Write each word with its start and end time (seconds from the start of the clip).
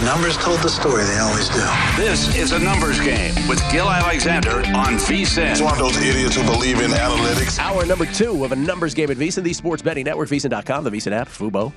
The 0.00 0.06
numbers 0.06 0.38
told 0.38 0.60
the 0.60 0.70
story, 0.70 1.04
they 1.04 1.18
always 1.18 1.50
do. 1.50 1.60
This 1.94 2.34
is 2.34 2.52
a 2.52 2.58
numbers 2.58 2.98
game 3.00 3.34
with 3.46 3.60
Gill 3.70 3.90
Alexander 3.90 4.60
on 4.74 4.94
VSIN. 4.94 5.50
It's 5.50 5.60
one 5.60 5.74
of 5.74 5.78
those 5.78 5.98
idiots 5.98 6.36
who 6.36 6.42
believe 6.42 6.80
in 6.80 6.90
analytics. 6.90 7.58
Hour 7.58 7.84
number 7.84 8.06
two 8.06 8.42
of 8.42 8.52
a 8.52 8.56
numbers 8.56 8.94
game 8.94 9.10
at 9.10 9.18
VSIN, 9.18 9.42
the 9.42 9.52
sports 9.52 9.82
betting 9.82 10.04
network, 10.04 10.30
VSIN.com, 10.30 10.84
the 10.84 10.90
VSIN 10.90 11.12
app, 11.12 11.28
Fubo, 11.28 11.70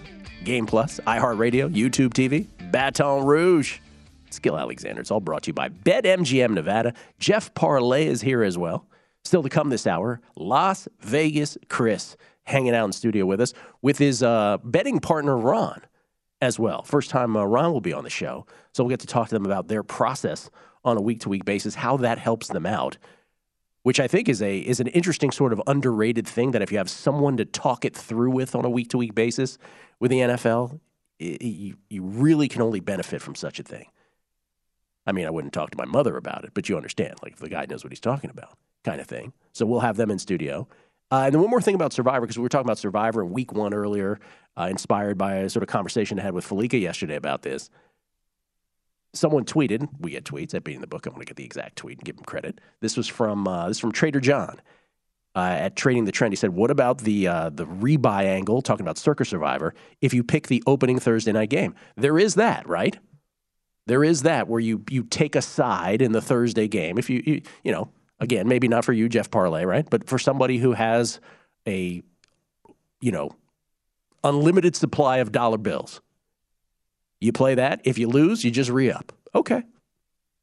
Game 0.45 0.65
Plus, 0.65 1.01
iHeartRadio, 1.01 1.69
YouTube 1.69 2.13
TV, 2.13 2.47
Baton 2.71 3.25
Rouge. 3.25 3.79
It's 4.27 4.39
Gill 4.39 4.57
Alexander. 4.57 5.01
It's 5.01 5.11
all 5.11 5.19
brought 5.19 5.43
to 5.43 5.49
you 5.49 5.53
by 5.53 5.67
BetMGM 5.67 6.51
Nevada. 6.51 6.93
Jeff 7.19 7.53
Parlay 7.53 8.07
is 8.07 8.21
here 8.21 8.41
as 8.41 8.57
well. 8.57 8.87
Still 9.25 9.43
to 9.43 9.49
come 9.49 9.69
this 9.69 9.85
hour, 9.85 10.21
Las 10.37 10.87
Vegas 11.01 11.57
Cris 11.67 12.15
hanging 12.43 12.73
out 12.73 12.85
in 12.85 12.93
studio 12.93 13.25
with 13.25 13.41
us 13.41 13.53
with 13.81 13.97
his 13.97 14.23
uh, 14.23 14.59
betting 14.63 15.01
partner, 15.01 15.37
Ron 15.37 15.81
as 16.43 16.59
well. 16.59 16.83
First 16.83 17.09
time 17.09 17.35
uh, 17.35 17.43
Ron 17.43 17.71
will 17.71 17.81
be 17.81 17.93
on 17.93 18.03
the 18.03 18.09
show, 18.09 18.45
so 18.73 18.83
we'll 18.83 18.89
get 18.89 18.99
to 18.99 19.07
talk 19.07 19.29
to 19.29 19.35
them 19.35 19.45
about 19.45 19.69
their 19.69 19.81
process 19.81 20.49
on 20.83 20.97
a 20.97 21.01
week 21.01 21.21
to 21.21 21.29
week 21.29 21.45
basis, 21.45 21.75
how 21.75 21.97
that 21.97 22.19
helps 22.19 22.49
them 22.49 22.65
out. 22.65 22.97
Which 23.83 23.99
I 23.99 24.07
think 24.07 24.29
is 24.29 24.41
a 24.41 24.59
is 24.59 24.79
an 24.79 24.87
interesting 24.87 25.31
sort 25.31 25.51
of 25.51 25.61
underrated 25.67 26.27
thing 26.27 26.51
that 26.51 26.61
if 26.61 26.71
you 26.71 26.77
have 26.77 26.89
someone 26.89 27.37
to 27.37 27.45
talk 27.45 27.83
it 27.83 27.95
through 27.95 28.31
with 28.31 28.55
on 28.55 28.63
a 28.63 28.69
week 28.69 28.89
to 28.89 28.97
week 28.97 29.15
basis 29.15 29.57
with 29.99 30.11
the 30.11 30.19
NFL, 30.19 30.79
it, 31.19 31.41
you, 31.41 31.75
you 31.89 32.03
really 32.03 32.47
can 32.47 32.61
only 32.61 32.79
benefit 32.79 33.21
from 33.21 33.35
such 33.35 33.59
a 33.59 33.63
thing. 33.63 33.87
I 35.05 35.11
mean, 35.11 35.25
I 35.25 35.31
wouldn't 35.31 35.53
talk 35.53 35.71
to 35.71 35.77
my 35.77 35.85
mother 35.85 36.15
about 36.15 36.45
it, 36.45 36.51
but 36.53 36.69
you 36.69 36.77
understand, 36.77 37.15
like 37.21 37.33
if 37.33 37.39
the 37.39 37.49
guy 37.49 37.65
knows 37.69 37.83
what 37.83 37.91
he's 37.91 37.99
talking 37.99 38.29
about, 38.29 38.57
kind 38.85 39.01
of 39.01 39.07
thing. 39.07 39.33
So 39.51 39.65
we'll 39.65 39.81
have 39.81 39.97
them 39.97 40.11
in 40.11 40.17
studio. 40.19 40.67
Uh, 41.13 41.25
and 41.25 41.33
then 41.35 41.39
one 41.39 41.51
more 41.51 41.61
thing 41.61 41.75
about 41.75 41.93
Survivor, 41.93 42.21
because 42.21 42.39
we 42.39 42.41
were 42.41 42.49
talking 42.49 42.65
about 42.65 42.79
Survivor 42.79 43.21
in 43.21 43.29
week 43.29 43.53
one 43.53 43.71
earlier, 43.71 44.19
uh, 44.57 44.63
inspired 44.63 45.15
by 45.15 45.35
a 45.35 45.47
sort 45.47 45.61
of 45.61 45.69
conversation 45.69 46.19
I 46.19 46.23
had 46.23 46.33
with 46.33 46.43
Felica 46.43 46.81
yesterday 46.81 47.15
about 47.15 47.43
this. 47.43 47.69
Someone 49.13 49.45
tweeted, 49.45 49.87
we 49.99 50.09
get 50.09 50.23
tweets 50.23 50.55
at 50.55 50.63
Beating 50.63 50.81
the 50.81 50.87
Book. 50.87 51.05
I'm 51.05 51.13
going 51.13 51.21
to 51.21 51.29
get 51.29 51.37
the 51.37 51.45
exact 51.45 51.75
tweet 51.75 51.99
and 51.99 52.03
give 52.03 52.17
him 52.17 52.23
credit. 52.23 52.59
This 52.81 52.97
was 52.97 53.07
from 53.07 53.47
uh, 53.47 53.67
this 53.67 53.77
from 53.77 53.91
Trader 53.91 54.19
John 54.19 54.59
uh, 55.35 55.55
at 55.59 55.75
Trading 55.75 56.05
the 56.05 56.11
Trend. 56.11 56.31
He 56.31 56.35
said, 56.35 56.49
"What 56.49 56.71
about 56.71 57.01
the 57.01 57.27
uh, 57.27 57.51
the 57.51 57.67
rebuy 57.67 58.23
angle? 58.23 58.63
Talking 58.63 58.83
about 58.83 58.97
Circa 58.97 59.23
Survivor. 59.23 59.75
If 60.01 60.15
you 60.15 60.23
pick 60.23 60.47
the 60.47 60.63
opening 60.65 60.97
Thursday 60.97 61.31
night 61.31 61.51
game, 61.51 61.75
there 61.95 62.17
is 62.17 62.33
that, 62.35 62.67
right? 62.67 62.97
There 63.85 64.03
is 64.03 64.23
that 64.23 64.47
where 64.47 64.59
you 64.59 64.83
you 64.89 65.03
take 65.03 65.35
a 65.35 65.43
side 65.43 66.01
in 66.01 66.11
the 66.11 66.21
Thursday 66.21 66.67
game. 66.67 66.97
If 66.97 67.07
you 67.11 67.21
you, 67.23 67.41
you 67.63 67.71
know." 67.71 67.89
Again, 68.19 68.47
maybe 68.47 68.67
not 68.67 68.85
for 68.85 68.93
you, 68.93 69.09
Jeff 69.09 69.29
Parlay, 69.29 69.65
right? 69.65 69.89
But 69.89 70.07
for 70.07 70.17
somebody 70.17 70.57
who 70.57 70.73
has 70.73 71.19
a, 71.67 72.01
you 73.01 73.11
know, 73.11 73.35
unlimited 74.23 74.75
supply 74.75 75.17
of 75.17 75.31
dollar 75.31 75.57
bills, 75.57 76.01
you 77.19 77.33
play 77.33 77.55
that. 77.55 77.81
If 77.83 77.97
you 77.97 78.07
lose, 78.07 78.43
you 78.43 78.51
just 78.51 78.69
re 78.69 78.91
up. 78.91 79.11
Okay, 79.35 79.63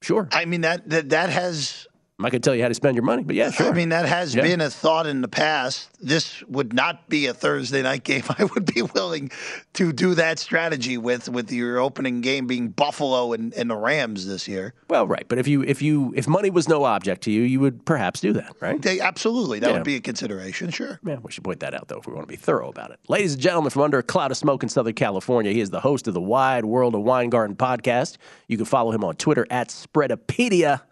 sure. 0.02 0.28
I 0.32 0.44
mean 0.44 0.62
that 0.62 0.88
that 0.90 1.10
that 1.10 1.30
has. 1.30 1.86
Going 2.20 2.32
to 2.32 2.38
tell 2.40 2.54
you 2.54 2.62
how 2.62 2.68
to 2.68 2.74
spend 2.74 2.94
your 2.96 3.04
money, 3.04 3.22
but 3.24 3.34
yeah, 3.36 3.50
sure. 3.50 3.68
I 3.68 3.72
mean 3.72 3.88
that 3.90 4.06
has 4.06 4.34
Yeah. 4.34 4.42
been 4.42 4.60
a 4.60 4.70
thought 4.70 5.06
in 5.06 5.20
the 5.20 5.28
past. 5.28 5.88
This 6.00 6.42
would 6.44 6.72
not 6.72 7.08
be 7.08 7.26
a 7.26 7.34
Thursday 7.34 7.82
night 7.82 8.04
game. 8.04 8.22
I 8.38 8.44
would 8.44 8.72
be 8.72 8.82
willing 8.82 9.30
to 9.74 9.92
do 9.92 10.14
that 10.14 10.38
strategy 10.38 10.96
with 10.98 11.28
with 11.28 11.50
your 11.52 11.78
opening 11.78 12.20
game 12.20 12.46
being 12.46 12.68
Buffalo 12.68 13.32
and, 13.32 13.52
and 13.54 13.70
the 13.70 13.76
Rams 13.76 14.26
this 14.26 14.46
year. 14.48 14.74
Well, 14.88 15.06
right. 15.06 15.26
But 15.28 15.38
if 15.38 15.46
you 15.48 15.62
if 15.62 15.82
you 15.82 16.12
if 16.16 16.26
money 16.28 16.50
was 16.50 16.68
no 16.68 16.84
object 16.84 17.22
to 17.22 17.30
you, 17.30 17.42
you 17.42 17.60
would 17.60 17.84
perhaps 17.84 18.20
do 18.20 18.32
that, 18.34 18.54
right? 18.60 18.80
They, 18.80 19.00
absolutely, 19.00 19.58
that 19.60 19.68
Yeah. 19.68 19.72
would 19.74 19.84
be 19.84 19.96
a 19.96 20.00
consideration. 20.00 20.70
Sure. 20.70 20.98
Yeah, 21.04 21.16
we 21.22 21.30
should 21.32 21.44
point 21.44 21.60
that 21.60 21.74
out, 21.74 21.88
though, 21.88 21.98
if 21.98 22.06
we 22.06 22.12
want 22.14 22.26
to 22.26 22.30
be 22.32 22.36
thorough 22.36 22.68
about 22.68 22.90
it. 22.90 23.00
Ladies 23.08 23.34
and 23.34 23.42
gentlemen, 23.42 23.70
from 23.70 23.82
under 23.82 23.98
a 23.98 24.02
cloud 24.02 24.30
of 24.30 24.36
smoke 24.36 24.62
in 24.62 24.68
Southern 24.68 24.94
California, 24.94 25.52
he 25.52 25.60
is 25.60 25.70
the 25.70 25.80
host 25.80 26.06
of 26.08 26.14
the 26.14 26.20
Wide 26.20 26.64
World 26.64 26.94
of 26.94 27.02
Weingarten 27.02 27.56
podcast. 27.56 28.16
You 28.48 28.56
can 28.56 28.66
follow 28.66 28.92
him 28.92 29.04
on 29.04 29.16
Twitter 29.16 29.46
at 29.50 29.68
Spreadopedia. 29.68 30.82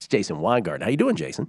It's 0.00 0.08
Jason 0.08 0.38
Weingarten. 0.40 0.82
How 0.82 0.90
you 0.90 0.96
doing, 0.96 1.14
Jason? 1.14 1.48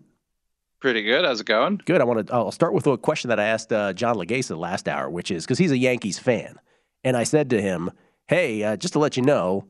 Pretty 0.82 1.04
good. 1.04 1.24
How's 1.24 1.40
it 1.40 1.46
going? 1.46 1.80
Good. 1.86 2.02
I 2.02 2.04
want 2.04 2.28
to. 2.28 2.34
I'll 2.34 2.52
start 2.52 2.74
with 2.74 2.86
a 2.86 2.98
question 2.98 3.30
that 3.30 3.40
I 3.40 3.46
asked 3.46 3.72
uh, 3.72 3.94
John 3.94 4.18
Legasa 4.18 4.58
last 4.58 4.90
hour, 4.90 5.10
which 5.10 5.32
is 5.32 5.46
because 5.46 5.58
he's 5.58 5.72
a 5.72 5.78
Yankees 5.78 6.20
fan, 6.20 6.60
and 7.06 7.16
I 7.16 7.24
said 7.24 7.50
to 7.52 7.62
him, 7.62 7.92
"Hey, 8.28 8.62
uh, 8.62 8.76
just 8.76 8.92
to 8.94 9.00
let 9.00 9.16
you 9.16 9.24
know, 9.24 9.68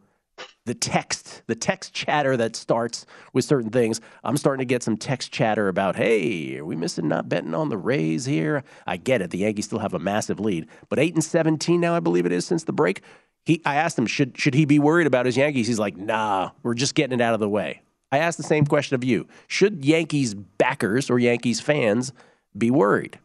the 0.65 0.73
text, 0.73 1.43
the 1.45 1.53
text 1.53 1.93
chatter 1.93 2.35
that 2.37 2.55
starts 2.55 3.05
with 3.33 3.45
certain 3.45 3.69
things, 3.69 4.01
I'm 4.23 4.35
starting 4.35 4.61
to 4.61 4.65
get 4.65 4.81
some 4.81 4.97
text 4.97 5.31
chatter 5.31 5.67
about, 5.67 5.95
hey, 5.95 6.57
are 6.57 6.65
we 6.65 6.75
missing 6.75 7.07
not 7.07 7.29
betting 7.29 7.53
on 7.53 7.69
the 7.69 7.77
Rays 7.77 8.25
here? 8.25 8.63
I 8.87 8.97
get 8.97 9.21
it. 9.21 9.29
The 9.29 9.39
Yankees 9.39 9.65
still 9.65 9.79
have 9.79 9.93
a 9.93 9.99
massive 9.99 10.39
lead, 10.39 10.67
but 10.89 10.97
eight 10.97 11.13
and 11.13 11.23
17 11.23 11.79
now, 11.79 11.93
I 11.93 11.99
believe 11.99 12.25
it 12.25 12.31
is 12.31 12.47
since 12.47 12.63
the 12.63 12.73
break. 12.73 13.01
He, 13.45 13.61
I 13.63 13.75
asked 13.75 13.99
him, 13.99 14.07
should 14.07 14.39
should 14.39 14.55
he 14.55 14.65
be 14.65 14.79
worried 14.79 15.07
about 15.07 15.27
his 15.27 15.37
Yankees? 15.37 15.67
He's 15.67 15.79
like, 15.79 15.97
nah, 15.97 16.51
we're 16.63 16.73
just 16.73 16.95
getting 16.95 17.19
it 17.19 17.23
out 17.23 17.35
of 17.35 17.39
the 17.39 17.49
way. 17.49 17.81
I 18.11 18.17
ask 18.17 18.37
the 18.37 18.43
same 18.43 18.65
question 18.65 18.95
of 18.95 19.03
you. 19.03 19.27
Should 19.47 19.85
Yankees 19.85 20.33
backers 20.33 21.09
or 21.09 21.19
Yankees 21.19 21.61
fans 21.61 22.11
be 22.57 22.69
worried? 22.69 23.17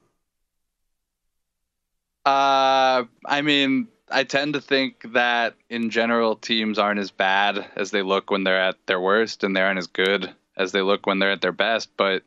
Uh, 2.25 3.05
I 3.25 3.43
mean, 3.43 3.89
I 4.11 4.25
tend 4.25 4.55
to 4.55 4.61
think 4.61 5.13
that 5.13 5.55
in 5.69 5.91
general, 5.91 6.37
teams 6.37 6.79
aren't 6.79 7.01
as 7.01 7.11
bad 7.11 7.67
as 7.77 7.91
they 7.91 8.03
look 8.03 8.31
when 8.31 8.45
they're 8.45 8.61
at 8.61 8.77
their 8.87 9.01
worst, 9.01 9.43
and 9.43 9.57
they 9.57 9.61
aren't 9.61 9.79
as 9.79 9.87
good 9.87 10.33
as 10.57 10.73
they 10.73 10.83
look 10.83 11.07
when 11.07 11.19
they're 11.19 11.33
at 11.33 11.41
their 11.41 11.53
best. 11.53 11.91
But 11.97 12.23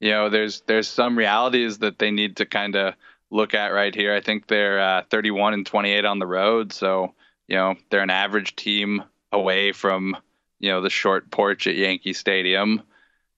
you 0.00 0.10
know, 0.10 0.28
there's 0.28 0.62
there's 0.62 0.88
some 0.88 1.16
realities 1.16 1.78
that 1.78 1.98
they 1.98 2.10
need 2.10 2.36
to 2.36 2.46
kind 2.46 2.76
of 2.76 2.94
look 3.30 3.54
at 3.54 3.68
right 3.68 3.94
here. 3.94 4.14
I 4.14 4.20
think 4.20 4.46
they're 4.46 4.80
uh, 4.80 5.02
31 5.10 5.54
and 5.54 5.66
28 5.66 6.04
on 6.04 6.18
the 6.18 6.26
road, 6.26 6.72
so 6.72 7.14
you 7.48 7.56
know 7.56 7.76
they're 7.90 8.02
an 8.02 8.10
average 8.10 8.56
team 8.56 9.02
away 9.32 9.72
from 9.72 10.16
you 10.58 10.70
know 10.70 10.80
the 10.80 10.90
short 10.90 11.30
porch 11.30 11.66
at 11.66 11.76
Yankee 11.76 12.12
Stadium. 12.12 12.82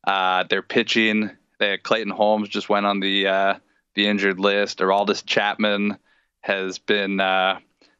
Uh, 0.06 0.44
they're 0.49 0.62
pitching. 0.62 1.31
They, 1.59 1.78
Clayton 1.78 2.12
Holmes 2.12 2.49
just 2.49 2.69
went 2.69 2.87
on 2.87 3.00
the 3.00 3.27
uh, 3.27 3.54
the 3.94 4.06
injured 4.06 4.38
list. 4.38 4.78
Aroldis 4.78 5.25
Chapman 5.25 5.99
has 6.41 6.78
been 6.78 7.21
uh, 7.21 7.59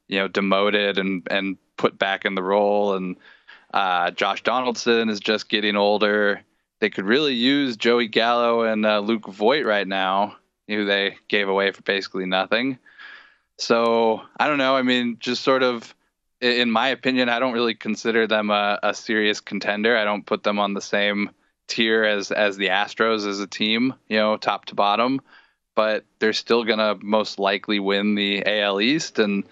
you 0.09 0.19
know 0.19 0.29
demoted 0.29 0.99
and 0.99 1.27
and 1.31 1.57
put 1.77 1.99
back 1.99 2.25
in 2.25 2.35
the 2.35 2.43
role, 2.43 2.95
and 2.95 3.17
uh, 3.75 4.11
Josh 4.13 4.43
Donaldson 4.43 5.09
is 5.09 5.21
just 5.21 5.49
getting 5.49 5.77
older. 5.77 6.43
They 6.81 6.91
could 6.91 7.07
really 7.07 7.35
use 7.35 7.77
Joey 7.77 8.09
Gallo 8.09 8.63
and 8.63 8.85
uh, 8.85 9.01
Luke 9.01 9.27
Voit 9.29 9.65
right 9.65 9.87
now, 9.87 10.37
who 10.69 10.85
they 10.85 11.17
gave 11.29 11.49
away 11.49 11.73
for 11.73 11.83
basically 11.83 12.27
nothing. 12.27 12.79
So 13.59 14.23
I 14.39 14.47
don't 14.49 14.59
know. 14.59 14.77
I 14.77 14.83
mean, 14.83 15.17
just 15.19 15.43
sort 15.43 15.63
of, 15.63 15.95
in 16.41 16.71
my 16.71 16.89
opinion, 16.89 17.29
I 17.29 17.39
don't 17.39 17.55
really 17.55 17.75
consider 17.75 18.27
them 18.27 18.51
a, 18.51 18.79
a 18.83 18.95
serious 18.95 19.41
contender. 19.41 19.97
I 19.97 20.05
don't 20.05 20.27
put 20.27 20.43
them 20.43 20.59
on 20.59 20.75
the 20.75 20.81
same 20.81 21.31
tier 21.69 22.05
as 22.05 22.31
as 22.31 22.57
the 22.57 22.69
Astros 22.69 23.27
as 23.27 23.41
a 23.41 23.47
team, 23.47 23.95
you 24.09 24.19
know, 24.19 24.37
top 24.37 24.67
to 24.67 24.75
bottom. 24.75 25.21
But 25.75 26.05
they're 26.21 26.33
still 26.33 26.65
gonna 26.65 26.97
most 27.03 27.39
likely 27.39 27.79
win 27.81 28.15
the 28.15 28.43
AL 28.47 28.81
East, 28.81 29.19
and 29.19 29.45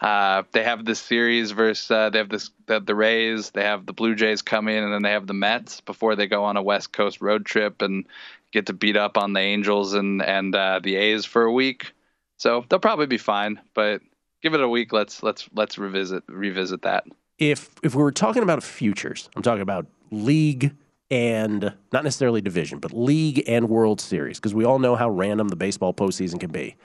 uh, 0.00 0.44
they 0.52 0.62
have 0.62 0.84
this 0.84 1.00
series 1.00 1.50
versus 1.50 1.90
uh, 1.90 2.10
they 2.10 2.18
have 2.18 2.28
this 2.28 2.50
the, 2.66 2.80
the 2.80 2.94
Rays, 2.94 3.50
they 3.50 3.64
have 3.64 3.86
the 3.86 3.92
Blue 3.92 4.14
Jays 4.14 4.42
coming, 4.42 4.76
and 4.76 4.92
then 4.92 5.02
they 5.02 5.10
have 5.10 5.26
the 5.26 5.34
Mets 5.34 5.80
before 5.80 6.14
they 6.14 6.28
go 6.28 6.44
on 6.44 6.56
a 6.56 6.62
West 6.62 6.92
Coast 6.92 7.20
road 7.20 7.44
trip 7.44 7.82
and 7.82 8.06
get 8.52 8.66
to 8.66 8.72
beat 8.72 8.96
up 8.96 9.16
on 9.16 9.32
the 9.32 9.40
Angels 9.40 9.94
and 9.94 10.22
and 10.22 10.54
uh, 10.54 10.80
the 10.82 10.96
A's 10.96 11.24
for 11.24 11.42
a 11.44 11.52
week. 11.52 11.92
So 12.38 12.64
they'll 12.68 12.78
probably 12.78 13.06
be 13.06 13.18
fine, 13.18 13.60
but 13.74 14.02
give 14.42 14.54
it 14.54 14.60
a 14.60 14.68
week. 14.68 14.92
Let's 14.92 15.22
let's 15.22 15.48
let's 15.54 15.78
revisit 15.78 16.24
revisit 16.28 16.82
that. 16.82 17.04
if 17.38 17.70
if 17.82 17.94
we 17.94 18.02
were 18.02 18.12
talking 18.12 18.42
about 18.42 18.62
futures, 18.62 19.28
I'm 19.34 19.42
talking 19.42 19.62
about 19.62 19.86
league 20.10 20.74
and 21.10 21.74
not 21.92 22.04
necessarily 22.04 22.40
division, 22.40 22.78
but 22.78 22.92
league 22.92 23.42
and 23.46 23.68
World 23.68 24.00
Series, 24.00 24.38
because 24.38 24.54
we 24.54 24.64
all 24.64 24.78
know 24.78 24.96
how 24.96 25.10
random 25.10 25.48
the 25.48 25.56
baseball 25.56 25.92
postseason 25.92 26.40
can 26.40 26.50
be. 26.50 26.76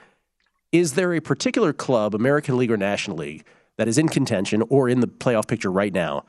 Is 0.70 0.94
there 0.94 1.14
a 1.14 1.20
particular 1.20 1.72
club, 1.72 2.14
American 2.14 2.58
League 2.58 2.70
or 2.70 2.76
National 2.76 3.16
League, 3.16 3.44
that 3.78 3.88
is 3.88 3.96
in 3.96 4.08
contention 4.08 4.62
or 4.68 4.88
in 4.88 5.00
the 5.00 5.06
playoff 5.06 5.48
picture 5.48 5.72
right 5.72 5.94
now 5.94 6.26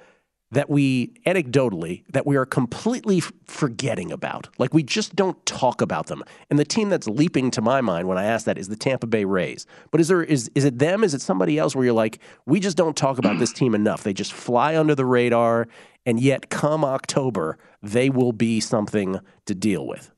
that 0.51 0.69
we 0.69 1.07
anecdotally 1.27 2.03
that 2.11 2.25
we 2.25 2.35
are 2.35 2.45
completely 2.45 3.19
forgetting 3.45 4.11
about. 4.11 4.49
Like 4.57 4.73
we 4.73 4.81
just 4.81 5.15
don't 5.15 5.43
talk 5.45 5.81
about 5.81 6.07
them. 6.07 6.23
And 6.49 6.57
the 6.57 6.65
team 6.65 6.89
that's 6.89 7.07
leaping 7.07 7.51
to 7.51 7.61
my 7.61 7.81
mind 7.81 8.07
when 8.07 8.17
i 8.17 8.23
ask 8.23 8.45
that 8.45 8.57
is 8.57 8.67
the 8.67 8.75
tampa 8.75 9.07
bay 9.07 9.25
rays. 9.25 9.67
But 9.91 10.01
is 10.01 10.07
there 10.07 10.23
is 10.23 10.49
is 10.55 10.65
it 10.65 10.79
them? 10.79 11.03
Is 11.03 11.13
it 11.13 11.21
somebody 11.21 11.57
else 11.57 11.75
where 11.75 11.85
you're 11.85 11.93
like 11.93 12.19
we 12.45 12.59
just 12.59 12.77
don't 12.77 12.97
talk 12.97 13.19
about 13.19 13.37
this 13.37 13.53
team 13.53 13.75
enough. 13.75 14.03
They 14.03 14.13
just 14.13 14.33
fly 14.33 14.75
under 14.77 14.95
the 14.95 15.05
radar 15.05 15.67
and 16.05 16.19
yet 16.19 16.49
come 16.49 16.83
october 16.83 17.57
they 17.83 18.09
will 18.09 18.31
be 18.31 18.59
something 18.59 19.19
to 19.45 19.55
deal 19.55 19.85
with. 19.85 20.11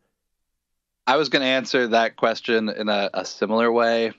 I 1.05 1.17
was 1.17 1.29
going 1.29 1.41
to 1.41 1.47
answer 1.47 1.89
that 1.89 2.15
question 2.15 2.69
in 2.69 2.87
a, 2.87 3.09
a 3.13 3.25
similar 3.25 3.71
way. 3.71 4.13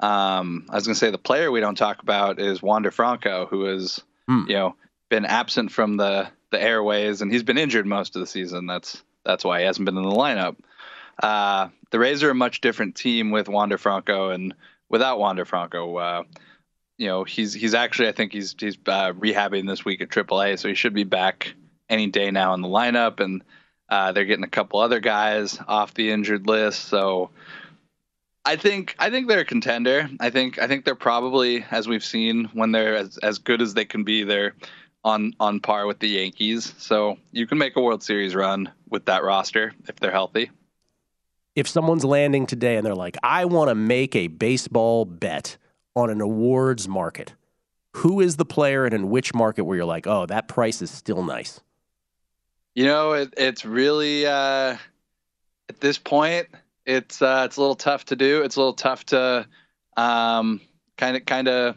Um, 0.00 0.66
I 0.68 0.74
was 0.74 0.86
going 0.86 0.94
to 0.94 0.98
say 0.98 1.10
the 1.10 1.18
player 1.18 1.50
we 1.50 1.60
don't 1.60 1.76
talk 1.76 2.02
about 2.02 2.38
is 2.38 2.62
Wander 2.62 2.90
Franco, 2.90 3.46
who 3.46 3.66
is, 3.66 4.02
Hmm. 4.28 4.42
you 4.48 4.54
know 4.54 4.76
been 5.08 5.24
absent 5.24 5.72
from 5.72 5.96
the 5.96 6.28
the 6.50 6.62
airways, 6.62 7.22
and 7.22 7.32
he's 7.32 7.42
been 7.42 7.58
injured 7.58 7.86
most 7.86 8.16
of 8.16 8.20
the 8.20 8.26
season. 8.26 8.66
That's 8.66 9.02
that's 9.24 9.44
why 9.44 9.60
he 9.60 9.66
hasn't 9.66 9.84
been 9.84 9.96
in 9.96 10.02
the 10.02 10.10
lineup. 10.10 10.56
Uh, 11.22 11.68
the 11.90 11.98
Rays 11.98 12.22
are 12.22 12.30
a 12.30 12.34
much 12.34 12.60
different 12.60 12.94
team 12.94 13.30
with 13.30 13.48
Wander 13.48 13.78
Franco 13.78 14.30
and 14.30 14.54
without 14.88 15.18
Wander 15.18 15.44
Franco. 15.44 15.96
Uh, 15.96 16.22
you 16.98 17.08
know, 17.08 17.24
he's 17.24 17.52
he's 17.52 17.74
actually 17.74 18.08
I 18.08 18.12
think 18.12 18.32
he's 18.32 18.54
he's 18.58 18.76
uh, 18.86 19.12
rehabbing 19.12 19.66
this 19.66 19.84
week 19.84 20.00
at 20.00 20.08
AAA, 20.08 20.58
so 20.58 20.68
he 20.68 20.74
should 20.74 20.94
be 20.94 21.04
back 21.04 21.54
any 21.88 22.06
day 22.06 22.30
now 22.30 22.54
in 22.54 22.62
the 22.62 22.68
lineup. 22.68 23.20
And 23.20 23.42
uh, 23.88 24.12
they're 24.12 24.24
getting 24.24 24.44
a 24.44 24.48
couple 24.48 24.80
other 24.80 25.00
guys 25.00 25.58
off 25.66 25.94
the 25.94 26.10
injured 26.10 26.46
list, 26.46 26.84
so 26.84 27.30
I 28.46 28.54
think 28.54 28.94
I 29.00 29.10
think 29.10 29.26
they're 29.26 29.40
a 29.40 29.44
contender. 29.44 30.08
I 30.20 30.30
think 30.30 30.58
I 30.60 30.68
think 30.68 30.84
they're 30.84 30.94
probably, 30.94 31.64
as 31.70 31.88
we've 31.88 32.04
seen, 32.04 32.44
when 32.52 32.70
they're 32.70 32.94
as, 32.94 33.18
as 33.18 33.38
good 33.38 33.60
as 33.60 33.74
they 33.74 33.84
can 33.84 34.04
be, 34.04 34.22
they're 34.22 34.54
on 35.06 35.32
on 35.38 35.60
par 35.60 35.86
with 35.86 36.00
the 36.00 36.08
Yankees. 36.08 36.74
So 36.78 37.16
you 37.30 37.46
can 37.46 37.58
make 37.58 37.76
a 37.76 37.80
World 37.80 38.02
Series 38.02 38.34
run 38.34 38.70
with 38.90 39.06
that 39.06 39.22
roster 39.22 39.72
if 39.88 39.96
they're 40.00 40.10
healthy. 40.10 40.50
if 41.56 41.66
someone's 41.66 42.04
landing 42.04 42.46
today 42.46 42.76
and 42.76 42.84
they're 42.84 42.94
like, 42.94 43.16
I 43.22 43.46
want 43.46 43.70
to 43.70 43.74
make 43.74 44.14
a 44.14 44.26
baseball 44.28 45.06
bet 45.06 45.56
on 45.96 46.10
an 46.10 46.20
awards 46.20 46.86
market, 46.86 47.32
who 47.94 48.20
is 48.20 48.36
the 48.36 48.44
player 48.44 48.84
and 48.84 48.92
in 48.94 49.08
which 49.08 49.32
market 49.32 49.64
where 49.64 49.76
you're 49.78 49.86
like, 49.86 50.06
oh, 50.06 50.26
that 50.26 50.48
price 50.48 50.82
is 50.82 50.90
still 50.90 51.24
nice? 51.24 51.60
You 52.74 52.84
know, 52.84 53.12
it, 53.12 53.32
it's 53.38 53.64
really 53.64 54.26
uh, 54.26 54.76
at 55.70 55.80
this 55.80 55.96
point, 55.96 56.46
it's 56.84 57.22
uh, 57.22 57.44
it's 57.46 57.56
a 57.56 57.60
little 57.60 57.74
tough 57.74 58.04
to 58.06 58.16
do. 58.16 58.42
It's 58.42 58.56
a 58.56 58.60
little 58.60 58.74
tough 58.74 59.06
to 59.06 59.46
kind 59.96 61.16
of 61.16 61.24
kind 61.24 61.48
of 61.48 61.76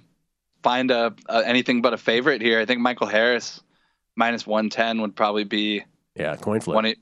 find 0.63 0.91
a, 0.91 1.13
a 1.27 1.47
anything 1.47 1.81
but 1.81 1.93
a 1.93 1.97
favorite 1.97 2.41
here. 2.41 2.59
I 2.59 2.65
think 2.65 2.81
Michael 2.81 3.07
Harris 3.07 3.61
minus 4.15 4.45
one 4.45 4.69
ten 4.69 5.01
would 5.01 5.15
probably 5.15 5.43
be 5.43 5.83
Yeah, 6.15 6.35
coin 6.35 6.61
flip. 6.61 6.75
one. 6.75 6.93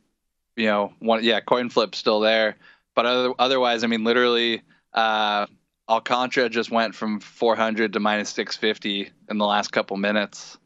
You 0.56 0.66
know, 0.66 0.94
one 1.00 1.24
yeah, 1.24 1.40
coin 1.40 1.70
flip 1.70 1.94
still 1.94 2.20
there, 2.20 2.56
but 2.96 3.06
other, 3.06 3.34
otherwise, 3.38 3.84
I 3.84 3.88
mean, 3.88 4.04
literally, 4.04 4.64
uh, 4.92 5.46
Alcantara 5.88 6.50
just 6.50 6.72
went 6.72 6.96
from 6.96 7.20
400 7.20 7.94
to 7.94 8.00
minus 8.00 8.30
650 8.32 9.12
in 9.30 9.38
the 9.38 9.46
last 9.46 9.72
couple 9.72 9.98
minutes 9.98 10.58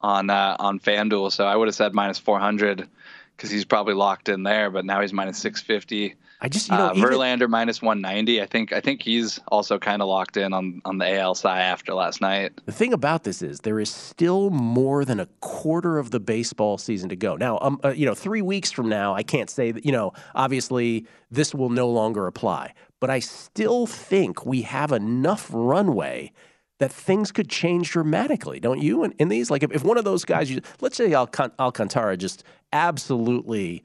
on 0.00 0.28
uh, 0.30 0.56
on 0.58 0.80
FanDuel. 0.80 1.32
So 1.32 1.46
I 1.46 1.56
would 1.56 1.68
have 1.68 1.74
said 1.74 1.94
minus 1.94 2.18
400 2.18 2.88
because 3.36 3.50
he's 3.50 3.64
probably 3.64 3.94
locked 3.94 4.28
in 4.28 4.42
there, 4.42 4.70
but 4.70 4.84
now 4.84 5.00
he's 5.00 5.12
minus 5.12 5.38
650. 5.38 6.16
I 6.40 6.48
just, 6.48 6.68
you 6.68 6.76
know, 6.76 6.88
uh, 6.88 6.92
even- 6.94 7.08
Verlander 7.08 7.48
minus 7.48 7.80
190. 7.80 8.42
I 8.42 8.46
think 8.46 8.72
I 8.72 8.80
think 8.80 9.02
he's 9.02 9.40
also 9.48 9.78
kind 9.78 10.02
of 10.02 10.08
locked 10.08 10.36
in 10.36 10.52
on 10.52 10.82
on 10.84 10.98
the 10.98 11.06
AL 11.18 11.34
side 11.34 11.60
after 11.62 11.94
last 11.94 12.20
night. 12.20 12.52
The 12.66 12.72
thing 12.72 12.92
about 12.92 13.24
this 13.24 13.40
is 13.40 13.60
there 13.60 13.80
is 13.80 13.90
still 13.90 14.50
more 14.50 15.04
than 15.04 15.18
a 15.18 15.26
quarter 15.40 15.98
of 15.98 16.10
the 16.10 16.20
baseball 16.20 16.76
season 16.78 17.08
to 17.08 17.16
go. 17.16 17.36
Now, 17.36 17.58
um, 17.62 17.80
uh, 17.84 17.88
you 17.88 18.04
know, 18.04 18.14
three 18.14 18.42
weeks 18.42 18.70
from 18.70 18.88
now, 18.88 19.14
I 19.14 19.22
can't 19.22 19.48
say 19.48 19.72
that. 19.72 19.86
You 19.86 19.92
know, 19.92 20.12
obviously 20.34 21.06
this 21.30 21.54
will 21.54 21.70
no 21.70 21.88
longer 21.88 22.26
apply, 22.26 22.74
but 23.00 23.08
I 23.08 23.20
still 23.20 23.86
think 23.86 24.44
we 24.44 24.62
have 24.62 24.92
enough 24.92 25.48
runway 25.52 26.32
that 26.78 26.92
things 26.92 27.32
could 27.32 27.48
change 27.48 27.90
dramatically, 27.92 28.60
don't 28.60 28.82
you? 28.82 29.02
In, 29.04 29.12
in 29.12 29.28
these, 29.28 29.50
like 29.50 29.62
if, 29.62 29.72
if 29.72 29.82
one 29.82 29.96
of 29.96 30.04
those 30.04 30.26
guys, 30.26 30.50
you, 30.50 30.60
let's 30.82 30.96
say 30.96 31.10
Alcan- 31.12 31.52
Alcantara, 31.58 32.18
just 32.18 32.44
absolutely, 32.74 33.82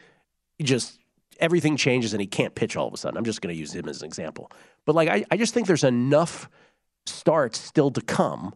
just 0.61 0.99
everything 1.41 1.75
changes 1.77 2.13
and 2.13 2.21
he 2.21 2.27
can't 2.27 2.55
pitch 2.55 2.77
all 2.77 2.87
of 2.87 2.93
a 2.93 2.97
sudden. 2.97 3.17
I'm 3.17 3.25
just 3.25 3.41
going 3.41 3.53
to 3.53 3.59
use 3.59 3.73
him 3.75 3.89
as 3.89 4.01
an 4.01 4.07
example, 4.07 4.51
but 4.85 4.95
like 4.95 5.09
I, 5.09 5.25
I 5.31 5.37
just 5.37 5.53
think 5.53 5.67
there's 5.67 5.83
enough 5.83 6.49
starts 7.05 7.59
still 7.59 7.91
to 7.91 8.01
come 8.01 8.53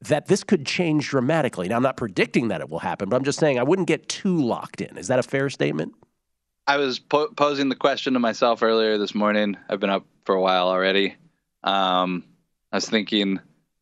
that 0.00 0.26
this 0.26 0.42
could 0.42 0.66
change 0.66 1.08
dramatically. 1.10 1.68
Now, 1.68 1.76
I'm 1.76 1.82
not 1.82 1.96
predicting 1.96 2.48
that 2.48 2.60
it 2.60 2.68
will 2.68 2.80
happen, 2.80 3.08
but 3.08 3.16
I'm 3.16 3.22
just 3.24 3.38
saying 3.38 3.58
I 3.58 3.62
wouldn't 3.62 3.86
get 3.86 4.08
too 4.08 4.36
locked 4.42 4.80
in. 4.80 4.96
Is 4.98 5.06
that 5.08 5.18
a 5.18 5.22
fair 5.22 5.48
statement? 5.50 5.94
I 6.66 6.76
was 6.76 6.98
po- 6.98 7.28
posing 7.36 7.68
the 7.68 7.76
question 7.76 8.14
to 8.14 8.18
myself 8.18 8.62
earlier 8.62 8.98
this 8.98 9.14
morning. 9.14 9.56
I've 9.68 9.78
been 9.80 9.90
up 9.90 10.04
for 10.24 10.34
a 10.34 10.40
while 10.40 10.68
already. 10.68 11.14
Um, 11.64 12.24
I 12.72 12.76
was 12.78 12.88
thinking 12.88 13.38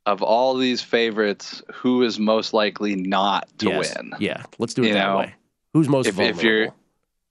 of 0.06 0.22
all 0.22 0.56
these 0.56 0.82
favorites, 0.82 1.62
who 1.72 2.02
is 2.02 2.18
most 2.18 2.52
likely 2.52 2.96
not 2.96 3.48
to 3.58 3.68
Yes. 3.68 3.94
win? 3.96 4.12
Yeah, 4.18 4.42
let's 4.58 4.74
do 4.74 4.82
it 4.82 4.88
You 4.88 4.94
that 4.94 5.06
know, 5.06 5.18
way. 5.18 5.34
Who's 5.72 5.88
most 5.88 6.06
if- 6.06 6.18
if 6.18 6.36
vulnerable? 6.36 6.42
you're- 6.44 6.70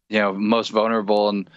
You 0.09 0.19
know, 0.19 0.33
most 0.33 0.69
vulnerable, 0.69 1.29
and 1.29 1.49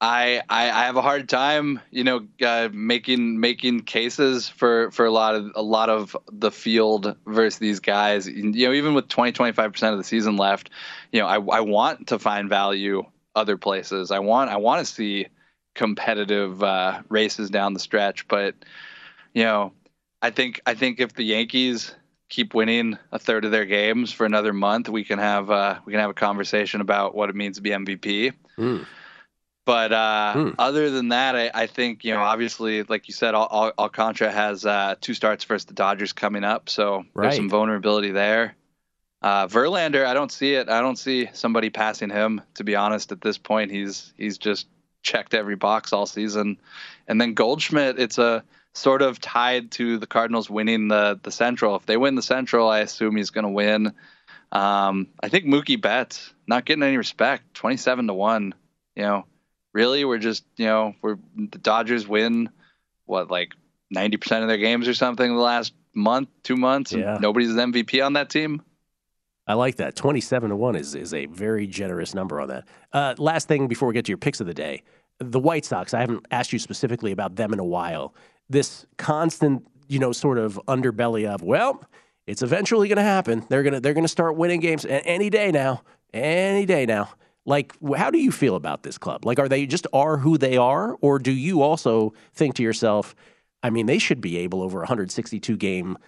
I, 0.00 0.42
I, 0.48 0.64
I 0.70 0.84
have 0.84 0.96
a 0.96 1.02
hard 1.02 1.28
time, 1.28 1.80
you 1.90 2.04
know, 2.04 2.26
uh, 2.44 2.68
making 2.72 3.40
making 3.40 3.82
cases 3.82 4.48
for 4.48 4.90
for 4.90 5.06
a 5.06 5.10
lot 5.10 5.34
of 5.34 5.52
a 5.54 5.62
lot 5.62 5.88
of 5.88 6.16
the 6.30 6.50
field 6.50 7.16
versus 7.26 7.58
these 7.58 7.80
guys. 7.80 8.28
You 8.28 8.52
know, 8.52 8.72
even 8.72 8.94
with 8.94 9.08
20 9.08 9.32
25 9.32 9.72
percent 9.72 9.92
of 9.92 9.98
the 9.98 10.04
season 10.04 10.36
left, 10.36 10.70
you 11.12 11.20
know, 11.20 11.26
I, 11.26 11.36
I 11.36 11.60
want 11.60 12.08
to 12.08 12.18
find 12.18 12.48
value 12.48 13.04
other 13.34 13.56
places. 13.56 14.10
I 14.10 14.18
want 14.18 14.50
I 14.50 14.56
want 14.56 14.86
to 14.86 14.92
see 14.92 15.28
competitive 15.74 16.62
uh, 16.62 17.02
races 17.08 17.48
down 17.50 17.72
the 17.72 17.80
stretch, 17.80 18.28
but 18.28 18.54
you 19.32 19.44
know, 19.44 19.72
I 20.20 20.30
think 20.30 20.60
I 20.66 20.74
think 20.74 21.00
if 21.00 21.14
the 21.14 21.24
Yankees 21.24 21.94
keep 22.28 22.54
winning 22.54 22.98
a 23.12 23.18
third 23.18 23.44
of 23.44 23.50
their 23.50 23.64
games 23.64 24.12
for 24.12 24.26
another 24.26 24.52
month, 24.52 24.88
we 24.88 25.04
can 25.04 25.18
have 25.18 25.50
uh, 25.50 25.78
we 25.84 25.92
can 25.92 26.00
have 26.00 26.10
a 26.10 26.14
conversation 26.14 26.80
about 26.80 27.14
what 27.14 27.30
it 27.30 27.36
means 27.36 27.56
to 27.56 27.62
be 27.62 27.70
MVP. 27.70 28.32
Hmm. 28.56 28.78
But 29.64 29.92
uh, 29.92 30.32
Hmm. 30.32 30.50
other 30.58 30.90
than 30.90 31.08
that, 31.08 31.34
I, 31.34 31.50
I 31.52 31.66
think 31.66 32.04
you 32.04 32.14
know, 32.14 32.20
obviously, 32.20 32.84
like 32.84 33.08
you 33.08 33.14
said, 33.14 33.34
Al- 33.34 33.48
Al- 33.50 33.72
Alcantara 33.78 34.30
has 34.30 34.64
uh, 34.64 34.94
two 35.00 35.12
starts 35.14 35.44
versus 35.44 35.64
the 35.66 35.74
Dodgers 35.74 36.12
coming 36.12 36.44
up, 36.44 36.68
so 36.68 37.04
Right. 37.14 37.24
there's 37.24 37.36
some 37.36 37.50
vulnerability 37.50 38.12
there. 38.12 38.54
Uh, 39.22 39.48
Verlander, 39.48 40.04
I 40.06 40.14
don't 40.14 40.30
see 40.30 40.54
it. 40.54 40.68
I 40.68 40.80
don't 40.80 40.98
see 40.98 41.28
somebody 41.32 41.70
passing 41.70 42.10
him. 42.10 42.42
To 42.54 42.64
be 42.64 42.76
honest, 42.76 43.10
at 43.10 43.20
this 43.22 43.38
point, 43.38 43.72
he's 43.72 44.12
he's 44.16 44.38
just 44.38 44.68
checked 45.02 45.34
every 45.34 45.56
box 45.56 45.92
all 45.92 46.06
season. 46.06 46.58
And 47.08 47.20
then 47.20 47.34
Goldschmidt, 47.34 47.98
it's 47.98 48.18
a 48.18 48.44
sort 48.76 49.00
of 49.00 49.18
tied 49.20 49.70
to 49.72 49.96
the 49.98 50.06
Cardinals 50.06 50.50
winning 50.50 50.88
the 50.88 51.18
the 51.22 51.30
Central. 51.30 51.76
If 51.76 51.86
they 51.86 51.96
win 51.96 52.14
the 52.14 52.22
Central, 52.22 52.68
I 52.68 52.80
assume 52.80 53.16
he's 53.16 53.30
going 53.30 53.44
to 53.46 53.50
win. 53.50 53.92
Um, 54.52 55.08
I 55.22 55.28
think 55.28 55.46
Mookie 55.46 55.80
Betts 55.80 56.32
not 56.46 56.64
getting 56.64 56.82
any 56.82 56.96
respect, 56.96 57.54
twenty 57.54 57.76
seven 57.76 58.06
to 58.06 58.14
one. 58.14 58.54
You 58.94 59.02
know, 59.02 59.26
really, 59.72 60.04
we're 60.04 60.18
just 60.18 60.44
you 60.56 60.66
know 60.66 60.94
we're 61.02 61.16
the 61.34 61.58
Dodgers 61.58 62.06
win 62.06 62.50
what 63.06 63.30
like 63.30 63.52
ninety 63.90 64.16
percent 64.18 64.42
of 64.42 64.48
their 64.48 64.58
games 64.58 64.86
or 64.88 64.94
something 64.94 65.34
the 65.34 65.40
last 65.40 65.72
month, 65.94 66.28
two 66.42 66.56
months, 66.56 66.92
and 66.92 67.02
Yeah. 67.02 67.18
nobody's 67.20 67.50
an 67.56 67.72
MVP 67.72 68.04
on 68.04 68.12
that 68.12 68.28
team. 68.28 68.62
I 69.48 69.54
like 69.54 69.76
that. 69.76 69.94
27 69.94 70.50
to 70.50 70.56
1 70.56 70.74
is, 70.74 70.96
is 70.96 71.14
a 71.14 71.26
very 71.26 71.68
generous 71.68 72.14
number 72.14 72.40
on 72.40 72.48
that. 72.48 72.64
Uh, 72.92 73.14
last 73.16 73.46
thing 73.46 73.68
before 73.68 73.86
we 73.86 73.94
get 73.94 74.04
to 74.06 74.10
your 74.10 74.18
picks 74.18 74.40
of 74.40 74.48
the 74.48 74.52
day 74.54 74.82
the 75.20 75.38
White 75.38 75.64
Sox, 75.64 75.94
I 75.94 76.00
haven't 76.00 76.26
asked 76.30 76.52
you 76.52 76.58
specifically 76.58 77.12
about 77.12 77.36
them 77.36 77.52
in 77.52 77.58
a 77.58 77.64
while. 77.64 78.12
This 78.48 78.86
constant, 78.96 79.66
you 79.88 79.98
know, 79.98 80.12
sort 80.12 80.38
of 80.38 80.60
underbelly 80.68 81.26
of, 81.26 81.42
well, 81.42 81.84
it's 82.26 82.42
eventually 82.42 82.88
going 82.88 82.96
to 82.96 83.02
happen. 83.02 83.44
They're 83.48 83.62
going 83.62 83.74
to 83.74 83.80
they're 83.80 83.94
going 83.94 84.04
to 84.04 84.08
start 84.08 84.36
winning 84.36 84.60
games 84.60 84.86
any 84.88 85.30
day 85.30 85.50
now. 85.50 85.82
Any 86.12 86.66
day 86.66 86.86
now. 86.86 87.10
Like 87.44 87.74
how 87.96 88.10
do 88.10 88.18
you 88.18 88.32
feel 88.32 88.56
about 88.56 88.82
this 88.82 88.98
club? 88.98 89.24
Like 89.24 89.38
are 89.38 89.48
they 89.48 89.66
just 89.66 89.86
are 89.92 90.16
who 90.16 90.38
they 90.38 90.56
are 90.56 90.96
or 91.00 91.18
do 91.18 91.32
you 91.32 91.62
also 91.62 92.14
think 92.32 92.54
to 92.56 92.62
yourself, 92.62 93.14
I 93.62 93.70
mean, 93.70 93.86
they 93.86 93.98
should 93.98 94.20
be 94.20 94.38
able 94.38 94.62
over 94.62 94.78
a 94.78 94.82
162 94.82 95.56
game 95.56 95.98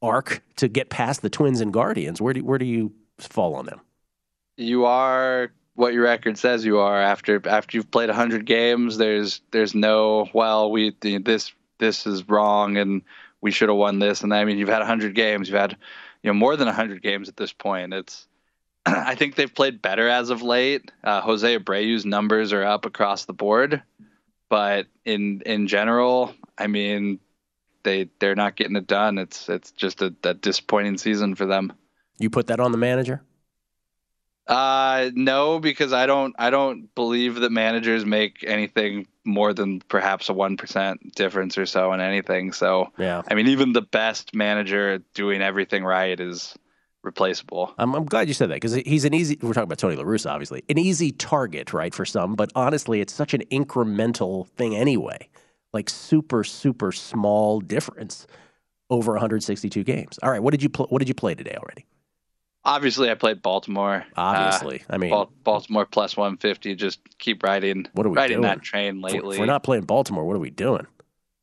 arc 0.00 0.42
to 0.56 0.68
get 0.68 0.88
past 0.88 1.22
the 1.22 1.30
Twins 1.30 1.60
and 1.60 1.72
Guardians. 1.72 2.20
Where 2.20 2.32
do 2.32 2.44
where 2.44 2.58
do 2.58 2.64
you 2.64 2.92
fall 3.18 3.54
on 3.54 3.66
them? 3.66 3.80
you 4.56 4.84
are 4.86 5.52
what 5.74 5.92
your 5.92 6.04
record 6.04 6.38
says 6.38 6.64
you 6.64 6.78
are 6.78 7.00
after 7.00 7.46
after 7.48 7.76
you've 7.76 7.90
played 7.90 8.08
100 8.08 8.46
games 8.46 8.96
there's 8.96 9.40
there's 9.50 9.74
no 9.74 10.28
well 10.32 10.70
we 10.70 10.96
this 11.00 11.52
this 11.78 12.06
is 12.06 12.28
wrong 12.28 12.76
and 12.76 13.02
we 13.40 13.50
should 13.50 13.68
have 13.68 13.78
won 13.78 13.98
this 13.98 14.22
and. 14.22 14.34
I 14.34 14.44
mean 14.44 14.58
you've 14.58 14.68
had 14.68 14.78
100 14.78 15.14
games 15.14 15.48
you've 15.48 15.58
had 15.58 15.76
you 16.22 16.30
know 16.30 16.34
more 16.34 16.56
than 16.56 16.66
100 16.66 17.02
games 17.02 17.28
at 17.28 17.36
this 17.36 17.52
point. 17.52 17.94
It's 17.94 18.26
I 18.86 19.14
think 19.14 19.34
they've 19.34 19.52
played 19.52 19.82
better 19.82 20.08
as 20.08 20.30
of 20.30 20.42
late. 20.42 20.90
Uh, 21.02 21.20
Jose 21.20 21.58
Abreu's 21.58 22.04
numbers 22.04 22.52
are 22.52 22.64
up 22.64 22.84
across 22.84 23.24
the 23.24 23.32
board, 23.32 23.82
but 24.48 24.86
in 25.04 25.42
in 25.44 25.66
general, 25.66 26.34
I 26.56 26.66
mean, 26.66 27.20
they 27.82 28.08
they're 28.18 28.36
not 28.36 28.56
getting 28.56 28.76
it 28.76 28.86
done. 28.86 29.18
It's 29.18 29.48
it's 29.48 29.72
just 29.72 30.02
a, 30.02 30.14
a 30.24 30.34
disappointing 30.34 30.98
season 30.98 31.34
for 31.34 31.46
them. 31.46 31.72
You 32.18 32.30
put 32.30 32.46
that 32.46 32.60
on 32.60 32.72
the 32.72 32.78
manager? 32.78 33.22
Uh, 34.46 35.10
no, 35.14 35.58
because 35.58 35.92
I 35.92 36.06
don't 36.06 36.34
I 36.38 36.50
don't 36.50 36.94
believe 36.94 37.36
that 37.36 37.50
managers 37.50 38.04
make 38.04 38.44
anything 38.46 39.08
more 39.26 39.52
than 39.52 39.80
perhaps 39.88 40.28
a 40.28 40.32
one 40.32 40.56
percent 40.56 41.14
difference 41.14 41.58
or 41.58 41.66
so 41.66 41.92
in 41.92 42.00
anything. 42.00 42.52
So 42.52 42.92
Yeah. 42.96 43.22
I 43.28 43.34
mean, 43.34 43.48
even 43.48 43.72
the 43.72 43.82
best 43.82 44.34
manager 44.34 44.98
doing 45.14 45.42
everything 45.42 45.84
right 45.84 46.18
is 46.18 46.54
replaceable. 47.02 47.72
I'm, 47.78 47.94
I'm 47.94 48.04
glad 48.04 48.28
you 48.28 48.34
said 48.34 48.50
that 48.50 48.56
because 48.56 48.74
he's 48.74 49.04
an 49.04 49.14
easy. 49.14 49.38
We're 49.40 49.52
talking 49.52 49.64
about 49.64 49.78
Tony 49.78 49.96
La 49.96 50.02
Russa, 50.02 50.30
obviously, 50.30 50.64
an 50.68 50.78
easy 50.78 51.12
target, 51.12 51.72
right, 51.72 51.94
for 51.94 52.04
some. 52.04 52.34
But 52.34 52.50
honestly, 52.54 53.00
it's 53.00 53.14
such 53.14 53.32
an 53.32 53.42
incremental 53.50 54.48
thing 54.48 54.76
anyway, 54.76 55.28
like 55.72 55.88
super, 55.88 56.44
super 56.44 56.92
small 56.92 57.60
difference 57.60 58.26
over 58.90 59.12
162 59.12 59.82
games. 59.84 60.18
All 60.22 60.30
right, 60.30 60.42
what 60.42 60.50
did 60.50 60.62
you 60.62 60.68
pl- 60.68 60.86
what 60.88 60.98
did 60.98 61.08
you 61.08 61.14
play 61.14 61.34
today 61.34 61.56
already? 61.56 61.86
Obviously, 62.66 63.10
I 63.10 63.14
played 63.14 63.42
Baltimore. 63.42 64.04
Uh, 64.16 64.20
Obviously, 64.20 64.82
I 64.90 64.98
mean, 64.98 65.10
Bal- 65.10 65.30
Baltimore 65.44 65.86
plus 65.86 66.16
150. 66.16 66.74
Just 66.74 66.98
keep 67.18 67.42
riding. 67.44 67.86
What 67.92 68.06
are 68.06 68.10
we 68.10 68.16
riding 68.16 68.38
doing? 68.38 68.42
that 68.42 68.60
train 68.62 68.98
if 68.98 69.12
lately? 69.12 69.38
we're 69.38 69.46
not 69.46 69.62
playing 69.62 69.84
Baltimore, 69.84 70.24
what 70.24 70.34
are 70.34 70.40
we 70.40 70.50
doing? 70.50 70.86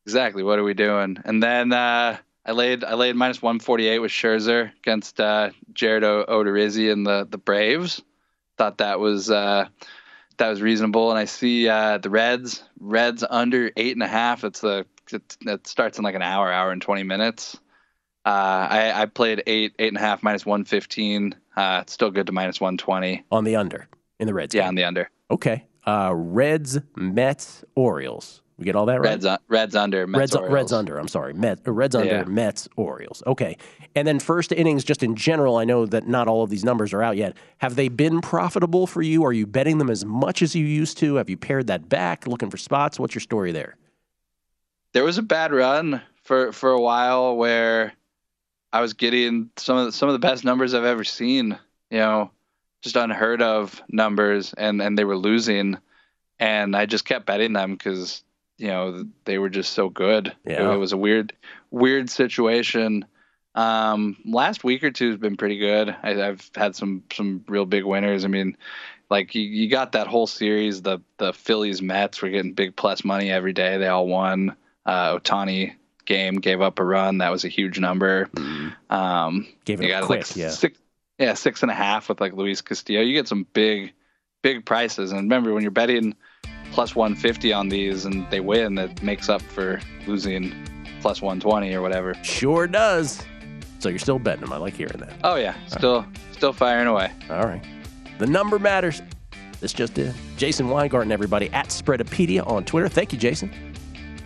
Exactly. 0.06 0.42
What 0.42 0.58
are 0.58 0.64
we 0.64 0.74
doing? 0.74 1.16
And 1.24 1.42
then 1.42 1.72
uh, 1.72 2.18
I 2.44 2.52
laid 2.52 2.84
I 2.84 2.92
laid 2.92 3.16
minus 3.16 3.40
148 3.40 4.00
with 4.00 4.10
Scherzer 4.10 4.70
against 4.80 5.18
uh, 5.18 5.48
Jared 5.72 6.04
o- 6.04 6.26
Odorizzi 6.28 6.92
and 6.92 7.06
the 7.06 7.26
the 7.28 7.38
Braves. 7.38 8.02
Thought 8.58 8.78
that 8.78 9.00
was 9.00 9.30
uh, 9.30 9.66
that 10.36 10.48
was 10.50 10.60
reasonable. 10.60 11.08
And 11.10 11.18
I 11.18 11.24
see 11.24 11.68
uh, 11.68 11.96
the 11.98 12.10
Reds 12.10 12.62
Reds 12.78 13.24
under 13.28 13.70
eight 13.78 13.96
and 13.96 14.02
a 14.02 14.08
half. 14.08 14.44
It's 14.44 14.60
the 14.60 14.84
it, 15.10 15.36
it 15.40 15.66
starts 15.66 15.96
in 15.96 16.04
like 16.04 16.14
an 16.16 16.22
hour, 16.22 16.52
hour 16.52 16.70
and 16.70 16.82
20 16.82 17.02
minutes. 17.02 17.58
Uh, 18.26 18.28
I, 18.70 19.02
I 19.02 19.06
played 19.06 19.42
eight 19.46 19.74
eight 19.78 19.88
and 19.88 19.96
a 19.96 20.00
half 20.00 20.22
minus 20.22 20.46
115. 20.46 21.34
Uh, 21.56 21.78
it's 21.82 21.92
still 21.92 22.10
good 22.10 22.26
to 22.26 22.32
minus 22.32 22.60
120. 22.60 23.24
On 23.30 23.44
the 23.44 23.56
under 23.56 23.86
in 24.18 24.26
the 24.26 24.34
Reds. 24.34 24.54
Yeah, 24.54 24.62
game. 24.62 24.68
on 24.68 24.74
the 24.76 24.84
under. 24.84 25.10
Okay. 25.30 25.64
Uh, 25.86 26.12
Reds, 26.14 26.78
Mets, 26.96 27.64
Orioles. 27.74 28.40
We 28.56 28.64
get 28.64 28.76
all 28.76 28.86
that 28.86 29.00
right? 29.00 29.10
Reds 29.10 29.26
un- 29.26 29.38
Reds 29.48 29.74
under. 29.74 30.06
Mets, 30.06 30.18
Reds, 30.20 30.34
Orioles. 30.36 30.52
Reds 30.54 30.72
under. 30.72 30.98
I'm 30.98 31.08
sorry, 31.08 31.34
Met, 31.34 31.58
uh, 31.66 31.72
Reds 31.72 31.94
under, 31.96 32.08
Yeah. 32.08 32.24
Mets, 32.24 32.68
Orioles. 32.76 33.22
Okay, 33.26 33.56
and 33.96 34.06
then 34.08 34.20
first 34.20 34.52
innings, 34.52 34.84
just 34.84 35.02
in 35.02 35.16
general. 35.16 35.56
I 35.56 35.64
know 35.64 35.84
that 35.86 36.06
not 36.06 36.28
all 36.28 36.42
of 36.44 36.50
these 36.50 36.64
numbers 36.64 36.94
are 36.94 37.02
out 37.02 37.16
yet. 37.16 37.36
Have 37.58 37.74
they 37.74 37.88
been 37.88 38.20
profitable 38.20 38.86
for 38.86 39.02
you? 39.02 39.24
Are 39.24 39.32
you 39.32 39.46
betting 39.46 39.78
them 39.78 39.90
as 39.90 40.04
much 40.04 40.40
as 40.40 40.54
you 40.54 40.64
used 40.64 40.96
to? 40.98 41.16
Have 41.16 41.28
you 41.28 41.36
pared 41.36 41.66
that 41.66 41.88
back, 41.88 42.26
looking 42.28 42.48
for 42.48 42.56
spots? 42.56 42.98
What's 42.98 43.14
your 43.14 43.20
story 43.20 43.52
there? 43.52 43.76
there 44.92 45.04
was 45.04 45.18
a 45.18 45.22
bad 45.22 45.52
run 45.52 46.00
for 46.22 46.52
for 46.52 46.70
a 46.70 46.80
while 46.80 47.36
where 47.36 47.92
I 48.74 48.80
was 48.80 48.92
getting 48.92 49.50
some 49.56 49.76
of 49.76 49.86
the, 49.86 49.92
some 49.92 50.08
of 50.08 50.14
the 50.14 50.18
best 50.18 50.44
numbers 50.44 50.74
I've 50.74 50.84
ever 50.84 51.04
seen. 51.04 51.56
You 51.90 51.98
know, 51.98 52.30
just 52.82 52.96
unheard 52.96 53.40
of 53.40 53.80
numbers, 53.88 54.52
and 54.52 54.82
and 54.82 54.98
they 54.98 55.04
were 55.04 55.16
losing, 55.16 55.78
and 56.40 56.74
I 56.74 56.84
just 56.84 57.04
kept 57.04 57.24
betting 57.24 57.52
them 57.52 57.74
because 57.74 58.24
you 58.58 58.66
know 58.66 59.04
they 59.26 59.38
were 59.38 59.48
just 59.48 59.74
so 59.74 59.88
good. 59.88 60.34
Yeah. 60.44 60.72
It 60.72 60.76
was 60.76 60.92
a 60.92 60.96
weird 60.96 61.32
weird 61.70 62.10
situation. 62.10 63.04
Um, 63.54 64.16
last 64.24 64.64
week 64.64 64.82
or 64.82 64.90
two 64.90 65.10
has 65.10 65.18
been 65.18 65.36
pretty 65.36 65.58
good. 65.58 65.94
I, 66.02 66.20
I've 66.20 66.50
had 66.56 66.74
some 66.74 67.04
some 67.12 67.44
real 67.46 67.66
big 67.66 67.84
winners. 67.84 68.24
I 68.24 68.28
mean, 68.28 68.56
like 69.08 69.36
you, 69.36 69.42
you 69.42 69.70
got 69.70 69.92
that 69.92 70.08
whole 70.08 70.26
series. 70.26 70.82
The 70.82 70.98
the 71.18 71.32
Phillies 71.32 71.80
Mets 71.80 72.20
were 72.20 72.28
getting 72.30 72.54
big 72.54 72.74
plus 72.74 73.04
money 73.04 73.30
every 73.30 73.52
day. 73.52 73.78
They 73.78 73.86
all 73.86 74.08
won. 74.08 74.56
Uh, 74.84 75.16
Ohtani 75.20 75.74
game 76.04 76.36
gave 76.36 76.60
up 76.60 76.78
a 76.78 76.84
run. 76.84 77.18
That 77.18 77.30
was 77.30 77.44
a 77.44 77.48
huge 77.48 77.78
number. 77.78 78.28
Um, 78.90 79.46
Gave 79.64 79.80
it 79.80 79.88
got 79.88 80.04
quick, 80.04 80.20
like 80.20 80.36
yeah. 80.36 80.50
six, 80.50 80.78
yeah, 81.18 81.34
six 81.34 81.62
and 81.62 81.70
a 81.70 81.74
half 81.74 82.08
with 82.08 82.20
like 82.20 82.32
Luis 82.32 82.60
Castillo. 82.60 83.00
You 83.00 83.14
get 83.14 83.28
some 83.28 83.46
big, 83.52 83.92
big 84.42 84.64
prices. 84.64 85.12
And 85.12 85.20
remember, 85.22 85.52
when 85.52 85.62
you're 85.62 85.70
betting 85.70 86.14
plus 86.72 86.94
150 86.94 87.52
on 87.52 87.68
these 87.68 88.04
and 88.04 88.28
they 88.30 88.40
win, 88.40 88.74
that 88.76 89.02
makes 89.02 89.28
up 89.28 89.42
for 89.42 89.80
losing 90.06 90.52
plus 91.00 91.22
120 91.22 91.74
or 91.74 91.82
whatever. 91.82 92.14
Sure 92.22 92.66
does. 92.66 93.22
So 93.78 93.88
you're 93.88 93.98
still 93.98 94.18
betting 94.18 94.42
them. 94.42 94.52
I 94.52 94.56
like 94.56 94.74
hearing 94.74 94.98
that. 94.98 95.14
Oh 95.24 95.36
yeah, 95.36 95.54
still, 95.66 96.06
still 96.32 96.52
firing 96.52 96.86
away. 96.86 97.12
All 97.28 97.46
right. 97.46 97.62
The 98.18 98.26
number 98.26 98.58
matters. 98.58 99.02
This 99.60 99.72
just 99.72 99.94
did. 99.94 100.14
Jason 100.36 100.68
Weingarten, 100.68 101.10
everybody, 101.12 101.50
at 101.52 101.68
Spreadopedia 101.68 102.46
on 102.46 102.64
Twitter. 102.64 102.88
Thank 102.88 103.12
you, 103.12 103.18
Jason. 103.18 103.50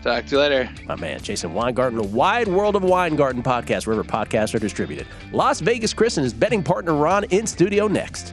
Talk 0.03 0.27
to 0.27 0.31
you 0.31 0.39
later. 0.39 0.71
My 0.87 0.95
man, 0.95 1.21
Jason 1.21 1.55
Weingarten, 1.55 1.99
a 1.99 2.03
wide 2.03 2.47
world 2.47 2.77
of 2.77 2.85
Weingarten 2.85 3.43
podcast, 3.43 3.87
wherever 3.87 4.05
podcasts 4.05 4.55
are 4.55 4.61
distributed. 4.61 5.07
Las 5.33 5.61
Vegas 5.61 5.93
Cris 5.93 6.17
and 6.17 6.25
his 6.25 6.33
betting 6.33 6.63
partner 6.63 6.95
Ron 6.95 7.25
in 7.25 7.47
studio 7.47 7.89
next. 7.89 8.33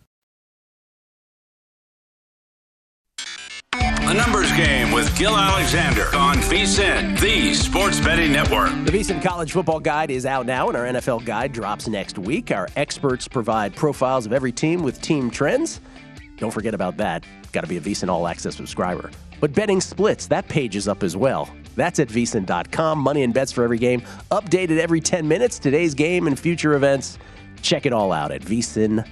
The 4.11 4.17
Numbers 4.17 4.51
Game 4.57 4.91
with 4.91 5.17
Gill 5.17 5.37
Alexander 5.37 6.13
on 6.13 6.35
VSIN, 6.35 7.17
the 7.21 7.53
Sports 7.53 7.97
Betting 8.01 8.33
Network. 8.33 8.67
The 8.83 8.91
VSiN 8.91 9.23
College 9.23 9.53
Football 9.53 9.79
Guide 9.79 10.11
is 10.11 10.25
out 10.25 10.45
now, 10.45 10.67
and 10.67 10.75
our 10.75 10.83
NFL 10.83 11.23
Guide 11.23 11.53
drops 11.53 11.87
next 11.87 12.19
week. 12.19 12.51
Our 12.51 12.67
experts 12.75 13.29
provide 13.29 13.73
profiles 13.73 14.25
of 14.25 14.33
every 14.33 14.51
team 14.51 14.83
with 14.83 15.01
team 15.01 15.31
trends. 15.31 15.79
Don't 16.35 16.51
forget 16.51 16.73
about 16.73 16.97
that. 16.97 17.23
Got 17.53 17.61
to 17.61 17.67
be 17.67 17.77
a 17.77 17.79
VSiN 17.79 18.09
All 18.09 18.27
Access 18.27 18.57
subscriber. 18.57 19.11
But 19.39 19.53
betting 19.53 19.79
splits, 19.79 20.27
that 20.27 20.45
page 20.49 20.75
is 20.75 20.89
up 20.89 21.03
as 21.03 21.15
well. 21.15 21.49
That's 21.77 21.97
at 21.99 22.09
VSiN.com. 22.09 22.99
Money 22.99 23.23
and 23.23 23.33
bets 23.33 23.53
for 23.53 23.63
every 23.63 23.77
game, 23.77 24.01
updated 24.29 24.77
every 24.77 24.99
10 24.99 25.25
minutes. 25.25 25.57
Today's 25.57 25.93
game 25.93 26.27
and 26.27 26.37
future 26.37 26.73
events. 26.73 27.17
Check 27.61 27.85
it 27.85 27.93
all 27.93 28.11
out 28.11 28.33
at 28.33 28.41
VSiN.com. 28.41 29.05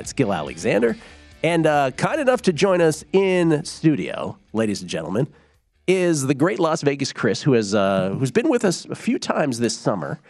It's 0.00 0.12
Gill 0.12 0.32
Alexander. 0.32 0.96
And 1.42 1.66
uh, 1.66 1.90
kind 1.92 2.20
enough 2.20 2.42
to 2.42 2.52
join 2.52 2.80
us 2.80 3.04
in 3.12 3.64
studio, 3.64 4.38
ladies 4.52 4.80
and 4.80 4.88
gentlemen, 4.88 5.26
is 5.88 6.26
the 6.28 6.34
great 6.34 6.60
Las 6.60 6.82
Vegas 6.82 7.12
Cris, 7.12 7.42
who 7.42 7.54
has 7.54 7.74
uh, 7.74 8.10
who's 8.10 8.30
been 8.30 8.48
with 8.48 8.64
us 8.64 8.84
a 8.84 8.94
few 8.94 9.18
times 9.18 9.58
this 9.58 9.76
summer, 9.76 10.20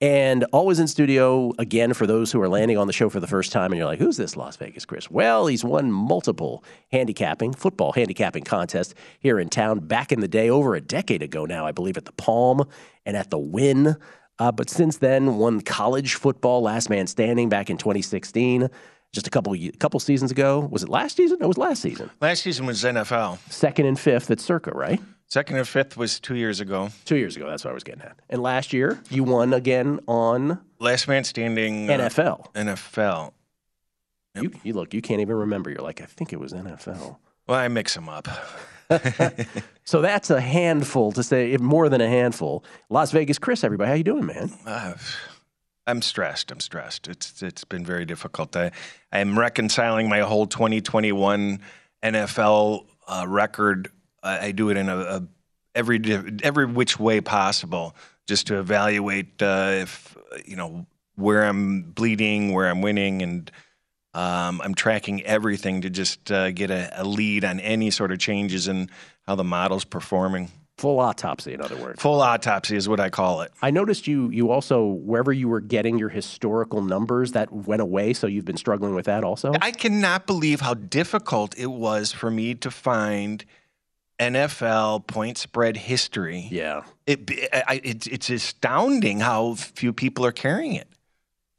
and 0.00 0.44
always 0.52 0.78
in 0.78 0.88
studio 0.88 1.52
again 1.58 1.92
for 1.92 2.06
those 2.06 2.32
who 2.32 2.40
are 2.40 2.48
landing 2.48 2.78
on 2.78 2.86
the 2.86 2.94
show 2.94 3.10
for 3.10 3.20
the 3.20 3.26
first 3.26 3.52
time. 3.52 3.70
And 3.70 3.76
you're 3.76 3.86
like, 3.86 3.98
"Who's 3.98 4.16
this 4.16 4.34
Las 4.34 4.56
Vegas 4.56 4.86
Cris?" 4.86 5.10
Well, 5.10 5.46
he's 5.46 5.62
won 5.62 5.92
multiple 5.92 6.64
handicapping 6.90 7.52
football 7.52 7.92
handicapping 7.92 8.44
contests 8.44 8.94
here 9.20 9.38
in 9.38 9.50
town 9.50 9.80
back 9.80 10.10
in 10.10 10.20
the 10.20 10.28
day, 10.28 10.48
over 10.48 10.74
a 10.74 10.80
decade 10.80 11.22
ago 11.22 11.44
now, 11.44 11.66
I 11.66 11.72
believe, 11.72 11.98
at 11.98 12.06
the 12.06 12.12
Palm 12.12 12.66
and 13.04 13.14
at 13.14 13.28
the 13.28 13.38
Wynn. 13.38 13.96
Uh, 14.38 14.52
but 14.52 14.70
since 14.70 14.96
then, 14.98 15.36
won 15.36 15.60
college 15.60 16.14
football 16.14 16.62
last 16.62 16.88
man 16.88 17.06
standing 17.06 17.50
back 17.50 17.68
in 17.68 17.76
2016. 17.76 18.70
Just 19.16 19.26
a 19.26 19.30
couple 19.30 19.56
ye- 19.56 19.72
couple 19.72 19.98
seasons 19.98 20.30
ago, 20.30 20.60
was 20.70 20.82
it 20.82 20.90
last 20.90 21.16
season? 21.16 21.38
No, 21.40 21.46
it 21.46 21.48
was 21.48 21.56
last 21.58 21.80
season. 21.80 22.10
Last 22.20 22.42
season 22.42 22.66
was 22.66 22.84
NFL. 22.84 23.38
Second 23.50 23.86
and 23.86 23.98
fifth 23.98 24.30
at 24.30 24.40
Circa, 24.40 24.72
right? 24.72 25.00
Second 25.26 25.56
and 25.56 25.66
fifth 25.66 25.96
was 25.96 26.20
two 26.20 26.34
years 26.36 26.60
ago. 26.60 26.90
Two 27.06 27.16
years 27.16 27.34
ago, 27.34 27.48
that's 27.48 27.64
what 27.64 27.70
I 27.70 27.74
was 27.74 27.82
getting 27.82 28.02
at. 28.02 28.18
And 28.28 28.42
last 28.42 28.74
year, 28.74 29.00
you 29.08 29.24
won 29.24 29.54
again 29.54 30.00
on 30.06 30.60
Last 30.78 31.08
man 31.08 31.24
standing. 31.24 31.88
uh, 31.90 31.94
NFL. 31.96 32.52
NFL. 32.52 33.32
You, 34.34 34.52
you 34.62 34.74
look, 34.74 34.92
you 34.92 35.00
can't 35.00 35.22
even 35.22 35.36
remember. 35.36 35.70
You're 35.70 35.80
like, 35.80 36.02
I 36.02 36.04
think 36.04 36.34
it 36.34 36.38
was 36.38 36.52
NFL. 36.52 37.16
Well, 37.48 37.58
I 37.58 37.68
mix 37.68 37.94
them 37.94 38.08
up. 38.10 38.28
So 39.84 40.00
that's 40.00 40.30
a 40.30 40.40
handful 40.40 41.12
to 41.12 41.22
say, 41.22 41.56
more 41.58 41.88
than 41.88 42.00
a 42.00 42.08
handful. 42.08 42.64
Las 42.90 43.12
Vegas, 43.12 43.38
Cris, 43.38 43.62
everybody, 43.62 43.88
how 43.88 43.94
you 43.94 44.02
doing, 44.02 44.26
man? 44.26 44.50
Uh, 44.66 44.94
I'm 45.86 46.02
stressed. 46.02 46.50
I'm 46.50 46.60
stressed. 46.60 47.06
It's 47.06 47.42
it's 47.42 47.64
been 47.64 47.84
very 47.84 48.04
difficult. 48.04 48.56
I 48.56 48.72
I'm 49.12 49.38
reconciling 49.38 50.08
my 50.08 50.20
whole 50.20 50.46
2021 50.46 51.60
NFL 52.02 52.86
uh, 53.06 53.24
record. 53.28 53.88
I, 54.22 54.46
I 54.46 54.52
do 54.52 54.70
it 54.70 54.76
in 54.76 54.88
a, 54.88 54.98
a 54.98 55.22
every 55.74 56.00
every 56.42 56.66
which 56.66 56.98
way 56.98 57.20
possible, 57.20 57.94
just 58.26 58.48
to 58.48 58.58
evaluate 58.58 59.40
uh, 59.40 59.70
if 59.72 60.16
you 60.44 60.56
know 60.56 60.86
where 61.14 61.44
I'm 61.44 61.82
bleeding, 61.82 62.52
where 62.52 62.68
I'm 62.68 62.82
winning, 62.82 63.22
and 63.22 63.50
um, 64.12 64.60
I'm 64.64 64.74
tracking 64.74 65.22
everything 65.22 65.82
to 65.82 65.90
just 65.90 66.32
uh, 66.32 66.50
get 66.50 66.70
a, 66.70 67.00
a 67.00 67.04
lead 67.04 67.44
on 67.44 67.60
any 67.60 67.90
sort 67.90 68.10
of 68.10 68.18
changes 68.18 68.66
in 68.66 68.90
how 69.26 69.36
the 69.36 69.44
model's 69.44 69.84
performing. 69.84 70.50
Full 70.78 71.00
autopsy, 71.00 71.54
in 71.54 71.62
other 71.62 71.76
words. 71.76 72.02
Full 72.02 72.20
autopsy 72.20 72.76
is 72.76 72.86
what 72.86 73.00
I 73.00 73.08
call 73.08 73.40
it. 73.40 73.50
I 73.62 73.70
noticed 73.70 74.06
you 74.06 74.28
you 74.30 74.50
also 74.50 74.84
wherever 74.84 75.32
you 75.32 75.48
were 75.48 75.60
getting 75.60 75.98
your 75.98 76.10
historical 76.10 76.82
numbers 76.82 77.32
that 77.32 77.50
went 77.50 77.80
away, 77.80 78.12
so 78.12 78.26
you've 78.26 78.44
been 78.44 78.58
struggling 78.58 78.94
with 78.94 79.06
that 79.06 79.24
also. 79.24 79.52
I 79.62 79.70
cannot 79.70 80.26
believe 80.26 80.60
how 80.60 80.74
difficult 80.74 81.56
it 81.58 81.70
was 81.70 82.12
for 82.12 82.30
me 82.30 82.54
to 82.56 82.70
find 82.70 83.42
NFL 84.18 85.06
point 85.06 85.38
spread 85.38 85.76
history. 85.76 86.48
yeah, 86.50 86.82
It, 87.06 87.30
I, 87.52 87.80
it's 87.82 88.06
it's 88.06 88.28
astounding 88.30 89.20
how 89.20 89.54
few 89.54 89.92
people 89.92 90.24
are 90.26 90.32
carrying 90.32 90.74
it. 90.74 90.88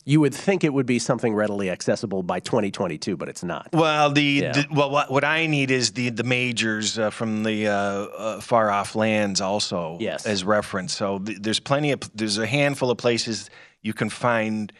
You 0.08 0.22
would 0.22 0.34
think 0.34 0.64
it 0.64 0.74
would 0.74 0.86
be 0.86 1.00
something 1.00 1.36
readily 1.36 1.70
accessible 1.70 2.24
by 2.24 2.40
2022, 2.40 3.18
but 3.18 3.28
it's 3.28 3.44
not. 3.44 3.68
Well, 3.74 4.10
the, 4.10 4.24
Yeah. 4.24 4.52
the 4.54 4.66
well, 4.72 4.90
what, 4.90 5.12
what 5.12 5.26
I 5.26 5.48
need 5.48 5.70
is 5.70 5.92
the 5.92 6.12
the 6.12 6.24
majors 6.24 6.98
uh, 6.98 7.10
from 7.10 7.44
the 7.44 7.68
uh, 7.68 7.72
uh, 7.74 8.40
far 8.40 8.72
off 8.72 8.96
lands 8.96 9.42
also 9.42 9.98
Yes. 10.00 10.26
as 10.26 10.46
reference. 10.46 10.96
So 10.96 11.20
th- 11.20 11.40
there's 11.42 11.60
plenty 11.60 11.92
of 11.92 12.00
there's 12.16 12.38
a 12.38 12.48
handful 12.48 12.90
of 12.90 12.98
places 12.98 13.50
you 13.82 13.94
can 13.94 14.10
find 14.10 14.72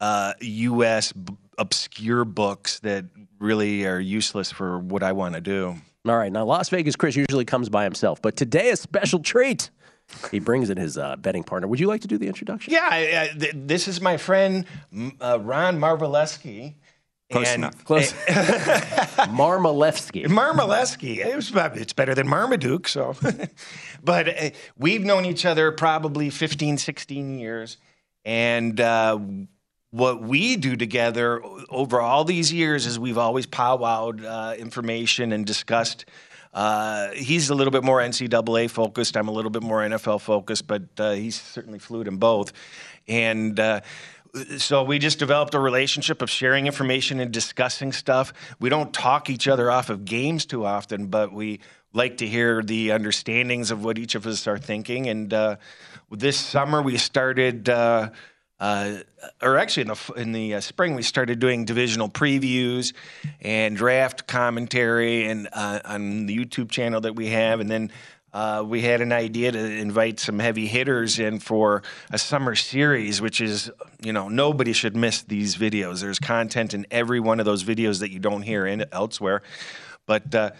uh, 0.00 0.34
U.S. 0.40 1.10
B- 1.12 1.34
obscure 1.58 2.24
books 2.24 2.78
that 2.80 3.04
really 3.40 3.84
are 3.84 3.98
useless 3.98 4.52
for 4.52 4.78
what 4.78 5.02
I 5.02 5.10
want 5.10 5.34
to 5.34 5.40
do. 5.40 5.74
All 6.06 6.16
right, 6.16 6.30
now 6.30 6.44
Las 6.44 6.68
Vegas 6.68 6.94
Cris 6.94 7.16
usually 7.16 7.44
comes 7.44 7.68
by 7.68 7.82
himself, 7.82 8.22
but 8.22 8.36
today 8.36 8.70
a 8.70 8.76
special 8.76 9.18
treat. 9.18 9.70
He 10.30 10.38
brings 10.38 10.70
in 10.70 10.76
his 10.76 10.96
uh, 10.96 11.16
betting 11.16 11.44
partner. 11.44 11.68
Would 11.68 11.80
you 11.80 11.86
like 11.86 12.00
to 12.02 12.08
do 12.08 12.18
the 12.18 12.26
introduction? 12.26 12.72
Yeah, 12.72 12.88
I, 12.90 12.96
I, 13.22 13.38
th- 13.38 13.54
this 13.54 13.88
is 13.88 14.00
my 14.00 14.16
friend 14.16 14.64
uh, 15.20 15.38
Ron 15.40 15.78
Marveleski. 15.78 16.74
Close 17.30 17.48
and, 17.48 17.62
enough. 17.62 17.84
Close. 17.84 18.12
Marmalefsky. 19.28 20.24
Marmaleski. 20.26 21.18
It 21.18 21.36
was, 21.36 21.52
it's 21.54 21.92
better 21.92 22.14
than 22.14 22.26
Marmaduke, 22.26 22.88
so. 22.88 23.14
but 24.02 24.28
uh, 24.28 24.50
we've 24.78 25.04
known 25.04 25.26
each 25.26 25.44
other 25.44 25.70
probably 25.70 26.30
15, 26.30 26.78
16 26.78 27.38
years. 27.38 27.76
And 28.24 28.80
uh, 28.80 29.18
what 29.90 30.22
we 30.22 30.56
do 30.56 30.74
together 30.76 31.42
over 31.68 32.00
all 32.00 32.24
these 32.24 32.50
years 32.50 32.86
is 32.86 32.98
we've 32.98 33.18
always 33.18 33.46
powwowed 33.46 34.24
uh, 34.24 34.54
information 34.56 35.32
and 35.32 35.44
discussed. 35.44 36.06
Uh, 36.52 37.10
he's 37.10 37.50
a 37.50 37.54
little 37.54 37.70
bit 37.70 37.84
more 37.84 38.00
NCAA 38.00 38.70
focused. 38.70 39.16
I'm 39.16 39.28
a 39.28 39.32
little 39.32 39.50
bit 39.50 39.62
more 39.62 39.80
NFL 39.80 40.20
focused, 40.20 40.66
but 40.66 40.82
uh, 40.98 41.12
he's 41.12 41.40
certainly 41.40 41.78
fluid 41.78 42.08
in 42.08 42.16
both. 42.16 42.52
And 43.06 43.58
uh, 43.58 43.80
so 44.58 44.82
we 44.82 44.98
just 44.98 45.18
developed 45.18 45.54
a 45.54 45.60
relationship 45.60 46.22
of 46.22 46.30
sharing 46.30 46.66
information 46.66 47.20
and 47.20 47.32
discussing 47.32 47.92
stuff. 47.92 48.32
We 48.60 48.68
don't 48.68 48.92
talk 48.92 49.30
each 49.30 49.48
other 49.48 49.70
off 49.70 49.90
of 49.90 50.04
games 50.04 50.46
too 50.46 50.64
often, 50.64 51.06
but 51.06 51.32
we 51.32 51.60
like 51.92 52.18
to 52.18 52.26
hear 52.26 52.62
the 52.62 52.92
understandings 52.92 53.70
of 53.70 53.84
what 53.84 53.98
each 53.98 54.14
of 54.14 54.26
us 54.26 54.46
are 54.46 54.58
thinking. 54.58 55.08
And 55.08 55.32
uh, 55.32 55.56
this 56.10 56.38
summer 56.38 56.82
we 56.82 56.96
started. 56.96 57.68
Uh, 58.60 58.98
or 59.40 59.56
actually, 59.56 59.82
in 59.82 59.88
the 59.88 60.12
in 60.16 60.32
the 60.32 60.54
uh, 60.54 60.60
spring, 60.60 60.94
we 60.94 61.02
started 61.02 61.38
doing 61.38 61.64
divisional 61.64 62.08
previews 62.08 62.92
and 63.40 63.76
draft 63.76 64.26
commentary, 64.26 65.26
and 65.26 65.48
uh, 65.52 65.78
on 65.84 66.26
the 66.26 66.36
YouTube 66.36 66.70
channel 66.70 67.00
that 67.00 67.14
we 67.14 67.28
have, 67.28 67.60
and 67.60 67.70
then 67.70 67.92
uh, 68.32 68.62
we 68.66 68.82
had 68.82 69.00
an 69.00 69.12
idea 69.12 69.52
to 69.52 69.58
invite 69.58 70.20
some 70.20 70.38
heavy 70.38 70.66
hitters 70.66 71.18
in 71.18 71.38
for 71.38 71.82
a 72.10 72.18
summer 72.18 72.54
series, 72.54 73.22
which 73.22 73.40
is, 73.40 73.70
you 74.02 74.12
know, 74.12 74.28
nobody 74.28 74.72
should 74.72 74.94
miss 74.94 75.22
these 75.22 75.56
videos. 75.56 76.00
There's 76.00 76.18
content 76.18 76.74
in 76.74 76.86
every 76.90 77.20
one 77.20 77.40
of 77.40 77.46
those 77.46 77.64
videos 77.64 78.00
that 78.00 78.10
you 78.10 78.18
don't 78.18 78.42
hear 78.42 78.66
in 78.66 78.84
elsewhere. 78.92 79.42
But 80.06 80.34
uh, 80.34 80.50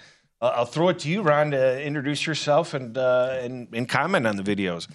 I'll 0.41 0.51
I'll 0.51 0.67
throw 0.67 0.89
it 0.89 1.01
to 1.01 1.09
you, 1.09 1.23
Ron, 1.23 1.51
to 1.51 1.83
introduce 1.83 2.27
yourself 2.27 2.75
and 2.75 2.97
uh, 2.97 3.39
and, 3.41 3.69
and 3.73 3.89
comment 3.89 4.27
on 4.27 4.37
the 4.37 4.43
videos. 4.43 4.89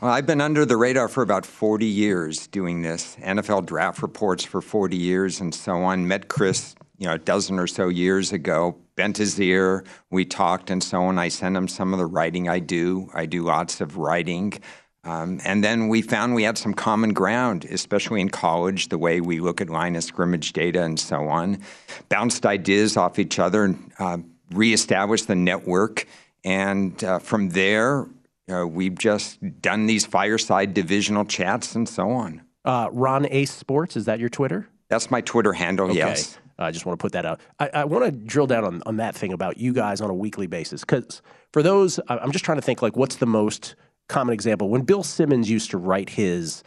Well, 0.00 0.12
I've 0.12 0.26
been 0.26 0.40
under 0.40 0.64
the 0.64 0.76
radar 0.76 1.08
for 1.08 1.22
about 1.22 1.44
40 1.44 1.86
years 1.86 2.46
doing 2.46 2.82
this, 2.82 3.16
NFL 3.16 3.66
draft 3.66 4.00
reports 4.00 4.44
for 4.44 4.60
40 4.60 4.96
years 4.96 5.40
and 5.40 5.52
so 5.54 5.82
on. 5.82 6.06
Met 6.06 6.28
Cris, 6.28 6.76
you 6.98 7.06
know, 7.06 7.14
a 7.14 7.18
dozen 7.18 7.58
or 7.58 7.66
so 7.66 7.88
years 7.88 8.32
ago, 8.32 8.76
bent 8.94 9.16
his 9.16 9.40
ear, 9.40 9.84
we 10.10 10.24
talked 10.24 10.70
and 10.70 10.82
so 10.82 11.02
on. 11.02 11.18
I 11.18 11.28
sent 11.28 11.56
him 11.56 11.66
some 11.66 11.92
of 11.92 11.98
the 11.98 12.06
writing 12.06 12.48
I 12.48 12.60
do. 12.60 13.10
I 13.12 13.26
do 13.26 13.42
lots 13.42 13.80
of 13.80 13.96
writing. 13.96 14.52
Um, 15.02 15.40
and 15.44 15.64
then 15.64 15.88
we 15.88 16.02
found 16.02 16.34
we 16.34 16.44
had 16.44 16.58
some 16.58 16.74
common 16.74 17.12
ground, 17.12 17.64
especially 17.64 18.20
in 18.20 18.28
college, 18.28 18.88
the 18.88 18.98
way 18.98 19.20
we 19.20 19.40
look 19.40 19.60
at 19.60 19.68
line 19.68 19.96
of 19.96 20.04
scrimmage 20.04 20.52
data 20.52 20.82
and 20.82 20.98
so 20.98 21.28
on. 21.28 21.58
Bounced 22.08 22.46
ideas 22.46 22.96
off 22.96 23.18
each 23.18 23.38
other 23.38 23.64
and 23.64 23.92
uh, 23.98 24.18
reestablished 24.52 25.26
the 25.26 25.34
network. 25.34 26.06
And 26.44 27.02
uh, 27.02 27.18
from 27.18 27.50
there, 27.50 28.06
uh, 28.52 28.66
we've 28.66 28.96
just 28.96 29.38
done 29.60 29.86
these 29.86 30.06
fireside 30.06 30.74
divisional 30.74 31.24
chats 31.24 31.74
and 31.74 31.88
so 31.88 32.10
on. 32.10 32.42
Uh, 32.64 32.88
Ron 32.92 33.26
Ace 33.30 33.52
Sports, 33.52 33.96
is 33.96 34.06
that 34.06 34.18
your 34.18 34.28
Twitter? 34.28 34.68
That's 34.88 35.10
my 35.10 35.20
Twitter 35.20 35.52
handle, 35.52 35.94
yes. 35.94 36.38
I 36.58 36.70
just 36.70 36.86
want 36.86 36.98
to 36.98 37.02
put 37.02 37.12
that 37.12 37.26
out. 37.26 37.40
I, 37.58 37.70
I 37.74 37.84
want 37.84 38.04
to 38.06 38.10
drill 38.10 38.46
down 38.46 38.64
on, 38.64 38.82
on 38.86 38.96
that 38.96 39.14
thing 39.14 39.32
about 39.32 39.58
you 39.58 39.72
guys 39.72 40.00
on 40.00 40.10
a 40.10 40.14
weekly 40.14 40.46
basis. 40.46 40.82
Because 40.82 41.20
for 41.52 41.62
those, 41.62 42.00
I'm 42.08 42.32
just 42.32 42.44
trying 42.44 42.58
to 42.58 42.62
think 42.62 42.82
like, 42.82 42.96
what's 42.96 43.16
the 43.16 43.26
most 43.26 43.74
common 44.08 44.32
example? 44.32 44.68
When 44.68 44.82
Bill 44.82 45.02
Simmons 45.02 45.50
used 45.50 45.70
to 45.72 45.78
write 45.78 46.10
his 46.10 46.62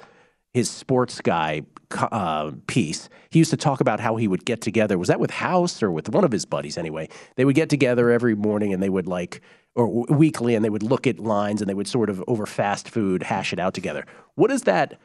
his 0.51 0.69
sports 0.69 1.21
guy 1.21 1.61
uh, 1.91 2.51
piece, 2.67 3.07
he 3.29 3.39
used 3.39 3.51
to 3.51 3.57
talk 3.57 3.81
about 3.81 3.99
how 3.99 4.15
he 4.15 4.27
would 4.27 4.45
get 4.45 4.61
together. 4.61 4.97
Was 4.97 5.07
that 5.07 5.19
with 5.19 5.31
House 5.31 5.81
or 5.83 5.91
with 5.91 6.09
one 6.09 6.23
of 6.23 6.31
his 6.31 6.45
buddies 6.45 6.77
anyway? 6.77 7.07
They 7.35 7.45
would 7.45 7.55
get 7.55 7.69
together 7.69 8.09
every 8.09 8.35
morning 8.35 8.73
and 8.73 8.81
they 8.81 8.89
would 8.89 9.07
like, 9.07 9.41
or 9.75 9.87
w- 9.87 10.05
weekly, 10.09 10.55
and 10.55 10.63
they 10.65 10.69
would 10.69 10.83
look 10.83 11.07
at 11.07 11.19
lines 11.19 11.61
and 11.61 11.69
they 11.69 11.73
would 11.73 11.87
sort 11.87 12.09
of 12.09 12.23
over 12.27 12.45
fast 12.45 12.89
food 12.89 13.23
hash 13.23 13.53
it 13.53 13.59
out 13.59 13.73
together. 13.73 14.05
What 14.35 14.51
is 14.51 14.63
that? 14.63 14.99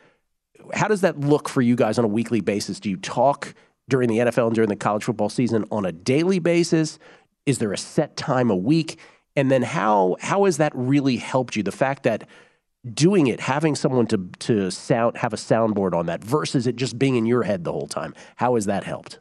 how 0.73 0.89
does 0.89 1.03
that 1.03 1.21
look 1.21 1.49
for 1.49 1.63
you 1.63 1.77
guys 1.77 1.99
on 1.99 2.05
a 2.05 2.09
weekly 2.09 2.41
basis? 2.41 2.81
Do 2.81 2.89
you 2.89 2.97
talk 2.97 3.55
during 3.89 4.09
the 4.09 4.19
NFL 4.19 4.47
and 4.47 4.55
during 4.55 4.69
the 4.69 4.77
college 4.77 5.05
football 5.05 5.29
season 5.29 5.65
on 5.71 5.85
a 5.85 5.93
daily 5.93 6.39
basis? 6.39 6.99
Is 7.47 7.59
there 7.59 7.73
a 7.73 7.79
set 7.79 8.17
time 8.17 8.51
a 8.51 8.57
week? 8.57 8.99
And 9.37 9.51
then 9.51 9.63
how 9.63 10.17
how 10.21 10.45
has 10.45 10.59
that 10.59 10.73
really 10.75 11.17
helped 11.17 11.57
you? 11.57 11.63
The 11.63 11.73
fact 11.73 12.05
that 12.05 12.27
doing 12.93 13.27
it, 13.27 13.41
having 13.41 13.75
someone 13.75 14.07
to 14.07 14.29
to 14.41 14.71
sound 14.71 15.17
have 15.19 15.33
a 15.33 15.37
soundboard 15.37 15.93
on 15.93 16.07
that 16.07 16.23
versus 16.23 16.67
it 16.67 16.77
just 16.77 16.99
being 16.99 17.17
in 17.17 17.27
your 17.27 17.43
head 17.43 17.65
the 17.65 17.73
whole 17.73 17.89
time. 17.89 18.15
How 18.37 18.55
has 18.55 18.67
that 18.67 18.85
helped? 18.85 19.19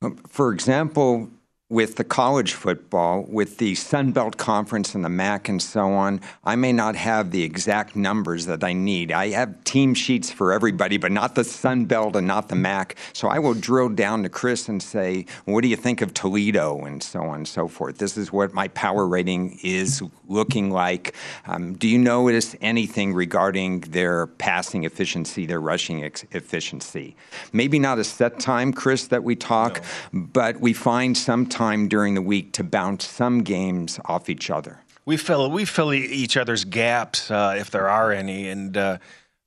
Um, 0.00 0.16
For 0.28 0.52
example, 0.52 1.30
with 1.72 1.96
the 1.96 2.04
college 2.04 2.52
football, 2.52 3.24
with 3.28 3.56
the 3.56 3.74
Sun 3.74 4.12
Belt 4.12 4.36
Conference 4.36 4.94
and 4.94 5.02
the 5.02 5.08
MAC 5.08 5.48
and 5.48 5.62
so 5.62 5.92
on, 5.92 6.20
I 6.44 6.54
may 6.54 6.72
not 6.72 6.96
have 6.96 7.30
the 7.30 7.42
exact 7.42 7.96
numbers 7.96 8.44
that 8.44 8.62
I 8.62 8.74
need. 8.74 9.10
I 9.10 9.28
have 9.30 9.64
team 9.64 9.94
sheets 9.94 10.30
for 10.30 10.52
everybody, 10.52 10.98
but 10.98 11.10
not 11.10 11.34
the 11.34 11.44
Sun 11.44 11.86
Belt 11.86 12.14
and 12.14 12.26
not 12.26 12.48
the 12.48 12.56
MAC. 12.56 12.96
So 13.14 13.28
I 13.28 13.38
will 13.38 13.54
drill 13.54 13.88
down 13.88 14.22
to 14.24 14.28
Cris 14.28 14.68
and 14.68 14.82
say, 14.82 15.24
what 15.46 15.62
do 15.62 15.68
you 15.68 15.76
think 15.76 16.02
of 16.02 16.12
Toledo 16.12 16.84
and 16.84 17.02
so 17.02 17.22
on 17.22 17.36
and 17.36 17.48
so 17.48 17.68
forth. 17.68 17.98
This 17.98 18.16
is 18.16 18.32
what 18.32 18.54
my 18.54 18.68
power 18.68 19.06
rating 19.06 19.58
is 19.62 20.02
looking 20.28 20.70
like. 20.70 21.14
Um, 21.46 21.74
do 21.74 21.88
you 21.88 21.98
notice 21.98 22.54
anything 22.60 23.14
regarding 23.14 23.80
their 23.80 24.26
passing 24.26 24.84
efficiency, 24.84 25.46
their 25.46 25.60
rushing 25.60 26.04
ex- 26.04 26.24
efficiency? 26.32 27.16
Maybe 27.52 27.78
not 27.78 27.98
a 27.98 28.04
set 28.04 28.38
time, 28.38 28.72
Cris, 28.72 29.08
that 29.08 29.24
we 29.24 29.36
talk, 29.36 29.82
but 30.12 30.60
we 30.60 30.72
find 30.72 31.16
some 31.16 31.46
time 31.62 31.88
during 31.88 32.14
the 32.14 32.22
week 32.22 32.52
to 32.52 32.64
bounce 32.64 33.06
some 33.06 33.42
games 33.42 34.00
off 34.06 34.28
each 34.28 34.50
other. 34.50 34.80
We 35.04 35.16
fill 35.16 35.50
we 35.50 35.64
fill 35.64 35.92
e- 35.92 35.98
each 36.22 36.36
other's 36.36 36.64
gaps 36.64 37.30
uh, 37.30 37.54
if 37.58 37.70
there 37.70 37.88
are 37.88 38.12
any, 38.12 38.48
and 38.48 38.76
uh, 38.76 38.98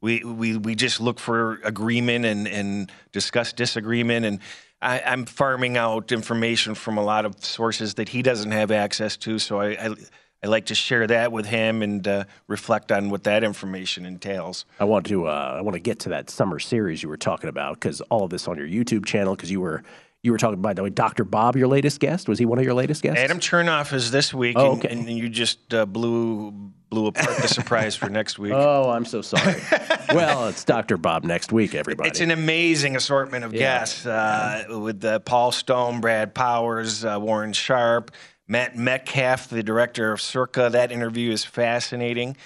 we 0.01 0.23
we 0.23 0.57
we 0.57 0.75
just 0.75 0.99
look 1.01 1.19
for 1.19 1.59
agreement 1.63 2.25
and 2.25 2.47
and 2.47 2.91
discuss 3.11 3.53
disagreement. 3.53 4.25
And 4.25 4.39
I, 4.81 5.01
I'm 5.05 5.25
farming 5.25 5.77
out 5.77 6.11
information 6.11 6.75
from 6.75 6.97
a 6.97 7.03
lot 7.03 7.25
of 7.25 7.43
sources 7.43 7.95
that 7.95 8.09
he 8.09 8.21
doesn't 8.21 8.51
have 8.51 8.71
access 8.71 9.17
to. 9.17 9.39
So 9.39 9.59
I, 9.59 9.67
I, 9.71 9.95
I 10.43 10.47
like 10.47 10.65
to 10.67 10.75
share 10.75 11.07
that 11.07 11.31
with 11.31 11.45
him 11.45 11.81
and 11.81 12.07
uh, 12.07 12.25
reflect 12.47 12.91
on 12.91 13.09
what 13.09 13.23
that 13.23 13.43
information 13.43 14.05
entails. 14.05 14.65
I 14.79 14.83
want 14.85 15.05
to 15.07 15.27
uh, 15.27 15.55
I 15.57 15.61
want 15.61 15.75
to 15.75 15.81
get 15.81 15.99
to 15.99 16.09
that 16.09 16.29
summer 16.29 16.59
series 16.59 17.01
you 17.03 17.09
were 17.09 17.17
talking 17.17 17.49
about 17.49 17.75
because 17.75 18.01
all 18.11 18.23
of 18.23 18.29
this 18.29 18.47
on 18.47 18.57
your 18.57 18.67
YouTube 18.67 19.05
channel 19.05 19.35
because 19.35 19.51
you 19.51 19.61
were 19.61 19.83
you 20.25 20.31
were 20.31 20.37
talking 20.39 20.55
about 20.59 20.75
the 20.75 20.81
way, 20.83 20.89
Dr. 20.89 21.23
Bob, 21.23 21.55
your 21.55 21.67
latest 21.67 21.99
guest. 21.99 22.27
Was 22.27 22.39
he 22.39 22.45
one 22.45 22.57
of 22.57 22.65
your 22.65 22.73
latest 22.73 23.03
guests? 23.03 23.19
Adam 23.21 23.39
Chernoff 23.39 23.93
is 23.93 24.09
this 24.09 24.33
week, 24.33 24.55
Oh, 24.57 24.71
and- 24.73 24.83
okay. 24.83 24.91
and, 24.93 25.07
you 25.09 25.29
just 25.29 25.73
uh, 25.73 25.85
blew 25.85 26.51
blew 26.89 27.07
apart 27.07 27.37
the 27.37 27.47
surprise 27.47 27.95
for 27.95 28.09
next 28.09 28.39
week. 28.39 28.53
Oh, 28.55 28.89
I'm 28.89 29.05
so 29.05 29.21
sorry. 29.21 29.55
well, 30.13 30.47
it's 30.47 30.63
Dr. 30.63 30.97
Bob 30.97 31.23
next 31.25 31.51
week, 31.51 31.75
everybody. 31.75 32.09
It's 32.09 32.21
an 32.21 32.31
amazing 32.31 32.95
assortment 32.95 33.43
of 33.43 33.53
Yeah. 33.53 33.59
guests 33.79 34.05
uh, 34.05 34.63
with 34.69 35.03
uh, 35.03 35.19
Paul 35.19 35.51
Stone, 35.51 35.99
Brad 36.01 36.33
Powers, 36.33 37.03
uh, 37.05 37.17
Warren 37.19 37.53
Sharp, 37.53 38.11
Matt 38.47 38.77
Metcalf, 38.77 39.49
the 39.49 39.61
director 39.63 40.11
of 40.11 40.21
Circa. 40.21 40.69
That 40.71 40.91
interview 40.91 41.31
is 41.31 41.43
fascinating. 41.43 42.37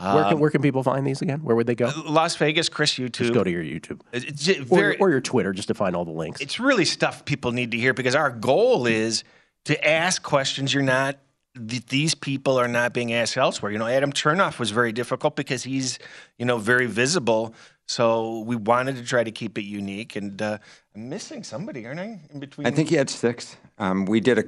Where, 0.00 0.24
can, 0.24 0.38
where 0.38 0.50
can 0.50 0.62
people 0.62 0.82
find 0.82 1.04
these 1.06 1.22
again? 1.22 1.40
Where 1.42 1.56
would 1.56 1.66
they 1.66 1.74
go? 1.74 1.90
Las 2.06 2.36
Vegas, 2.36 2.68
Cris 2.68 2.94
YouTube. 2.94 3.12
Just 3.12 3.34
go 3.34 3.42
to 3.42 3.50
your 3.50 3.64
YouTube 3.64 4.00
It's 4.12 4.44
just 4.44 4.60
or, 4.60 4.64
very, 4.64 4.96
or 4.98 5.10
your 5.10 5.20
Twitter 5.20 5.52
just 5.52 5.68
to 5.68 5.74
find 5.74 5.96
all 5.96 6.04
the 6.04 6.12
links. 6.12 6.40
it's 6.40 6.60
really 6.60 6.84
stuff 6.84 7.24
people 7.24 7.50
need 7.52 7.72
to 7.72 7.76
hear 7.76 7.92
because 7.92 8.14
our 8.14 8.30
goal 8.30 8.86
is 8.86 9.24
to 9.64 9.88
ask 9.88 10.22
questions 10.22 10.72
you're 10.72 10.84
not 10.84 11.18
th- 11.66 11.86
these 11.86 12.14
people 12.14 12.58
are 12.58 12.68
not 12.68 12.92
being 12.92 13.12
asked 13.12 13.36
elsewhere. 13.36 13.72
You 13.72 13.78
know, 13.78 13.86
Adam 13.86 14.12
Chernoff 14.12 14.58
was 14.58 14.70
very 14.70 14.92
difficult 14.92 15.36
because 15.36 15.64
he's, 15.64 15.98
you 16.38 16.44
know, 16.44 16.58
very 16.58 16.86
visible. 16.86 17.54
So 17.86 18.40
we 18.40 18.56
wanted 18.56 18.96
to 18.96 19.04
try 19.04 19.24
to 19.24 19.30
keep 19.30 19.58
it 19.58 19.64
unique. 19.64 20.14
And 20.16 20.40
uh, 20.40 20.58
I'm 20.94 21.08
missing 21.08 21.42
somebody, 21.42 21.86
aren't 21.86 22.00
I? 22.00 22.20
In 22.30 22.38
between. 22.38 22.66
I 22.66 22.70
think 22.70 22.90
he 22.90 22.96
had 22.96 23.10
six. 23.10 23.56
Um, 23.78 24.04
we 24.04 24.20
did 24.20 24.38
a 24.38 24.44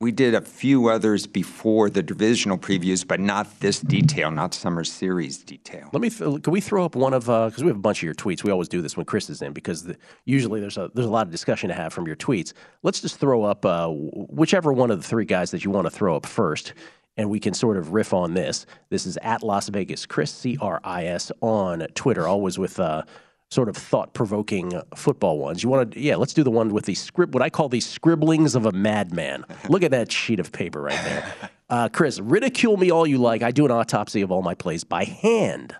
we 0.00 0.10
did 0.10 0.34
a 0.34 0.40
few 0.40 0.88
others 0.88 1.26
before 1.26 1.90
the 1.90 2.02
divisional 2.02 2.56
previews, 2.56 3.06
but 3.06 3.20
not 3.20 3.60
this 3.60 3.80
detail, 3.80 4.30
not 4.30 4.54
summer 4.54 4.82
series 4.82 5.36
detail. 5.44 5.90
Let 5.92 6.00
me. 6.00 6.08
Can 6.08 6.52
we 6.52 6.62
throw 6.62 6.86
up 6.86 6.96
one 6.96 7.12
of 7.12 7.26
because 7.26 7.62
we 7.62 7.68
have 7.68 7.76
a 7.76 7.80
bunch 7.80 7.98
of 7.98 8.04
your 8.04 8.14
tweets. 8.14 8.42
We 8.42 8.50
always 8.50 8.68
do 8.68 8.80
this 8.80 8.96
when 8.96 9.04
Cris 9.04 9.28
is 9.28 9.42
in 9.42 9.52
because 9.52 9.84
the, 9.84 9.96
usually 10.24 10.58
there's 10.58 10.78
a 10.78 10.90
there's 10.94 11.06
a 11.06 11.10
lot 11.10 11.26
of 11.26 11.30
discussion 11.30 11.68
to 11.68 11.74
have 11.74 11.92
from 11.92 12.06
your 12.06 12.16
tweets. 12.16 12.54
Let's 12.82 13.02
just 13.02 13.20
throw 13.20 13.44
up 13.44 13.66
uh, 13.66 13.88
whichever 13.88 14.72
one 14.72 14.90
of 14.90 15.02
the 15.02 15.06
three 15.06 15.26
guys 15.26 15.50
that 15.50 15.64
you 15.64 15.70
want 15.70 15.86
to 15.86 15.90
throw 15.90 16.16
up 16.16 16.24
first, 16.24 16.72
and 17.18 17.28
we 17.28 17.38
can 17.38 17.52
sort 17.52 17.76
of 17.76 17.92
riff 17.92 18.14
on 18.14 18.32
this. 18.32 18.64
This 18.88 19.04
is 19.04 19.18
at 19.18 19.42
Las 19.42 19.68
Vegas 19.68 20.06
Cris 20.06 20.32
C 20.32 20.56
R 20.62 20.80
I 20.82 21.06
S 21.06 21.30
on 21.42 21.80
Twitter, 21.94 22.26
always 22.26 22.58
with. 22.58 22.80
Uh, 22.80 23.02
Sort 23.50 23.68
of 23.68 23.76
thought-provoking 23.76 24.80
football 24.94 25.38
ones. 25.38 25.62
You 25.62 25.68
want 25.68 25.92
to, 25.92 26.00
yeah? 26.00 26.16
Let's 26.16 26.32
do 26.32 26.44
the 26.44 26.52
one 26.52 26.68
with 26.68 26.84
the 26.84 26.94
script. 26.94 27.34
What 27.34 27.42
I 27.42 27.50
call 27.50 27.68
the 27.68 27.80
scribblings 27.80 28.54
of 28.54 28.64
a 28.64 28.72
madman. 28.72 29.44
Look 29.68 29.82
at 29.82 29.90
that 29.90 30.12
sheet 30.12 30.38
of 30.38 30.52
paper 30.52 30.80
right 30.82 31.04
there, 31.04 31.34
uh, 31.68 31.88
Cris. 31.88 32.20
Ridicule 32.20 32.76
me 32.76 32.90
all 32.90 33.06
you 33.06 33.18
like. 33.18 33.42
I 33.42 33.50
do 33.50 33.64
an 33.64 33.72
autopsy 33.72 34.22
of 34.22 34.30
all 34.30 34.42
my 34.42 34.54
plays 34.54 34.84
by 34.84 35.04
hand. 35.04 35.74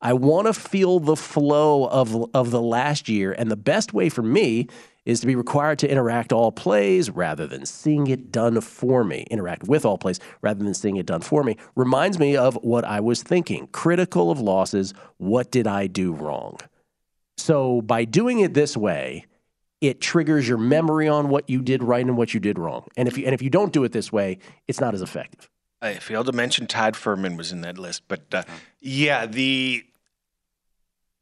I 0.00 0.14
want 0.14 0.46
to 0.46 0.54
feel 0.54 0.98
the 0.98 1.16
flow 1.16 1.86
of 1.88 2.34
of 2.34 2.50
the 2.50 2.62
last 2.62 3.06
year, 3.06 3.32
and 3.32 3.50
the 3.50 3.56
best 3.56 3.92
way 3.92 4.08
for 4.08 4.22
me 4.22 4.68
is 5.04 5.20
to 5.20 5.26
be 5.26 5.36
required 5.36 5.78
to 5.80 5.90
interact 5.90 6.32
all 6.32 6.52
plays 6.52 7.10
rather 7.10 7.46
than 7.46 7.66
seeing 7.66 8.06
it 8.06 8.32
done 8.32 8.60
for 8.60 9.04
me. 9.04 9.26
Interact 9.30 9.64
with 9.64 9.84
all 9.84 9.98
plays 9.98 10.20
rather 10.40 10.62
than 10.64 10.72
seeing 10.72 10.96
it 10.96 11.06
done 11.06 11.20
for 11.20 11.42
me 11.42 11.56
reminds 11.74 12.18
me 12.18 12.36
of 12.36 12.54
what 12.62 12.84
I 12.84 13.00
was 13.00 13.22
thinking. 13.22 13.66
Critical 13.72 14.30
of 14.30 14.40
losses. 14.40 14.94
What 15.18 15.50
did 15.50 15.66
I 15.66 15.86
do 15.86 16.12
wrong? 16.12 16.58
So 17.40 17.80
by 17.80 18.04
doing 18.04 18.40
it 18.40 18.54
this 18.54 18.76
way, 18.76 19.26
it 19.80 20.00
triggers 20.00 20.46
your 20.46 20.58
memory 20.58 21.08
on 21.08 21.30
what 21.30 21.48
you 21.48 21.62
did 21.62 21.82
right 21.82 22.04
and 22.04 22.16
what 22.16 22.34
you 22.34 22.40
did 22.40 22.58
wrong. 22.58 22.86
And 22.96 23.08
if 23.08 23.16
you 23.16 23.24
and 23.24 23.34
if 23.34 23.40
you 23.40 23.50
don't 23.50 23.72
do 23.72 23.82
it 23.84 23.92
this 23.92 24.12
way, 24.12 24.38
it's 24.68 24.80
not 24.80 24.94
as 24.94 25.02
effective. 25.02 25.48
I 25.80 25.94
failed 25.94 26.26
to 26.26 26.32
mention 26.32 26.66
Todd 26.66 26.94
Fuhrman 26.94 27.38
was 27.38 27.52
in 27.52 27.62
that 27.62 27.78
list, 27.78 28.02
but 28.06 28.22
uh, 28.32 28.42
yeah, 28.80 29.24
the 29.24 29.84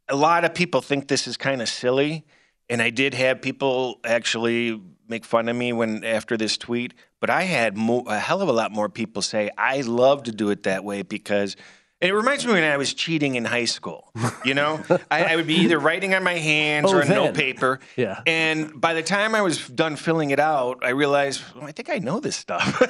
a 0.09 0.16
lot 0.16 0.44
of 0.44 0.54
people 0.54 0.81
think 0.81 1.07
this 1.07 1.28
is 1.28 1.37
kind 1.37 1.62
of 1.62 1.68
silly, 1.68 2.24
and 2.68 2.83
I 2.83 2.90
did 2.90 3.14
have 3.14 3.40
people 3.40 4.00
actually 4.04 4.83
make 5.07 5.24
fun 5.24 5.48
of 5.48 5.54
me 5.54 5.72
when 5.72 6.02
after 6.02 6.37
this 6.37 6.59
tweet. 6.59 6.94
But 7.20 7.31
I 7.31 7.42
had 7.42 7.76
mo- 7.76 8.04
a 8.07 8.18
hell 8.18 8.42
of 8.42 8.48
a 8.48 8.52
lot 8.52 8.72
more 8.72 8.88
people 8.88 9.22
say 9.22 9.50
I 9.57 9.83
love 9.83 10.24
to 10.24 10.33
do 10.33 10.50
it 10.50 10.64
that 10.64 10.83
way 10.85 11.02
because. 11.02 11.57
And 12.00 12.08
it 12.08 12.14
reminds 12.14 12.46
me 12.46 12.52
when 12.52 12.62
I 12.62 12.76
was 12.76 12.94
cheating 12.94 13.34
in 13.34 13.44
high 13.44 13.64
school. 13.64 14.12
You 14.44 14.54
know, 14.54 14.80
I, 15.11 15.32
I 15.32 15.37
would 15.37 15.48
be 15.48 15.54
either 15.56 15.78
writing 15.78 16.14
on 16.14 16.22
my 16.22 16.34
hands 16.34 16.92
Oh, 16.92 16.96
or 16.96 17.02
on 17.02 17.08
note 17.08 17.34
paper. 17.34 17.80
Yeah. 17.96 18.20
And 18.26 18.80
by 18.80 18.94
the 18.94 19.02
time 19.02 19.34
I 19.34 19.42
was 19.42 19.66
done 19.66 19.96
filling 19.96 20.30
it 20.30 20.38
out, 20.38 20.78
I 20.82 20.90
realized 20.90 21.42
well, 21.56 21.64
I 21.64 21.72
think 21.72 21.90
I 21.90 21.98
know 21.98 22.20
this 22.20 22.37
stuff. 22.37 22.80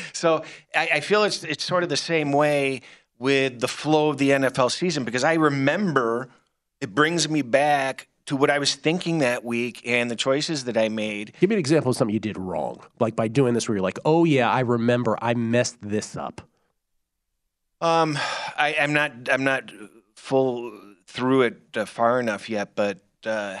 so 0.12 0.42
I, 0.74 0.88
I 0.94 1.00
feel 1.00 1.22
it's 1.24 1.44
it's 1.44 1.64
sort 1.64 1.84
of 1.84 1.88
the 1.88 1.96
same 1.96 2.32
way 2.32 2.80
with 3.18 3.60
the 3.60 3.68
flow 3.68 4.10
of 4.10 4.18
the 4.18 4.30
NFL 4.30 4.72
season 4.72 5.04
because 5.04 5.22
I 5.24 5.34
remember 5.34 6.28
it 6.80 6.94
brings 6.94 7.28
me 7.28 7.42
back 7.42 8.08
to 8.26 8.36
what 8.36 8.50
I 8.50 8.58
was 8.58 8.74
thinking 8.74 9.18
that 9.18 9.44
week 9.44 9.80
and 9.86 10.10
the 10.10 10.16
choices 10.16 10.64
that 10.64 10.76
I 10.76 10.88
made. 10.88 11.32
Give 11.40 11.48
me 11.48 11.54
an 11.54 11.60
example 11.60 11.90
of 11.90 11.96
something 11.96 12.12
you 12.12 12.20
did 12.20 12.36
wrong, 12.36 12.80
like 12.98 13.14
by 13.14 13.28
doing 13.28 13.54
this, 13.54 13.68
where 13.68 13.76
you're 13.76 13.82
like, 13.82 14.00
"Oh 14.04 14.24
yeah, 14.24 14.50
I 14.50 14.60
remember, 14.60 15.16
I 15.22 15.34
messed 15.34 15.76
this 15.80 16.16
up." 16.16 16.40
Um, 17.80 18.18
I, 18.56 18.76
I'm 18.80 18.92
not 18.92 19.12
I'm 19.30 19.44
not 19.44 19.70
full 20.14 20.72
through 21.06 21.42
it 21.42 21.60
uh, 21.76 21.84
far 21.84 22.18
enough 22.20 22.48
yet, 22.48 22.74
but 22.74 23.00
uh, 23.24 23.58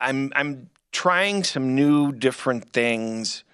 I'm 0.00 0.32
I'm 0.34 0.70
trying 0.92 1.44
some 1.44 1.74
new 1.74 2.12
different 2.12 2.72
things 2.72 3.44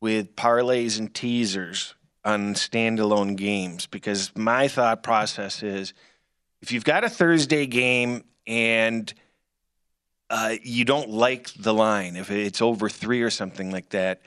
with 0.00 0.36
parlays 0.36 0.98
and 0.98 1.14
teasers 1.14 1.94
on 2.24 2.54
standalone 2.54 3.36
games 3.36 3.86
because 3.86 4.32
my 4.36 4.68
thought 4.68 5.02
process 5.02 5.62
is 5.62 5.94
if 6.60 6.72
you've 6.72 6.84
got 6.84 7.04
a 7.04 7.08
Thursday 7.08 7.66
game 7.66 8.24
and 8.46 9.12
uh, 10.30 10.56
you 10.62 10.84
don't 10.84 11.10
like 11.10 11.52
the 11.54 11.72
line, 11.72 12.16
if 12.16 12.30
it's 12.30 12.62
over 12.62 12.88
three 12.88 13.22
or 13.22 13.30
something 13.30 13.70
like 13.70 13.90
that, 13.90 14.22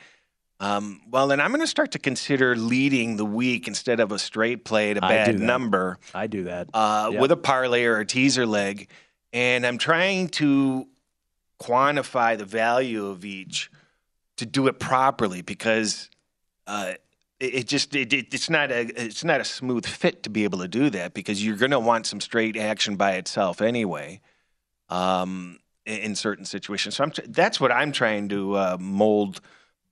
um, 0.60 1.02
well, 1.10 1.28
then 1.28 1.40
I'm 1.40 1.52
going 1.52 1.62
to 1.62 1.68
start 1.68 1.92
to 1.92 2.00
consider 2.00 2.56
leading 2.56 3.18
the 3.18 3.26
week 3.26 3.68
instead 3.68 4.00
of 4.00 4.12
a 4.12 4.18
straight 4.18 4.66
play 4.66 4.92
at 4.92 4.98
a 4.98 5.02
bad 5.02 5.40
number 5.40 6.00
I 6.16 6.28
do 6.28 6.44
that. 6.46 6.70
uh, 6.74 7.10
Yep. 7.12 7.22
with 7.22 7.32
a 7.32 7.38
parlay 7.38 7.84
or 7.86 8.00
a 8.00 8.06
teaser 8.06 8.46
leg, 8.46 8.90
and 9.32 9.66
I'm 9.66 9.78
trying 9.78 10.30
to 10.30 10.88
quantify 11.60 12.38
the 12.38 12.46
value 12.46 13.08
of 13.08 13.26
each 13.26 13.70
to 14.38 14.46
do 14.46 14.68
it 14.68 14.80
properly 14.80 15.42
because 15.42 16.10
uh, 16.68 16.94
it, 17.40 17.54
it 17.56 17.68
just 17.68 17.96
it, 17.96 18.14
it, 18.14 18.34
it's 18.34 18.50
not 18.50 18.72
a 18.72 18.82
it's 19.06 19.24
not 19.24 19.42
a 19.42 19.46
smooth 19.46 19.86
fit 19.86 20.24
to 20.24 20.30
be 20.30 20.44
able 20.44 20.60
to 20.60 20.68
do 20.68 20.90
that 20.92 21.14
because 21.14 21.44
you're 21.44 21.56
going 21.56 21.72
to 21.72 21.80
want 21.80 22.06
some 22.06 22.22
straight 22.22 22.58
action 22.58 22.96
by 22.96 23.14
itself 23.14 23.62
anyway. 23.62 24.22
Um, 24.90 25.60
in, 25.86 26.00
in 26.00 26.16
certain 26.16 26.46
situations, 26.46 26.96
so 26.96 27.04
I'm 27.04 27.12
that's 27.28 27.60
what 27.60 27.72
I'm 27.72 27.92
trying 27.92 28.30
to 28.30 28.56
uh, 28.56 28.78
mold 28.80 29.42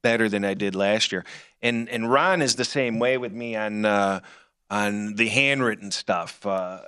better 0.05 0.29
than 0.29 0.45
I 0.45 0.53
did 0.53 0.75
last 0.75 1.11
year. 1.11 1.25
And 1.63 1.89
and 1.89 2.11
Ron 2.11 2.43
is 2.43 2.55
the 2.55 2.63
same 2.63 2.99
way 2.99 3.17
with 3.17 3.33
me 3.33 3.55
on 3.55 3.85
uh, 3.85 4.19
on 4.69 5.15
the 5.15 5.27
handwritten 5.29 5.89
stuff. 5.91 6.45
Uh, 6.45 6.81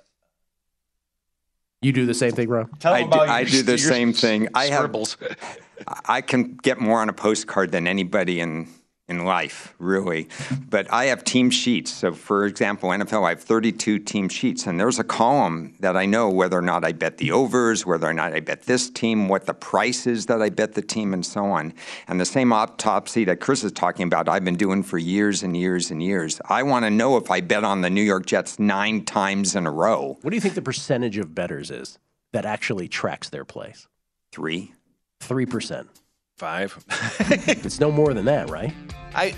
You 1.82 1.92
do 1.94 2.06
the 2.06 2.14
same 2.14 2.32
thing, 2.32 2.48
Ron. 2.50 2.70
tell 2.80 2.94
I 2.94 3.00
him 3.02 3.10
do- 3.10 3.16
about 3.18 3.30
I 3.30 3.40
your- 3.42 3.50
do 3.50 3.62
the 3.64 3.78
same 3.80 4.14
thing. 4.14 4.48
I 4.54 4.66
have- 4.68 4.94
I 6.18 6.22
can 6.22 6.58
get 6.62 6.80
more 6.80 7.02
on 7.02 7.10
a 7.10 7.14
postcard 7.14 7.72
than 7.72 7.88
anybody 7.88 8.40
in 8.40 8.68
in 9.10 9.24
life, 9.24 9.74
really. 9.80 10.28
But 10.70 10.92
I 10.92 11.06
have 11.06 11.24
team 11.24 11.50
sheets. 11.50 11.94
So, 11.94 12.12
for 12.12 12.46
example, 12.46 12.90
NFL, 12.90 13.26
I 13.26 13.30
have 13.30 13.42
32 13.42 14.00
team 14.00 14.28
sheets, 14.28 14.68
and 14.68 14.80
there's 14.80 15.00
a 15.00 15.04
column 15.04 15.76
that 15.80 15.96
I 15.96 16.06
know 16.06 16.30
whether 16.30 16.58
or 16.58 16.62
not 16.62 16.84
I 16.84 16.92
bet 16.92 17.18
the 17.18 17.32
overs, 17.32 17.86
whether 17.86 18.08
or 18.08 18.14
not 18.14 18.34
I 18.34 18.42
bet 18.42 18.64
this 18.64 18.90
team, 18.90 19.30
what 19.30 19.46
the 19.46 19.54
price 19.54 20.08
is 20.08 20.26
that 20.26 20.42
I 20.42 20.50
bet 20.50 20.74
the 20.74 20.82
team, 20.82 21.14
and 21.14 21.26
so 21.26 21.46
on. 21.46 21.74
And 22.08 22.20
the 22.20 22.26
same 22.26 22.52
autopsy 22.52 23.24
that 23.26 23.40
Cris 23.40 23.64
is 23.64 23.72
talking 23.72 24.06
about, 24.06 24.28
I've 24.28 24.44
been 24.44 24.58
doing 24.58 24.84
for 24.84 24.98
years 24.98 25.42
and 25.42 25.56
years 25.56 25.90
and 25.90 26.04
years. 26.04 26.42
I 26.50 26.64
want 26.64 26.84
to 26.84 26.90
know 26.90 27.16
if 27.16 27.32
I 27.32 27.40
bet 27.40 27.64
on 27.64 27.82
the 27.82 27.90
New 27.90 28.02
York 28.02 28.26
Jets 28.26 28.60
nine 28.60 29.06
times 29.06 29.56
in 29.56 29.66
a 29.66 29.72
row. 29.72 30.18
What 30.22 30.32
do 30.32 30.36
you 30.36 30.42
think 30.42 30.56
the 30.56 30.62
percentage 30.62 31.18
of 31.18 31.34
betters 31.34 31.72
is 31.72 31.98
that 32.34 32.46
actually 32.46 32.90
tracks 32.90 33.30
their 33.30 33.46
plays? 33.46 33.88
Three. 34.34 34.74
Three 35.22 35.46
percent. 35.46 35.90
Five. 36.38 36.78
It's 37.48 37.80
no 37.80 37.92
more 37.92 38.14
than 38.14 38.26
that, 38.26 38.50
right? 38.50 38.74
I, 39.16 39.34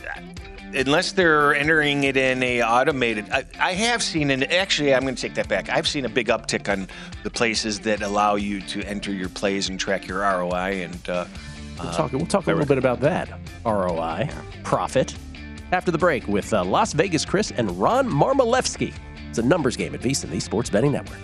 unless 0.74 1.14
they're 1.14 1.56
entering 1.56 2.04
it 2.04 2.18
in 2.18 2.44
a 2.44 2.62
automated. 2.62 3.30
I, 3.32 3.46
I 3.60 3.72
have 3.74 4.04
seen, 4.04 4.30
and 4.32 4.44
actually, 4.52 4.94
I'm 4.94 5.04
going 5.04 5.16
to 5.16 5.22
take 5.22 5.36
that 5.36 5.48
back. 5.48 5.70
I've 5.70 5.88
seen 5.88 6.06
a 6.06 6.10
big 6.10 6.28
uptick 6.28 6.72
on 6.72 6.88
the 7.24 7.30
places 7.30 7.80
that 7.82 8.02
allow 8.02 8.36
you 8.36 8.62
to 8.62 8.84
enter 8.84 9.14
your 9.14 9.30
plays 9.30 9.70
and 9.70 9.80
track 9.80 10.08
your 10.08 10.20
ROI. 10.20 10.84
And 10.84 11.10
uh, 11.10 11.26
We'll 11.82 11.94
talk, 11.94 12.12
we'll 12.12 12.26
talk 12.26 12.46
a 12.46 12.50
little 12.50 12.66
bit 12.66 12.78
about 12.78 13.00
that. 13.02 13.30
ROI, 13.66 14.30
profit. 14.64 15.16
After 15.72 15.92
the 15.92 15.98
break 15.98 16.28
with 16.28 16.54
uh, 16.54 16.66
Las 16.66 16.92
Vegas 16.92 17.24
Cris 17.24 17.52
and 17.52 17.72
Ron 17.80 18.10
Marmalefsky. 18.10 18.94
It's 19.30 19.38
a 19.38 19.44
numbers 19.44 19.78
game 19.78 19.94
at 19.96 20.02
VSiN, 20.02 20.30
the 20.32 20.40
Sports 20.42 20.70
Betting 20.70 20.92
Network. 20.92 21.20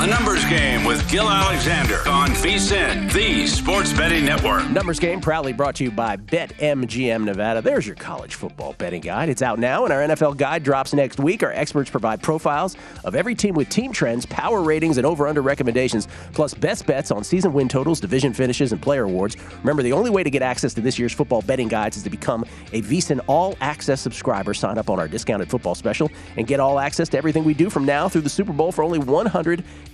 A 0.00 0.06
numbers 0.06 0.42
Game 0.46 0.84
with 0.84 1.06
Gill 1.10 1.28
Alexander 1.28 1.96
on 2.08 2.30
VSIN, 2.30 3.12
the 3.12 3.46
Sports 3.46 3.92
Betting 3.92 4.24
Network. 4.24 4.70
Numbers 4.70 4.98
Game 4.98 5.20
proudly 5.20 5.52
brought 5.52 5.74
to 5.74 5.84
you 5.84 5.90
by 5.90 6.16
BetMGM 6.16 7.24
Nevada. 7.24 7.60
There's 7.60 7.86
your 7.86 7.96
college 7.96 8.34
football 8.34 8.74
betting 8.78 9.02
guide. 9.02 9.28
It's 9.28 9.42
out 9.42 9.58
now, 9.58 9.84
and 9.84 9.92
our 9.92 10.00
NFL 10.00 10.38
guide 10.38 10.62
drops 10.62 10.94
next 10.94 11.20
week. 11.20 11.42
Our 11.42 11.52
experts 11.52 11.90
provide 11.90 12.22
profiles 12.22 12.78
of 13.04 13.14
every 13.14 13.34
team 13.34 13.54
with 13.54 13.68
team 13.68 13.92
trends, 13.92 14.24
power 14.24 14.62
ratings, 14.62 14.96
and 14.96 15.04
over 15.04 15.28
under 15.28 15.42
recommendations, 15.42 16.08
plus 16.32 16.54
best 16.54 16.86
bets 16.86 17.10
on 17.10 17.22
season 17.22 17.52
win 17.52 17.68
totals, 17.68 18.00
division 18.00 18.32
finishes, 18.32 18.72
and 18.72 18.80
player 18.80 19.04
awards. 19.04 19.36
Remember, 19.58 19.82
the 19.82 19.92
only 19.92 20.08
way 20.08 20.22
to 20.22 20.30
get 20.30 20.40
access 20.40 20.72
to 20.72 20.80
this 20.80 20.98
year's 20.98 21.12
football 21.12 21.42
betting 21.42 21.68
guides 21.68 21.98
is 21.98 22.02
to 22.04 22.10
become 22.10 22.42
a 22.72 22.80
VSIN 22.80 23.20
All 23.26 23.54
Access 23.60 24.00
subscriber. 24.00 24.54
Sign 24.54 24.78
up 24.78 24.88
on 24.88 24.98
our 24.98 25.08
discounted 25.08 25.50
football 25.50 25.74
special 25.74 26.10
and 26.38 26.46
get 26.46 26.58
all 26.58 26.80
access 26.80 27.10
to 27.10 27.18
everything 27.18 27.44
we 27.44 27.52
do 27.52 27.68
from 27.68 27.84
now 27.84 28.08
through 28.08 28.22
the 28.22 28.30
Super 28.30 28.54
Bowl 28.54 28.72
for 28.72 28.82
only 28.82 28.98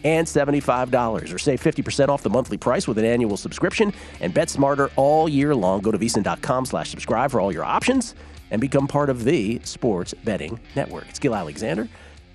$175 0.05 1.35
or 1.35 1.39
save 1.39 1.63
50% 1.63 2.09
off 2.09 2.23
the 2.23 2.31
monthly 2.31 2.57
price 2.57 2.87
with 2.87 2.99
an 2.99 3.05
annual 3.05 3.37
subscription 3.37 3.93
and 4.21 4.33
bet 4.33 4.51
smarter 4.51 4.91
all 4.97 5.29
year 5.29 5.55
long. 5.55 5.81
Go 5.81 5.91
to 5.91 5.99
vsin.com 5.99 6.67
slash 6.67 6.91
subscribe 6.91 7.31
for 7.31 7.41
all 7.41 7.53
your 7.53 7.65
options 7.65 8.15
and 8.51 8.61
become 8.61 8.87
part 8.87 9.11
of 9.11 9.25
the 9.25 9.61
Sports 9.65 10.15
Betting 10.25 10.61
Network. 10.75 11.09
It's 11.09 11.19
Gill 11.19 11.35
Alexander, 11.35 11.89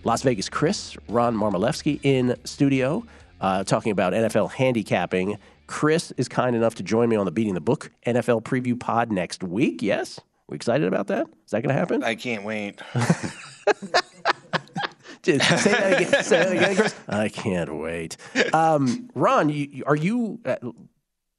Las 0.04 0.22
Vegas 0.24 0.50
Cris, 0.50 0.98
Ron 1.08 1.36
Marmalewski 1.36 2.00
in 2.04 2.36
studio 2.44 3.06
uh, 3.40 3.64
talking 3.64 3.92
about 3.92 4.14
NFL 4.14 4.52
handicapping. 4.52 5.38
Cris 5.68 6.12
is 6.18 6.28
kind 6.28 6.56
enough 6.56 6.76
to 6.76 6.84
join 6.84 7.10
me 7.10 7.16
on 7.16 7.26
the 7.26 7.32
Beating 7.32 7.54
the 7.54 7.62
Book 7.62 7.92
NFL 8.06 8.44
preview 8.44 8.80
pod 8.80 9.12
next 9.12 9.44
week. 9.44 9.82
Yes? 9.82 10.20
We 10.48 10.56
excited 10.56 10.88
about 10.88 11.08
that? 11.08 11.28
Is 11.46 11.52
that 11.52 11.62
going 11.64 11.74
to 11.74 11.80
happen? 11.80 12.04
I 12.04 12.16
can't 12.16 12.44
wait. 12.44 12.82
Say 15.24 15.38
that 15.38 16.02
again. 16.02 16.24
Say 16.24 16.38
that 16.44 16.52
again, 16.54 16.76
Cris. 16.76 16.96
I 17.08 17.30
can't 17.30 17.76
wait. 17.78 18.18
Um, 18.54 19.10
Ron, 19.16 19.50
you, 19.50 19.84
are 19.86 19.96
you? 19.96 20.40
Uh, 20.46 20.56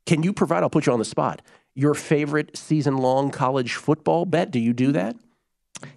can 0.07 0.23
you 0.23 0.33
provide? 0.33 0.63
I'll 0.63 0.71
put 0.71 0.87
you 0.87 0.93
on 0.93 0.99
the 0.99 1.05
spot. 1.05 1.43
Your 1.75 1.95
favorite 1.95 2.57
season-long 2.57 3.31
college 3.31 3.75
football 3.75 4.27
bet? 4.27 4.51
Do 4.51 4.59
you 4.59 4.73
do 4.73 4.93
that? 4.93 5.17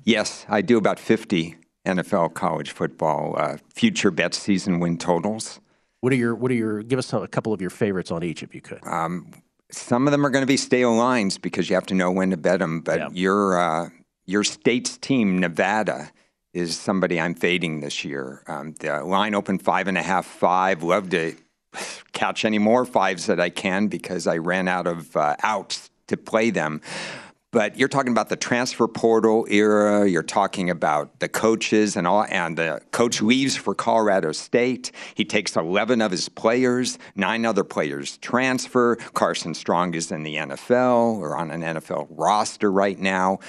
Yes, 0.03 0.45
I 0.47 0.61
do 0.61 0.77
about 0.77 0.99
50 0.99 1.55
NFL 1.85 2.33
college 2.33 2.71
football 2.71 3.35
uh, 3.37 3.57
future 3.73 4.09
bet 4.09 4.33
season 4.33 4.79
win 4.79 4.97
totals. 4.97 5.59
What 6.01 6.13
are 6.13 6.15
your? 6.15 6.33
What 6.35 6.51
are 6.51 6.55
your? 6.55 6.81
Give 6.83 6.97
us 6.99 7.11
a 7.13 7.27
couple 7.27 7.51
of 7.53 7.61
your 7.61 7.69
favorites 7.69 8.11
on 8.11 8.23
each, 8.23 8.41
if 8.43 8.55
you 8.55 8.61
could. 8.61 8.79
Some 9.71 10.07
of 10.07 10.11
them 10.11 10.25
are 10.25 10.29
going 10.29 10.43
to 10.43 10.47
be 10.47 10.57
stale 10.57 10.93
lines 10.95 11.37
because 11.39 11.69
you 11.69 11.75
have 11.75 11.87
to 11.87 11.95
know 11.95 12.11
when 12.11 12.29
to 12.29 12.37
bet 12.37 12.59
them. 12.59 12.81
But 12.81 12.99
Yeah. 12.99 13.09
your 13.11 13.59
uh, 13.59 13.89
your 14.25 14.43
state's 14.43 14.97
team, 14.97 15.39
Nevada, 15.39 16.11
is 16.55 16.79
somebody 16.79 17.19
I'm 17.19 17.35
fading 17.35 17.81
this 17.81 18.05
year. 18.05 18.41
Um, 18.47 18.75
the 18.79 19.03
line 19.03 19.35
opened 19.35 19.61
five 19.61 19.89
and 19.89 19.97
a 19.97 20.01
half, 20.01 20.25
five. 20.25 20.83
Love 20.83 21.09
to 21.09 21.35
catch 22.13 22.45
any 22.45 22.59
more 22.59 22.85
fives 22.85 23.25
that 23.25 23.41
I 23.41 23.49
can 23.49 23.87
because 23.87 24.25
I 24.25 24.37
ran 24.37 24.69
out 24.69 24.87
of 24.87 25.15
uh, 25.17 25.35
outs 25.43 25.91
to 26.07 26.15
play 26.15 26.51
them. 26.51 26.79
But 27.51 27.77
you're 27.77 27.89
talking 27.89 28.11
about 28.11 28.29
the 28.29 28.37
transfer 28.37 28.87
portal 28.87 29.45
era. 29.49 30.09
You're 30.09 30.23
talking 30.23 30.69
about 30.69 31.19
the 31.19 31.27
coaches 31.27 31.97
and 31.97 32.07
all. 32.07 32.25
And 32.29 32.57
the 32.57 32.81
coach 32.91 33.21
leaves 33.21 33.57
for 33.57 33.75
Colorado 33.75 34.31
State. 34.31 34.91
He 35.13 35.25
takes 35.25 35.57
11 35.57 36.01
of 36.01 36.11
his 36.11 36.29
players. 36.29 36.99
Nine 37.15 37.45
other 37.45 37.65
players 37.65 38.17
transfer. 38.17 38.95
Carson 39.13 39.53
Strong 39.53 39.93
is 39.95 40.11
in 40.11 40.23
the 40.23 40.35
NFL 40.35 41.17
or 41.17 41.35
on 41.35 41.51
an 41.51 41.61
NFL 41.61 42.07
roster 42.09 42.71
right 42.71 42.99
now. 42.99 43.39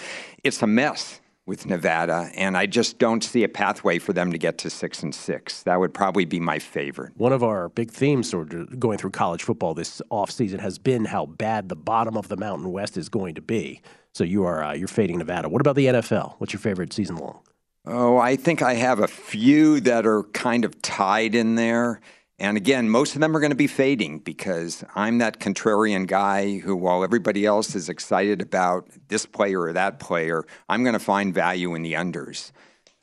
It's 0.43 0.63
a 0.63 0.69
mess 0.69 1.21
with 1.47 1.65
Nevada, 1.65 2.29
and 2.35 2.57
I 2.57 2.67
just 2.67 2.99
don't 2.99 3.23
see 3.23 3.45
a 3.45 3.49
pathway 3.49 4.01
for 4.01 4.13
them 4.13 4.33
to 4.33 4.39
get 4.39 4.59
to 4.59 4.71
six 4.71 5.03
and 5.03 5.15
six. 5.15 5.63
That 5.63 5.79
would 5.79 5.95
probably 5.95 6.25
be 6.25 6.41
my 6.41 6.59
favorite. 6.59 7.13
One 7.17 7.33
of 7.33 7.45
our 7.45 7.69
big 7.69 7.93
themes 7.93 8.29
sort 8.29 8.53
of 8.53 8.79
going 8.81 8.99
through 8.99 9.11
college 9.11 9.45
football 9.45 9.73
this 9.73 10.03
offseason 10.11 10.59
has 10.59 10.79
been 10.79 11.05
how 11.05 11.27
bad 11.27 11.69
the 11.69 11.77
bottom 11.77 12.17
of 12.17 12.27
the 12.29 12.37
Mountain 12.37 12.73
West 12.73 12.97
is 12.97 13.09
going 13.09 13.37
to 13.37 13.41
be. 13.41 13.81
So 14.13 14.25
you 14.25 14.45
are 14.45 14.65
uh, 14.65 14.73
you're 14.75 14.89
fading 14.89 15.19
Nevada. 15.19 15.49
What 15.49 15.61
about 15.61 15.77
the 15.77 15.87
NFL? 15.87 16.35
What's 16.39 16.53
your 16.53 16.61
favorite 16.61 16.93
season 16.93 17.17
long? 17.17 17.41
Oh, 17.87 18.19
I 18.19 18.35
think 18.35 18.63
I 18.63 18.75
have 18.75 18.99
a 18.99 19.07
few 19.07 19.79
that 19.81 20.05
are 20.05 20.25
kind 20.25 20.65
of 20.65 20.83
tied 20.83 21.37
in 21.37 21.55
there. 21.55 22.01
And 22.39 22.59
again, 22.59 22.91
most 22.91 23.15
of 23.15 23.21
them 23.23 23.35
are 23.35 23.41
going 23.41 23.51
to 23.51 23.57
be 23.57 23.67
fading 23.67 24.19
because 24.19 24.85
I'm 24.95 25.19
that 25.19 25.41
contrarian 25.41 26.07
guy 26.07 26.59
who, 26.59 26.77
while 26.77 27.03
everybody 27.03 27.47
else 27.47 27.75
is 27.75 27.89
excited 27.89 28.43
about 28.43 28.89
this 29.09 29.25
player 29.25 29.63
or 29.63 29.73
that 29.73 29.99
player, 30.01 30.45
I'm 30.69 30.83
going 30.83 30.93
to 30.93 30.99
find 30.99 31.33
value 31.33 31.75
in 31.75 31.83
the 31.83 31.95
unders. 31.95 32.53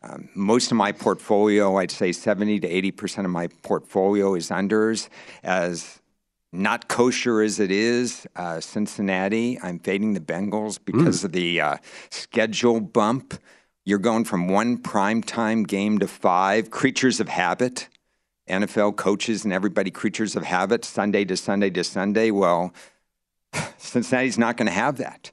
Um, 0.04 0.30
most 0.36 0.70
of 0.70 0.78
my 0.78 0.92
portfolio, 0.92 1.78
I'd 1.78 1.90
say 1.90 2.12
70 2.12 2.60
to 2.60 2.70
80% 2.70 3.26
of 3.26 3.32
my 3.32 3.48
portfolio 3.64 4.36
is 4.36 4.50
unders. 4.50 5.10
As 5.44 6.02
not 6.52 6.88
kosher 6.88 7.42
as 7.42 7.60
it 7.60 7.72
is, 7.72 8.28
uh, 8.36 8.60
Cincinnati, 8.60 9.60
I'm 9.64 9.80
fading 9.80 10.14
the 10.14 10.20
Bengals 10.20 10.78
because 10.84 11.24
of 11.24 11.32
the 11.32 11.60
uh, 11.60 11.78
schedule 12.12 12.82
bump. 12.82 13.34
You're 13.86 13.98
going 13.98 14.26
from 14.26 14.48
one 14.48 14.78
primetime 14.78 15.66
game 15.66 15.98
to 16.00 16.08
five. 16.08 16.70
Creatures 16.70 17.20
of 17.20 17.30
habit. 17.30 17.88
NFL 18.48 18.96
coaches 18.96 19.44
and 19.44 19.54
everybody 19.54 19.92
creatures 19.92 20.36
of 20.36 20.44
habit, 20.44 20.84
Sunday 20.84 21.26
to 21.26 21.38
Sunday 21.38 21.70
to 21.72 21.84
Sunday. 21.84 22.32
Well, 22.32 22.74
Cincinnati's 23.78 24.38
not 24.38 24.58
going 24.58 24.68
to 24.68 24.74
have 24.74 24.98
that. 24.98 25.32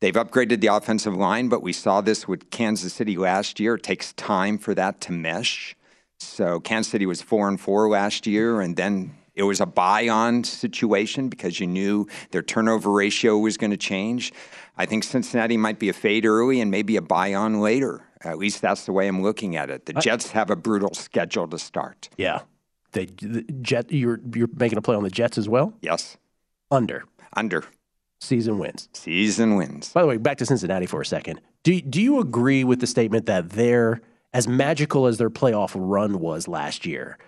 They've 0.00 0.14
upgraded 0.14 0.60
the 0.60 0.66
offensive 0.66 1.14
line, 1.14 1.48
but 1.48 1.62
we 1.62 1.72
saw 1.72 2.00
this 2.00 2.28
with 2.28 2.50
Kansas 2.50 2.92
City 2.92 3.16
last 3.16 3.58
year. 3.58 3.76
It 3.76 3.82
takes 3.82 4.12
time 4.12 4.58
for 4.58 4.74
that 4.74 5.00
to 5.02 5.12
mesh. 5.12 5.76
So 6.18 6.60
Kansas 6.60 6.90
City 6.90 7.06
was 7.06 7.22
four 7.22 7.48
and 7.48 7.60
four 7.60 7.88
last 7.88 8.26
year, 8.26 8.60
and 8.60 8.76
then 8.76 9.14
it 9.34 9.42
was 9.42 9.60
a 9.60 9.66
buy-on 9.66 10.44
situation 10.44 11.28
because 11.28 11.58
you 11.58 11.66
knew 11.66 12.06
their 12.30 12.42
turnover 12.42 12.90
ratio 12.90 13.38
was 13.38 13.56
going 13.56 13.72
to 13.72 13.76
change. 13.76 14.32
I 14.76 14.86
think 14.86 15.04
Cincinnati 15.04 15.56
might 15.56 15.78
be 15.78 15.88
a 15.88 15.92
fade 15.92 16.24
early 16.24 16.60
and 16.60 16.70
maybe 16.70 16.96
a 16.96 17.02
buy-on 17.02 17.60
later. 17.60 18.02
At 18.24 18.38
least 18.38 18.60
that's 18.62 18.86
the 18.86 18.92
way 18.92 19.06
I'm 19.08 19.22
looking 19.22 19.56
at 19.56 19.70
it. 19.70 19.86
The 19.86 19.96
uh, 19.96 20.00
Jets 20.00 20.30
have 20.30 20.50
a 20.50 20.56
brutal 20.56 20.92
schedule 20.94 21.46
to 21.48 21.58
start. 21.58 22.08
Yeah, 22.16 22.42
they 22.92 23.06
the 23.06 23.42
Jet. 23.62 23.92
You're 23.92 24.20
you're 24.34 24.48
making 24.56 24.78
a 24.78 24.82
play 24.82 24.96
on 24.96 25.02
the 25.02 25.10
Jets 25.10 25.38
as 25.38 25.48
well. 25.48 25.74
Yes, 25.82 26.16
Under 26.70 27.04
under 27.36 27.64
season 28.20 28.58
wins. 28.58 28.88
season 28.92 29.56
wins. 29.56 29.90
By 29.92 30.02
the 30.02 30.06
way, 30.08 30.16
back 30.16 30.38
to 30.38 30.46
Cincinnati 30.46 30.86
for 30.86 31.00
a 31.00 31.06
second. 31.06 31.40
Do 31.62 31.80
do 31.80 32.00
you 32.00 32.20
agree 32.20 32.64
with 32.64 32.80
the 32.80 32.86
statement 32.86 33.26
that 33.26 33.50
they're 33.50 34.00
as 34.32 34.48
magical 34.48 35.06
as 35.06 35.18
their 35.18 35.30
playoff 35.30 35.72
run 35.76 36.18
was 36.20 36.48
last 36.48 36.86
year? 36.86 37.18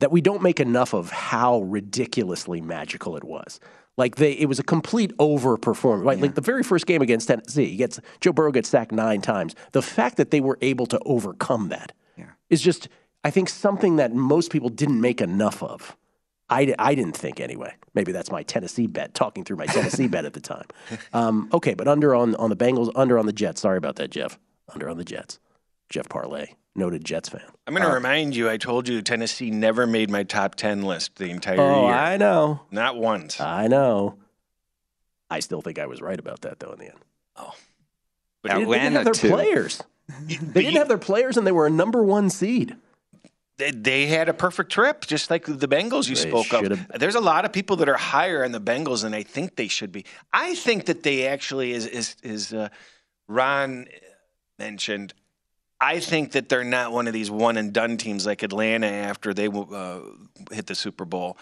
That 0.00 0.12
we 0.12 0.20
don't 0.20 0.42
make 0.42 0.60
enough 0.60 0.92
of 0.92 1.10
how 1.10 1.60
ridiculously 1.62 2.60
magical 2.60 3.16
it 3.16 3.24
was. 3.24 3.60
Like 3.96 4.16
they, 4.16 4.32
it 4.32 4.46
was 4.46 4.58
a 4.58 4.62
complete 4.62 5.16
overperformance. 5.16 6.04
Right? 6.04 6.20
Like 6.20 6.34
the 6.34 6.40
very 6.42 6.62
first 6.62 6.86
game 6.86 7.00
against 7.02 7.28
Tennessee, 7.28 7.66
he 7.70 7.76
gets 7.76 7.98
Joe 8.20 8.32
Burrow 8.32 8.52
gets 8.52 8.68
sacked 8.68 8.92
nine 8.92 9.20
times. 9.22 9.54
The 9.72 9.82
fact 9.82 10.16
that 10.18 10.30
they 10.30 10.40
were 10.40 10.58
able 10.60 10.86
to 10.86 10.98
overcome 11.06 11.68
that 11.70 11.92
is 12.50 12.60
Yeah. 12.60 12.64
just, 12.64 12.88
I 13.24 13.30
think, 13.30 13.48
something 13.48 13.96
that 13.96 14.14
most 14.14 14.50
people 14.52 14.68
didn't 14.68 15.00
make 15.00 15.20
enough 15.20 15.62
of. 15.62 15.96
I, 16.48 16.72
I 16.78 16.94
didn't 16.94 17.16
think 17.16 17.40
anyway. 17.40 17.74
Maybe 17.94 18.12
that's 18.12 18.30
my 18.30 18.42
Tennessee 18.44 18.86
bet, 18.86 19.14
talking 19.14 19.42
through 19.44 19.56
my 19.56 19.66
Tennessee 19.66 20.06
bet 20.14 20.24
at 20.24 20.32
the 20.34 20.40
time. 20.40 20.66
Um, 21.12 21.48
okay, 21.52 21.74
but 21.74 21.88
under 21.88 22.14
on, 22.14 22.36
on 22.36 22.50
the 22.50 22.56
Bengals, 22.56 22.92
under 22.94 23.18
on 23.18 23.26
the 23.26 23.32
Jets. 23.32 23.62
Sorry 23.62 23.78
about 23.78 23.96
that, 23.96 24.10
Jeff. 24.10 24.38
Under 24.72 24.88
on 24.88 24.96
the 24.96 25.04
Jets. 25.04 25.40
Jeff 25.88 26.08
Parlay, 26.08 26.48
noted 26.74 27.04
Jets 27.04 27.28
fan. 27.28 27.42
I'm 27.66 27.74
going 27.74 27.86
to 27.86 27.92
remind 27.94 28.34
you, 28.36 28.48
I 28.50 28.56
told 28.56 28.88
you 28.88 29.02
Tennessee 29.02 29.50
never 29.50 29.86
made 29.86 30.10
my 30.10 30.22
top 30.24 30.54
10 30.56 30.82
list 30.82 31.16
the 31.16 31.30
entire 31.30 31.60
Oh, 31.60 31.86
year. 31.86 31.94
I 31.94 32.16
know. 32.16 32.60
Not 32.70 32.96
once. 32.96 33.40
I 33.40 33.66
know. 33.68 34.16
I 35.30 35.40
still 35.40 35.60
think 35.60 35.78
I 35.78 35.86
was 35.86 36.00
right 36.00 36.18
about 36.18 36.42
that, 36.42 36.60
though, 36.60 36.72
in 36.72 36.78
the 36.78 36.86
end. 36.86 36.98
Oh. 37.36 37.54
But 38.42 38.52
They 38.52 38.58
didn't, 38.58 38.70
they 38.70 38.78
didn't 38.78 38.92
have 38.94 39.04
their 39.04 39.14
too. 39.14 39.28
players. 39.30 39.82
They 40.28 40.62
didn't 40.62 40.76
have 40.76 40.86
their 40.88 40.98
players, 40.98 41.36
and 41.36 41.44
they 41.44 41.50
were 41.52 41.66
a 41.66 41.70
number 41.70 42.04
one 42.04 42.30
seed. 42.30 42.76
they, 43.58 43.72
they 43.72 44.06
had 44.06 44.28
a 44.28 44.34
perfect 44.34 44.70
trip, 44.70 45.04
just 45.04 45.30
like 45.32 45.46
the 45.46 45.66
Bengals 45.66 46.08
you 46.08 46.14
They 46.14 46.28
spoke 46.28 46.52
of. 46.52 46.60
should've- 46.62 46.86
There's 46.98 47.16
a 47.16 47.20
lot 47.20 47.44
of 47.44 47.52
people 47.52 47.74
that 47.78 47.88
are 47.88 47.96
higher 47.96 48.44
on 48.44 48.52
the 48.52 48.60
Bengals 48.60 49.02
than 49.02 49.14
I 49.14 49.24
think 49.24 49.56
they 49.56 49.66
should 49.66 49.90
be. 49.90 50.04
I 50.32 50.54
think 50.54 50.86
that 50.86 51.02
they 51.02 51.26
actually, 51.26 51.72
is 51.72 51.86
is 51.86 52.14
is 52.22 52.52
uh, 52.54 52.68
Ron 53.28 53.86
mentioned. 54.60 55.12
I 55.80 56.00
think 56.00 56.32
that 56.32 56.48
they're 56.48 56.64
not 56.64 56.92
one 56.92 57.06
of 57.06 57.12
these 57.12 57.30
one 57.30 57.56
and 57.56 57.72
done 57.72 57.96
teams 57.98 58.24
like 58.26 58.42
Atlanta 58.42 58.86
after 58.86 59.34
they 59.34 59.48
uh, 59.48 60.00
hit 60.50 60.66
the 60.66 60.74
Super 60.74 61.04
Bowl. 61.04 61.36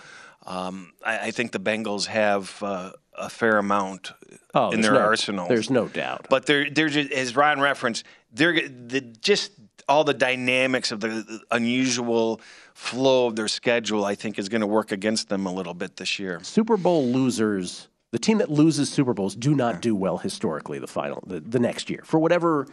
Um, 0.47 0.93
I, 1.05 1.29
I 1.29 1.31
think 1.31 1.53
the 1.53 1.61
Bengals 1.61 2.07
have 2.07 2.61
uh, 2.63 2.93
a 3.17 3.31
fair 3.31 3.59
amount 3.59 4.13
Oh, 4.55 4.71
in 4.71 4.81
their 4.81 4.93
no- 4.93 5.01
arsenal. 5.01 5.49
There's 5.49 5.71
no 5.71 5.89
doubt. 5.89 6.27
But 6.31 6.47
they're 6.47 6.69
they're 6.71 6.89
just, 6.89 7.11
as 7.13 7.35
Ron 7.37 7.61
referenced, 7.61 8.05
they're 8.33 8.69
the, 8.69 9.01
just 9.01 9.53
all 9.89 10.05
the 10.05 10.15
dynamics 10.15 10.93
of 10.93 11.01
the, 11.01 11.41
unusual 11.51 12.41
flow 12.75 13.27
of 13.27 13.37
their 13.37 13.49
schedule. 13.49 14.05
I 14.05 14.15
think 14.15 14.39
is 14.39 14.49
going 14.49 14.61
to 14.61 14.67
work 14.67 14.93
against 14.93 15.29
them 15.29 15.47
a 15.47 15.53
little 15.53 15.75
bit 15.75 15.97
this 15.97 16.19
year. 16.19 16.41
Super 16.43 16.77
Bowl 16.77 17.07
losers, 17.07 17.89
the 18.11 18.19
team 18.19 18.39
that 18.39 18.51
loses 18.51 18.91
Super 18.91 19.15
Bowls, 19.15 19.35
do 19.35 19.55
not 19.55 19.81
do 19.81 19.95
well 19.95 20.19
historically. 20.19 20.79
The 20.79 20.87
final, 20.87 21.23
the, 21.27 21.41
the 21.41 21.59
next 21.59 21.89
year, 21.91 22.03
for 22.05 22.19
whatever 22.19 22.67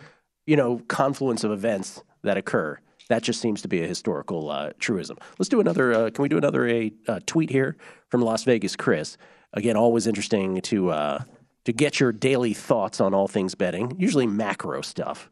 you 0.52 0.58
know 0.58 0.82
confluence 0.90 1.46
of 1.46 1.52
events 1.54 2.04
that 2.24 2.36
occur, 2.36 2.78
That 3.08 3.24
just 3.24 3.40
seems 3.40 3.62
to 3.62 3.70
be 3.70 3.82
a 3.82 3.88
historical 3.88 4.52
uh, 4.52 4.72
truism. 4.80 5.18
Let's 5.40 5.48
do 5.48 5.62
another. 5.62 5.94
Uh, 5.94 6.10
can 6.10 6.24
we 6.24 6.28
do 6.28 6.38
another 6.38 6.68
a 6.68 6.92
uh, 7.08 7.22
tweet 7.26 7.50
here 7.50 7.78
from 8.10 8.22
Las 8.22 8.44
Vegas, 8.44 8.76
Cris? 8.76 9.18
Again, 9.54 9.78
always 9.78 10.08
interesting 10.08 10.60
to 10.64 10.90
uh, 10.90 11.24
to 11.64 11.72
get 11.72 12.02
your 12.02 12.12
daily 12.12 12.54
thoughts 12.54 13.00
on 13.00 13.14
all 13.14 13.30
things 13.30 13.56
betting. 13.56 13.96
Usually 13.98 14.28
macro 14.28 14.82
stuff, 14.82 15.30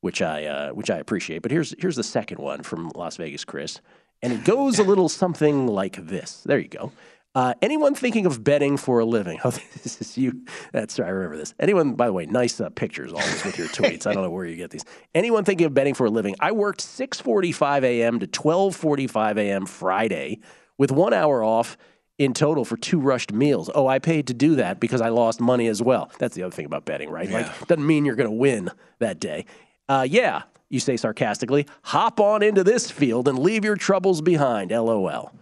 which 0.00 0.22
I 0.22 0.46
uh, 0.46 0.70
which 0.70 0.88
I 0.88 0.96
appreciate. 0.96 1.42
But 1.42 1.50
here's 1.50 1.74
here's 1.78 1.96
the 1.96 2.02
second 2.02 2.38
one 2.38 2.62
from 2.62 2.90
Las 2.94 3.18
Vegas, 3.18 3.44
Cris, 3.44 3.82
and 4.22 4.32
it 4.32 4.42
goes 4.42 4.78
a 4.78 4.84
little 4.84 5.10
something 5.10 5.66
like 5.66 5.96
this. 5.96 6.42
There 6.46 6.58
you 6.58 6.68
go. 6.68 6.92
Uh, 7.34 7.54
anyone 7.62 7.94
thinking 7.94 8.26
of 8.26 8.44
betting 8.44 8.76
for 8.76 8.98
a 8.98 9.04
living? 9.04 9.38
Oh, 9.44 9.50
this 9.82 10.00
is 10.00 10.16
you. 10.18 10.44
That's 10.72 10.98
right. 10.98 11.06
I 11.06 11.10
remember 11.10 11.36
this. 11.36 11.54
Anyone, 11.58 11.94
by 11.94 12.06
the 12.06 12.12
way, 12.12 12.26
nice 12.26 12.60
uh, 12.60 12.68
pictures 12.70 13.12
always 13.12 13.44
with 13.44 13.58
your 13.58 13.68
tweets. 13.68 14.06
I 14.06 14.12
don't 14.12 14.22
know 14.22 14.30
where 14.30 14.44
you 14.44 14.56
get 14.56 14.70
these. 14.70 14.84
Anyone 15.14 15.44
thinking 15.44 15.66
of 15.66 15.74
betting 15.74 15.94
for 15.94 16.06
a 16.06 16.10
living? 16.10 16.36
I 16.40 16.52
worked 16.52 16.80
6:45 16.80 17.82
a.m. 17.84 18.20
to 18.20 18.26
12:45 18.26 19.38
a.m. 19.38 19.66
Friday, 19.66 20.40
with 20.78 20.92
one 20.92 21.12
hour 21.12 21.42
off 21.42 21.76
in 22.18 22.34
total 22.34 22.64
for 22.64 22.76
two 22.76 23.00
rushed 23.00 23.32
meals. 23.32 23.70
Oh, 23.74 23.86
I 23.86 23.98
paid 23.98 24.28
to 24.28 24.34
do 24.34 24.56
that 24.56 24.78
because 24.78 25.00
I 25.00 25.08
lost 25.08 25.40
money 25.40 25.66
as 25.66 25.82
well. 25.82 26.10
That's 26.18 26.36
the 26.36 26.44
other 26.44 26.54
thing 26.54 26.66
about 26.66 26.84
betting, 26.84 27.10
right? 27.10 27.28
Like, 27.30 27.66
doesn't 27.66 27.86
mean 27.86 28.04
you're 28.04 28.14
going 28.14 28.28
to 28.30 28.36
win 28.36 28.70
that 29.00 29.18
day. 29.18 29.46
Uh, 29.88 30.06
yeah, 30.08 30.42
you 30.68 30.78
say 30.78 30.96
sarcastically. 30.96 31.66
Hop 31.84 32.20
on 32.20 32.42
into 32.42 32.62
this 32.62 32.90
field 32.90 33.26
and 33.26 33.38
leave 33.38 33.64
your 33.64 33.76
troubles 33.76 34.20
behind. 34.20 34.70
LOL. 34.70 35.32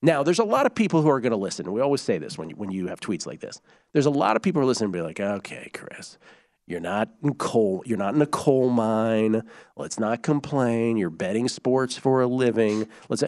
Now, 0.00 0.22
there's 0.22 0.38
a 0.38 0.44
lot 0.44 0.66
of 0.66 0.74
people 0.74 1.02
who 1.02 1.10
are 1.10 1.20
going 1.20 1.32
to 1.32 1.36
listen. 1.36 1.70
We 1.72 1.80
always 1.80 2.02
say 2.02 2.18
this 2.18 2.38
when 2.38 2.50
you, 2.50 2.56
when 2.56 2.70
you 2.70 2.86
have 2.86 3.00
tweets 3.00 3.26
like 3.26 3.40
this. 3.40 3.60
There's 3.92 4.06
a 4.06 4.10
lot 4.10 4.36
of 4.36 4.42
people 4.42 4.60
who 4.60 4.64
are 4.64 4.68
listening 4.68 4.86
and 4.86 4.92
be 4.92 5.00
like, 5.00 5.18
okay, 5.18 5.70
Cris, 5.74 6.18
you're 6.66 6.80
not 6.80 7.08
in 7.22 7.34
coal. 7.34 7.82
You're 7.84 7.98
not 7.98 8.14
in 8.14 8.22
a 8.22 8.26
coal 8.26 8.70
mine. 8.70 9.42
Let's 9.76 9.98
not 9.98 10.22
complain. 10.22 10.96
You're 10.96 11.10
betting 11.10 11.48
sports 11.48 11.96
for 11.96 12.20
a 12.20 12.26
living. 12.26 12.86
Let's. 13.08 13.24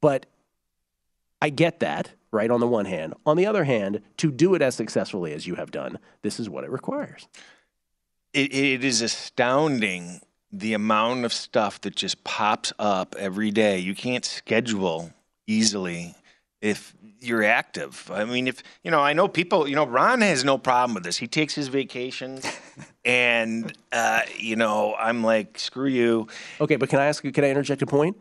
But 0.00 0.26
I 1.40 1.48
get 1.48 1.80
that, 1.80 2.10
right? 2.30 2.50
On 2.50 2.60
the 2.60 2.68
one 2.68 2.84
hand, 2.84 3.14
on 3.24 3.36
the 3.36 3.46
other 3.46 3.64
hand, 3.64 4.02
to 4.18 4.30
do 4.30 4.54
it 4.54 4.62
as 4.62 4.74
successfully 4.74 5.32
as 5.32 5.46
you 5.46 5.54
have 5.54 5.70
done, 5.70 5.98
this 6.22 6.38
is 6.38 6.50
what 6.50 6.64
it 6.64 6.70
requires. 6.70 7.26
It, 8.34 8.52
it 8.52 8.84
is 8.84 9.00
astounding 9.00 10.20
the 10.50 10.74
amount 10.74 11.24
of 11.24 11.32
stuff 11.32 11.80
that 11.82 11.96
just 11.96 12.22
pops 12.24 12.72
up 12.78 13.14
every 13.18 13.50
day. 13.50 13.78
You 13.78 13.94
can't 13.94 14.24
schedule 14.24 15.12
easily 15.46 16.14
if 16.60 16.94
you're 17.20 17.42
active. 17.42 18.10
I 18.12 18.24
mean, 18.24 18.48
if 18.48 18.62
you 18.82 18.90
know, 18.90 19.00
I 19.00 19.12
know 19.12 19.28
people. 19.28 19.68
You 19.68 19.76
know, 19.76 19.86
Ron 19.86 20.20
has 20.22 20.44
no 20.44 20.56
problem 20.56 20.94
with 20.94 21.04
this. 21.04 21.16
He 21.18 21.26
takes 21.26 21.54
his 21.54 21.68
vacations, 21.68 22.46
and 23.04 23.72
uh, 23.90 24.22
you 24.38 24.56
know, 24.56 24.94
I'm 24.94 25.22
like, 25.22 25.58
screw 25.58 25.88
you. 25.88 26.28
Okay, 26.60 26.76
but 26.76 26.88
can 26.88 27.00
I 27.00 27.06
ask? 27.06 27.22
You? 27.24 27.32
Can 27.32 27.44
I 27.44 27.50
interject 27.50 27.82
a 27.82 27.86
point? 27.86 28.16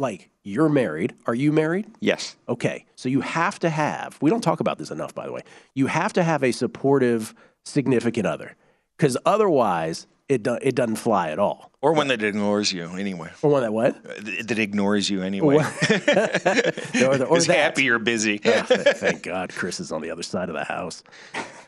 Like, 0.00 0.30
you're 0.44 0.68
married. 0.68 1.14
Are 1.26 1.34
you 1.34 1.50
married? 1.50 1.86
Yes. 1.98 2.36
Okay, 2.48 2.84
so 2.94 3.08
you 3.08 3.20
have 3.20 3.58
to 3.60 3.70
have. 3.70 4.18
We 4.20 4.30
don't 4.30 4.42
talk 4.42 4.60
about 4.60 4.78
this 4.78 4.90
enough, 4.90 5.14
by 5.14 5.26
the 5.26 5.32
way. 5.32 5.42
You 5.74 5.86
have 5.86 6.12
to 6.12 6.22
have 6.22 6.44
a 6.44 6.52
supportive, 6.52 7.34
significant 7.64 8.26
other, 8.26 8.56
because 8.96 9.16
otherwise, 9.26 10.06
it 10.28 10.42
do, 10.42 10.58
it 10.60 10.74
doesn't 10.74 10.96
fly 10.96 11.30
at 11.30 11.38
all. 11.38 11.70
Or 11.80 11.92
one 11.92 12.08
that 12.08 12.22
ignores 12.22 12.72
you 12.72 12.88
anyway. 12.96 13.30
Or 13.42 13.50
one 13.50 13.62
that 13.62 13.72
what? 13.72 14.02
Th- 14.24 14.44
That 14.46 14.58
ignores 14.58 15.08
you 15.08 15.22
anyway. 15.22 15.56
or, 15.56 15.62
the, 15.62 17.26
or 17.28 17.36
Is 17.38 17.46
that. 17.46 17.56
happy 17.56 17.84
you're 17.84 17.98
busy. 17.98 18.38
Th- 18.38 18.64
thank 18.64 19.22
God, 19.22 19.50
Cris 19.54 19.80
is 19.80 19.92
on 19.92 20.02
the 20.02 20.10
other 20.10 20.22
side 20.22 20.48
of 20.48 20.54
the 20.54 20.64
house. 20.64 21.02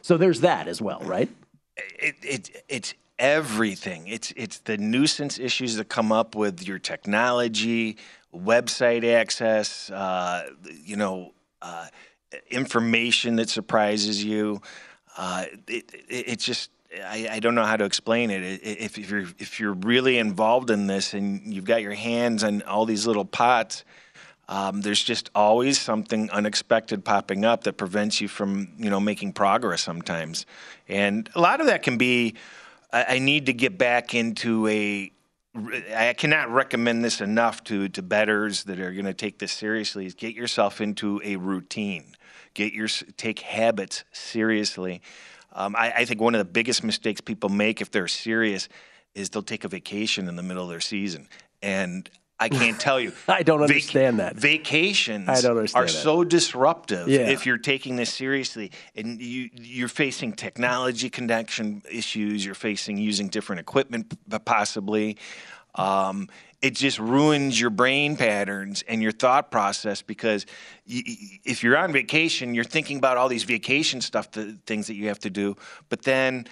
So 0.02 0.16
there's 0.16 0.40
that 0.40 0.68
as 0.68 0.80
well, 0.82 1.00
right? 1.04 1.28
it, 1.76 2.16
it 2.22 2.64
it's 2.68 2.94
everything. 3.18 4.08
It's 4.08 4.32
it's 4.36 4.58
the 4.58 4.76
nuisance 4.76 5.38
issues 5.38 5.76
that 5.76 5.88
come 5.88 6.10
up 6.12 6.34
with 6.34 6.66
your 6.66 6.78
technology, 6.78 7.96
website 8.34 9.04
access, 9.04 9.90
uh, 9.90 10.48
you 10.84 10.96
know, 10.96 11.32
uh, 11.62 11.86
information 12.50 13.36
that 13.36 13.48
surprises 13.48 14.22
you. 14.24 14.60
Uh, 15.16 15.44
it, 15.68 15.92
it, 15.94 16.04
it's 16.08 16.44
just 16.44 16.70
I, 16.92 17.29
I 17.33 17.40
don't 17.40 17.55
know 17.55 17.64
how 17.64 17.76
to 17.76 17.85
explain 17.85 18.31
it. 18.31 18.61
If, 18.62 18.98
if 18.98 19.11
you're 19.11 19.26
if 19.38 19.61
you're 19.61 19.74
really 19.74 20.18
involved 20.18 20.70
in 20.70 20.87
this 20.87 21.14
and 21.14 21.53
you've 21.53 21.64
got 21.64 21.83
your 21.83 21.94
hands 21.94 22.42
on 22.42 22.62
all 22.62 22.85
these 22.85 23.07
little 23.07 23.24
pots, 23.24 23.85
um, 24.48 24.81
there's 24.81 25.03
just 25.03 25.31
always 25.33 25.81
something 25.81 26.29
unexpected 26.31 27.05
popping 27.05 27.44
up 27.44 27.64
that 27.64 27.74
prevents 27.74 28.20
you 28.20 28.26
from 28.26 28.68
you 28.79 28.90
know 28.90 28.98
making 28.98 29.33
progress 29.33 29.83
sometimes. 29.83 30.46
And 30.88 31.31
a 31.35 31.40
lot 31.40 31.61
of 31.61 31.68
that 31.68 31.83
can 31.83 31.96
be 31.96 32.35
i, 32.92 33.16
I 33.16 33.18
need 33.20 33.46
to 33.46 33.53
get 33.53 33.79
back 33.79 34.14
into 34.14 34.66
a 34.66 35.12
i 35.96 36.12
cannot 36.14 36.50
recommend 36.50 37.05
this 37.05 37.20
enough 37.20 37.62
to 37.64 37.88
to 37.90 38.03
betters 38.03 38.64
that 38.64 38.81
are 38.81 38.92
going 38.92 39.05
to 39.05 39.14
take 39.14 39.38
this 39.38 39.53
seriously 39.53 40.07
is 40.07 40.14
get 40.14 40.35
yourself 40.35 40.81
into 40.81 41.20
a 41.24 41.37
routine. 41.37 42.16
Get 42.55 42.72
your 42.72 42.88
take 43.16 43.38
habits 43.38 44.03
seriously 44.11 45.03
um, 45.52 45.74
I, 45.76 45.92
I 45.92 46.04
think 46.04 46.20
one 46.20 46.34
of 46.34 46.38
the 46.38 46.44
biggest 46.52 46.84
mistakes 46.84 47.20
people 47.20 47.48
make 47.48 47.80
if 47.80 47.90
they're 47.90 48.08
serious 48.08 48.68
is 49.14 49.30
they'll 49.30 49.42
take 49.42 49.64
a 49.64 49.68
vacation 49.68 50.28
in 50.28 50.36
the 50.36 50.42
middle 50.42 50.62
of 50.64 50.70
their 50.70 50.80
season 50.80 51.28
and 51.62 52.08
I 52.42 52.48
can't 52.48 52.80
tell 52.80 52.98
you. 52.98 53.12
I 53.28 53.42
don't 53.42 53.58
Vac- 53.58 53.68
understand 53.68 54.18
that. 54.20 54.34
Vacations 54.36 55.28
I 55.28 55.42
don't 55.42 55.58
understand 55.58 55.84
are 55.84 55.86
that. 55.86 55.92
so 55.92 56.24
disruptive 56.24 57.06
Yeah. 57.06 57.28
if 57.28 57.44
you're 57.44 57.58
taking 57.58 57.96
this 57.96 58.10
seriously, 58.10 58.72
and 58.96 59.20
you 59.20 59.50
you're 59.52 59.88
facing 59.88 60.32
technology 60.32 61.10
connection 61.10 61.82
issues. 61.90 62.42
You're 62.42 62.54
facing 62.54 62.96
using 62.96 63.28
different 63.28 63.60
equipment, 63.60 64.14
possibly. 64.46 65.18
Um, 65.74 66.28
it 66.62 66.74
just 66.74 66.98
ruins 66.98 67.58
your 67.58 67.70
brain 67.70 68.16
patterns 68.16 68.84
and 68.86 69.02
your 69.02 69.12
thought 69.12 69.50
process 69.50 70.02
because 70.02 70.46
if 70.86 71.62
you're 71.62 71.76
on 71.76 71.92
vacation, 71.92 72.54
you're 72.54 72.64
thinking 72.64 72.98
about 72.98 73.16
all 73.16 73.28
these 73.28 73.44
vacation 73.44 74.00
stuff, 74.00 74.30
the 74.32 74.58
things 74.66 74.86
that 74.88 74.94
you 74.94 75.08
have 75.08 75.18
to 75.20 75.30
do, 75.30 75.56
but 75.88 76.02
then 76.02 76.46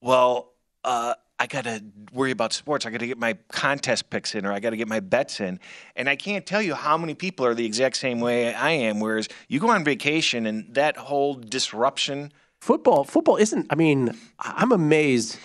well, 0.00 0.52
uh, 0.84 1.14
I 1.38 1.46
got 1.46 1.64
to 1.64 1.82
worry 2.12 2.30
about 2.30 2.52
sports. 2.52 2.86
I 2.86 2.90
got 2.90 3.00
to 3.00 3.06
get 3.06 3.18
my 3.18 3.36
contest 3.48 4.08
picks 4.08 4.34
in, 4.34 4.46
or 4.46 4.52
I 4.52 4.60
got 4.60 4.70
to 4.70 4.76
get 4.76 4.88
my 4.88 5.00
bets 5.00 5.40
in. 5.40 5.60
And 5.94 6.08
I 6.08 6.16
can't 6.16 6.46
tell 6.46 6.62
you 6.62 6.74
how 6.74 6.96
many 6.96 7.14
people 7.14 7.44
are 7.44 7.54
the 7.54 7.66
exact 7.66 7.96
same 7.96 8.20
way 8.20 8.54
I 8.54 8.70
am. 8.70 9.00
Whereas 9.00 9.28
you 9.48 9.60
go 9.60 9.68
on 9.68 9.84
vacation, 9.84 10.46
and 10.46 10.72
that 10.74 10.96
whole 10.96 11.34
disruption. 11.34 12.32
Football, 12.60 13.04
football 13.04 13.36
isn't. 13.36 13.66
I 13.68 13.74
mean, 13.74 14.16
I'm 14.38 14.72
amazed. 14.72 15.38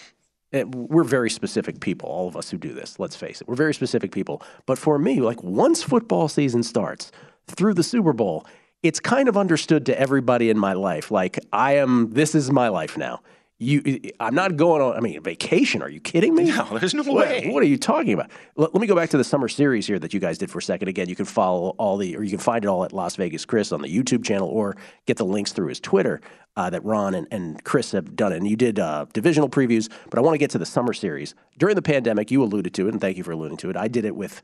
We're 0.53 1.03
very 1.03 1.29
specific 1.29 1.79
people, 1.79 2.09
all 2.09 2.27
of 2.27 2.35
us 2.35 2.49
who 2.49 2.57
do 2.57 2.73
this. 2.73 2.99
Let's 2.99 3.15
face 3.15 3.41
it, 3.41 3.47
we're 3.47 3.55
very 3.55 3.73
specific 3.73 4.11
people. 4.11 4.41
But 4.65 4.77
for 4.77 4.99
me, 4.99 5.21
like 5.21 5.41
once 5.43 5.81
football 5.83 6.27
season 6.27 6.63
starts 6.63 7.11
through 7.47 7.73
the 7.75 7.83
Super 7.83 8.13
Bowl, 8.13 8.45
it's 8.83 8.99
kind 8.99 9.29
of 9.29 9.37
understood 9.37 9.85
to 9.85 9.99
everybody 9.99 10.49
in 10.49 10.57
my 10.57 10.73
life. 10.73 11.11
Like 11.11 11.39
I 11.53 11.77
am. 11.77 12.11
This 12.11 12.35
is 12.35 12.51
my 12.51 12.67
life 12.67 12.97
now. 12.97 13.21
You, 13.63 14.01
I'm 14.19 14.33
not 14.33 14.55
going 14.57 14.81
on. 14.81 14.97
I 14.97 15.01
mean, 15.01 15.21
vacation? 15.21 15.83
Are 15.83 15.89
you 15.89 15.99
kidding 16.01 16.33
me? 16.33 16.45
No, 16.51 16.79
there's 16.79 16.95
no 16.95 17.03
What- 17.03 17.27
way. 17.27 17.47
What 17.51 17.61
are 17.61 17.67
you 17.67 17.77
talking 17.77 18.13
about? 18.13 18.31
Let, 18.55 18.73
let 18.73 18.81
me 18.81 18.87
go 18.87 18.95
back 18.95 19.11
to 19.11 19.17
the 19.17 19.23
summer 19.23 19.47
series 19.47 19.85
here 19.85 19.99
that 19.99 20.15
you 20.15 20.19
guys 20.19 20.39
did 20.39 20.49
for 20.49 20.57
a 20.57 20.61
second. 20.63 20.87
Again, 20.87 21.07
you 21.07 21.15
can 21.15 21.25
follow 21.25 21.75
all 21.77 21.95
the, 21.97 22.17
or 22.17 22.23
you 22.23 22.31
can 22.31 22.39
find 22.39 22.65
it 22.65 22.67
all 22.67 22.83
at 22.83 22.91
Las 22.91 23.15
Vegas 23.17 23.45
Cris 23.45 23.71
on 23.71 23.83
the 23.83 23.87
YouTube 23.87 24.23
channel, 24.25 24.47
or 24.49 24.75
get 25.05 25.17
the 25.17 25.25
links 25.25 25.51
through 25.51 25.67
his 25.67 25.79
Twitter 25.79 26.21
uh, 26.57 26.71
that 26.71 26.83
Ron 26.83 27.13
and, 27.13 27.27
and 27.29 27.63
Cris 27.63 27.91
have 27.91 28.15
done. 28.15 28.33
It. 28.33 28.37
And 28.37 28.47
you 28.47 28.55
did 28.55 28.79
uh, 28.79 29.05
divisional 29.13 29.47
previews, 29.47 29.89
but 30.09 30.17
I 30.17 30.23
want 30.23 30.33
to 30.33 30.39
get 30.39 30.49
to 30.51 30.57
the 30.57 30.65
summer 30.65 30.91
series. 30.93 31.35
During 31.59 31.75
the 31.75 31.83
pandemic, 31.83 32.31
you 32.31 32.41
alluded 32.41 32.73
to 32.73 32.87
it, 32.87 32.91
and 32.93 32.99
thank 32.99 33.15
you 33.15 33.23
for 33.23 33.31
alluding 33.33 33.57
to 33.57 33.69
it. 33.69 33.77
I 33.77 33.87
did 33.87 34.05
it 34.05 34.15
with 34.15 34.41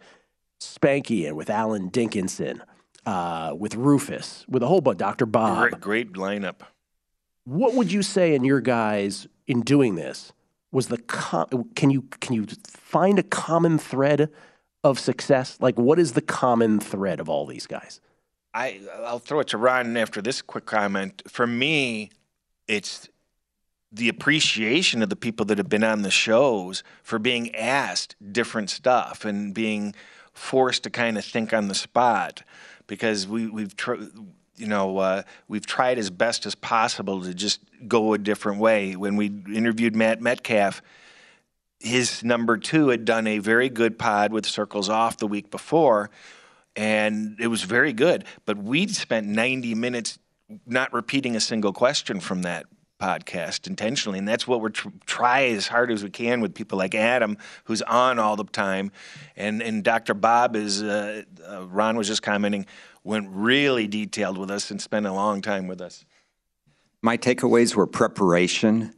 Spanky 0.62 1.26
and 1.28 1.36
with 1.36 1.50
Alan 1.50 1.90
Dinkinson, 1.90 2.62
uh, 3.08 3.56
with 3.58 3.74
Rufus, 3.74 4.46
with 4.48 4.62
a 4.62 4.68
whole 4.68 4.82
bunch, 4.82 5.00
Dr. 5.00 5.26
Bob. 5.26 5.70
Great, 5.82 5.82
great 5.82 6.14
lineup. 6.14 6.62
What 7.48 7.76
would 7.76 7.94
you 7.94 8.04
say 8.04 8.36
in 8.36 8.44
your 8.44 8.60
guys 8.60 9.26
in 9.48 9.62
doing 9.62 9.96
this 9.96 10.34
was 10.74 10.90
the 10.90 10.98
com- 10.98 11.70
can 11.76 11.90
you 11.90 12.02
can 12.02 12.34
you 12.34 12.46
find 12.68 13.18
a 13.18 13.24
common 13.24 13.78
thread 13.78 14.30
of 14.84 15.00
success? 15.00 15.58
Like 15.62 15.80
what 15.80 15.98
is 15.98 16.12
the 16.12 16.22
common 16.22 16.82
thread 16.82 17.22
of 17.22 17.30
all 17.30 17.46
these 17.46 17.66
guys? 17.66 18.02
I 18.54 18.82
I'll 18.98 19.20
throw 19.20 19.40
it 19.40 19.48
to 19.48 19.58
Ron 19.58 19.96
after 19.96 20.22
this 20.22 20.42
quick 20.42 20.66
comment. 20.66 21.24
For 21.26 21.48
me, 21.48 22.12
it's 22.68 23.08
the 23.94 24.10
appreciation 24.10 25.02
of 25.02 25.10
the 25.10 25.16
people 25.16 25.46
that 25.46 25.58
have 25.58 25.70
been 25.70 25.86
on 25.86 26.02
the 26.02 26.12
shows 26.12 26.84
for 27.02 27.18
being 27.18 27.56
asked 27.56 28.18
different 28.34 28.70
stuff 28.70 29.24
and 29.24 29.54
being 29.54 29.96
forced 30.34 30.84
to 30.84 30.90
kind 30.90 31.18
of 31.18 31.24
think 31.24 31.54
on 31.54 31.70
the 31.70 31.76
spot 31.76 32.44
because 32.88 33.26
we 33.26 33.48
we've 33.48 33.78
tr- 33.78 34.04
you 34.58 34.68
know 34.68 34.98
uh, 34.98 35.24
we've 35.48 35.66
tried 35.66 35.98
as 35.98 36.10
best 36.10 36.46
as 36.46 36.56
possible 36.56 37.22
to 37.22 37.34
just 37.34 37.62
go 37.88 38.14
a 38.14 38.18
different 38.18 38.60
way. 38.60 38.96
When 38.96 39.16
we 39.16 39.28
interviewed 39.28 39.96
Matt 39.96 40.22
Metcalf, 40.22 40.82
his 41.80 42.24
number 42.24 42.58
two 42.58 42.90
had 42.90 43.06
done 43.06 43.28
a 43.28 43.40
very 43.40 43.70
good 43.70 44.00
pod 44.00 44.32
with 44.34 44.46
Circles 44.46 44.90
Off 44.90 45.18
the 45.18 45.28
week 45.28 45.52
before, 45.52 46.10
and 46.76 47.38
it 47.40 47.48
was 47.48 47.64
very 47.64 47.94
good. 47.94 48.26
But 48.46 48.58
we'd 48.58 48.96
spent 48.96 49.28
90 49.28 49.76
minutes 49.76 50.20
not 50.66 50.94
repeating 50.94 51.36
a 51.36 51.40
single 51.40 51.74
question 51.74 52.20
from 52.20 52.44
that 52.44 52.66
podcast 53.00 53.68
intentionally, 53.68 54.18
and 54.18 54.28
that's 54.28 54.48
what 54.48 54.62
we're 54.62 54.70
tr- 54.70 54.90
as 55.24 55.68
hard 55.68 55.92
as 55.92 56.04
we 56.04 56.10
can 56.10 56.42
with 56.42 56.56
people 56.56 56.78
like 56.78 56.96
Adam, 56.96 57.38
who's 57.66 57.82
on 57.84 58.18
all 58.18 58.36
the 58.36 58.44
time, 58.46 58.92
and 59.36 59.62
and 59.62 59.84
Dr. 59.84 60.14
Bob 60.14 60.56
is 60.56 60.82
uh, 60.82 61.24
uh, 61.48 61.68
Ron 61.68 61.96
was 61.98 62.08
just 62.08 62.24
commenting 62.24 62.66
went 63.08 63.30
really 63.32 63.88
detailed 63.88 64.38
with 64.38 64.52
us 64.52 64.70
and 64.70 64.82
spent 64.82 65.06
a 65.06 65.14
long 65.14 65.42
time 65.42 65.66
with 65.66 65.80
us. 65.80 66.04
My 67.02 67.16
takeaways 67.18 67.74
were 67.74 67.88
preparation, 67.88 68.94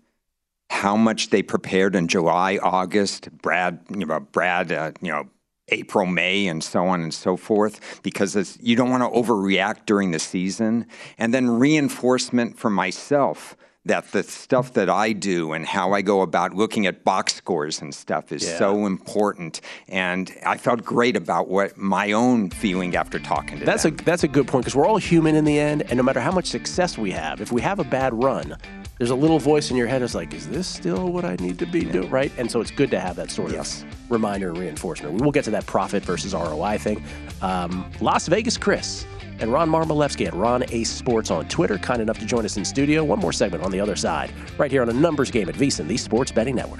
how 0.71 0.95
much 0.95 1.29
they 1.29 1.43
prepared 1.43 1.95
in 1.95 2.07
July, 2.07 2.57
August, 2.57 3.29
Brad, 3.43 3.79
you 3.89 4.07
know, 4.07 4.19
Brad, 4.19 4.71
uh, 4.71 4.93
you 4.99 5.11
know, 5.11 5.29
April, 5.67 6.07
May, 6.07 6.47
and 6.47 6.63
so 6.63 6.87
on 6.87 7.03
and 7.03 7.13
so 7.13 7.37
forth, 7.37 8.01
because 8.01 8.57
you 8.59 8.75
don't 8.75 8.89
want 8.89 9.03
to 9.03 9.09
overreact 9.09 9.85
during 9.85 10.09
the 10.09 10.17
season. 10.17 10.87
And 11.19 11.31
then 11.31 11.47
reinforcement 11.47 12.57
for 12.57 12.71
myself 12.71 13.55
that 13.89 14.11
the 14.11 14.23
stuff 14.23 14.73
that 14.73 14.89
I 14.89 15.11
do 15.13 15.53
and 15.53 15.65
how 15.65 15.93
I 15.93 16.01
go 16.01 16.21
about 16.21 16.53
looking 16.53 16.85
at 16.85 17.03
box 17.03 17.33
scores 17.33 17.81
and 17.81 17.93
stuff 17.93 18.31
is 18.31 18.47
yeah. 18.47 18.57
so 18.57 18.85
important. 18.85 19.61
And 19.87 20.31
I 20.45 20.57
felt 20.57 20.83
great 20.83 21.17
about 21.17 21.49
what 21.49 21.75
my 21.75 22.11
own 22.11 22.49
feeling 22.51 22.95
after 22.95 23.19
talking 23.19 23.59
to 23.59 23.65
that's 23.65 23.83
them. 23.83 23.97
a 23.99 24.03
that's 24.03 24.23
a 24.23 24.27
good 24.27 24.47
point 24.47 24.63
because 24.63 24.75
we're 24.75 24.85
all 24.85 24.97
human 24.97 25.35
in 25.35 25.43
the 25.43 25.59
end, 25.59 25.81
and 25.83 25.97
no 25.97 26.03
matter 26.03 26.19
how 26.19 26.31
much 26.31 26.45
success 26.45 26.97
we 26.97 27.11
have, 27.11 27.41
if 27.41 27.51
we 27.51 27.61
have 27.61 27.79
a 27.79 27.83
bad 27.83 28.13
run, 28.13 28.55
there's 28.97 29.09
a 29.09 29.15
little 29.15 29.39
voice 29.39 29.71
in 29.71 29.77
your 29.77 29.87
head 29.87 30.01
that's 30.01 30.15
like, 30.15 30.33
"Is 30.33 30.47
this 30.47 30.67
still 30.67 31.11
what 31.11 31.25
I 31.25 31.35
need 31.39 31.57
to 31.59 31.65
be 31.65 31.79
yeah. 31.79 31.91
doing?" 31.91 32.09
Right? 32.09 32.31
And 32.37 32.49
so 32.49 32.61
it's 32.61 32.71
good 32.71 32.91
to 32.91 32.99
have 32.99 33.15
that 33.15 33.31
sort 33.31 33.51
yes. 33.51 33.81
of 33.81 34.11
reminder 34.11 34.49
and 34.49 34.57
reinforcement. 34.57 35.15
We 35.15 35.21
will 35.25 35.31
get 35.31 35.45
to 35.45 35.51
that 35.51 35.65
profit 35.65 36.03
versus 36.03 36.33
ROI 36.33 36.77
thing. 36.77 37.03
Um, 37.41 37.89
Las 38.01 38.27
Vegas, 38.27 38.57
Cris 38.57 39.05
and 39.39 39.51
Ron 39.51 39.69
Marmalefsky 39.69 40.27
at 40.27 40.33
Ron 40.33 40.63
Ace 40.71 40.89
Sports 40.89 41.31
on 41.31 41.47
Twitter, 41.47 41.77
kind 41.77 42.01
enough 42.01 42.19
to 42.19 42.25
join 42.25 42.45
us 42.45 42.57
in 42.57 42.65
studio. 42.65 43.03
One 43.03 43.19
more 43.19 43.33
segment 43.33 43.63
on 43.63 43.71
the 43.71 43.79
other 43.79 43.95
side, 43.95 44.31
right 44.57 44.71
here 44.71 44.81
on 44.81 44.89
a 44.89 44.93
numbers 44.93 45.31
game 45.31 45.49
at 45.49 45.55
VSiN, 45.55 45.87
the 45.87 45.97
Sports 45.97 46.31
Betting 46.31 46.55
Network. 46.55 46.79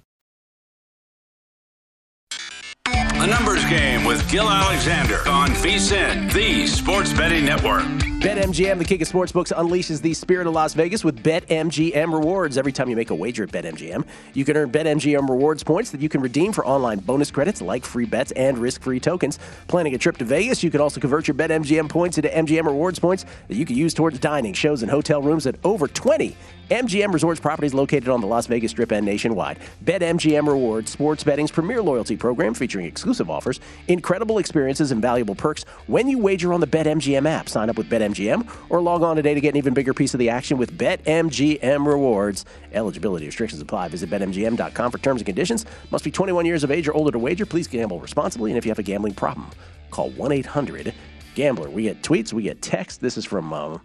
A 3.21 3.27
numbers 3.27 3.63
game 3.65 4.03
with 4.03 4.27
Gill 4.31 4.49
Alexander 4.49 5.19
on 5.29 5.49
VSiN, 5.49 6.33
the 6.33 6.65
Sports 6.65 7.13
Betting 7.13 7.45
Network. 7.45 8.10
BetMGM, 8.21 8.77
the 8.77 8.85
king 8.85 9.01
of 9.01 9.09
sportsbooks, 9.09 9.51
unleashes 9.51 9.99
the 9.99 10.13
spirit 10.13 10.45
of 10.45 10.53
Las 10.53 10.75
Vegas 10.75 11.03
with 11.03 11.23
BetMGM 11.23 12.13
rewards. 12.13 12.55
Every 12.55 12.71
time 12.71 12.87
you 12.87 12.95
make 12.95 13.09
a 13.09 13.15
wager 13.15 13.45
at 13.45 13.49
BetMGM, 13.49 14.05
you 14.35 14.45
can 14.45 14.55
earn 14.55 14.69
BetMGM 14.69 15.27
rewards 15.27 15.63
points 15.63 15.89
that 15.89 16.01
you 16.01 16.07
can 16.07 16.21
redeem 16.21 16.53
for 16.53 16.63
online 16.63 16.99
bonus 16.99 17.31
credits 17.31 17.63
like 17.63 17.83
free 17.83 18.05
bets 18.05 18.31
and 18.33 18.59
risk-free 18.59 18.99
tokens. 18.99 19.39
Planning 19.65 19.95
a 19.95 19.97
trip 19.97 20.17
to 20.17 20.25
Vegas, 20.25 20.61
you 20.61 20.69
can 20.69 20.81
also 20.81 21.01
convert 21.01 21.27
your 21.27 21.33
BetMGM 21.33 21.89
points 21.89 22.19
into 22.19 22.29
MGM 22.29 22.67
rewards 22.67 22.99
points 22.99 23.25
that 23.47 23.55
you 23.55 23.65
can 23.65 23.75
use 23.75 23.91
towards 23.91 24.19
dining, 24.19 24.53
shows, 24.53 24.83
and 24.83 24.91
hotel 24.91 25.23
rooms 25.23 25.47
at 25.47 25.55
over 25.63 25.87
20 25.87 26.37
MGM 26.69 27.11
Resorts 27.11 27.39
properties 27.39 27.73
located 27.73 28.07
on 28.07 28.21
the 28.21 28.27
Las 28.27 28.45
Vegas 28.45 28.71
Strip 28.71 28.91
and 28.93 29.05
nationwide. 29.05 29.59
BetMGM 29.83 30.47
Rewards, 30.47 30.89
sports 30.91 31.21
betting's 31.21 31.51
premier 31.51 31.81
loyalty 31.81 32.15
program 32.15 32.53
featuring 32.53 32.85
exclusive 32.85 33.29
offers, 33.29 33.59
incredible 33.89 34.37
experiences, 34.37 34.91
and 34.91 35.01
valuable 35.01 35.35
perks 35.35 35.63
when 35.87 36.07
you 36.07 36.17
wager 36.17 36.53
on 36.53 36.61
the 36.61 36.67
BetMGM 36.67 37.27
app. 37.27 37.49
Sign 37.49 37.69
up 37.69 37.77
with 37.77 37.89
BetMGM 37.89 38.10
or 38.69 38.81
log 38.81 39.03
on 39.03 39.15
today 39.15 39.33
to 39.33 39.41
get 39.41 39.49
an 39.49 39.57
even 39.57 39.73
bigger 39.73 39.93
piece 39.93 40.13
of 40.13 40.19
the 40.19 40.29
action 40.29 40.57
with 40.57 40.77
BetMGM 40.77 41.85
Rewards. 41.85 42.45
Eligibility 42.73 43.25
restrictions 43.25 43.61
apply. 43.61 43.87
Visit 43.89 44.09
BetMGM.com 44.09 44.91
for 44.91 44.97
terms 44.97 45.21
and 45.21 45.25
conditions. 45.25 45.65
Must 45.91 46.03
be 46.03 46.11
21 46.11 46.45
years 46.45 46.63
of 46.63 46.71
age 46.71 46.87
or 46.87 46.93
older 46.93 47.11
to 47.11 47.19
wager. 47.19 47.45
Please 47.45 47.67
gamble 47.67 47.99
responsibly, 47.99 48.51
and 48.51 48.57
if 48.57 48.65
you 48.65 48.71
have 48.71 48.79
a 48.79 48.83
gambling 48.83 49.13
problem, 49.13 49.47
call 49.89 50.09
1 50.11 50.31
800 50.31 50.93
Gambler. 51.35 51.69
We 51.69 51.83
get 51.83 52.01
tweets, 52.01 52.33
we 52.33 52.43
get 52.43 52.61
texts. 52.61 52.99
This 52.99 53.17
is 53.17 53.25
from 53.25 53.53
uh, 53.53 53.77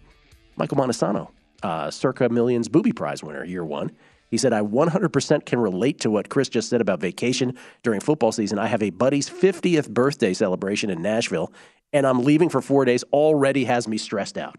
Michael 0.57 0.79
Montesano 0.79 1.31
uh, 1.63 1.91
Circa 1.91 2.29
Millions 2.29 2.69
Booby 2.69 2.93
Prize 2.93 3.23
winner, 3.23 3.45
year 3.45 3.65
one. 3.65 3.91
He 4.29 4.39
said, 4.39 4.53
I 4.53 4.61
100% 4.61 5.47
can 5.47 5.61
relate 5.61 6.01
to 6.01 6.11
what 6.11 6.29
Cris 6.29 6.49
just 6.49 6.69
said 6.69 6.81
about 6.81 7.01
vacation 7.01 7.57
during 7.85 8.01
football 8.01 8.33
season. 8.33 8.59
I 8.59 8.67
have 8.67 8.83
a 8.83 8.91
buddy's 8.91 9.31
50th 9.31 9.89
birthday 9.89 10.35
celebration 10.35 10.91
in 10.91 11.01
Nashville, 11.01 11.53
and 11.93 12.07
I'm 12.07 12.23
leaving 12.23 12.49
for 12.49 12.61
four 12.61 12.85
days. 12.85 13.05
Already 13.13 13.65
has 13.65 13.87
me 13.89 13.99
stressed 13.99 14.39
out. 14.39 14.57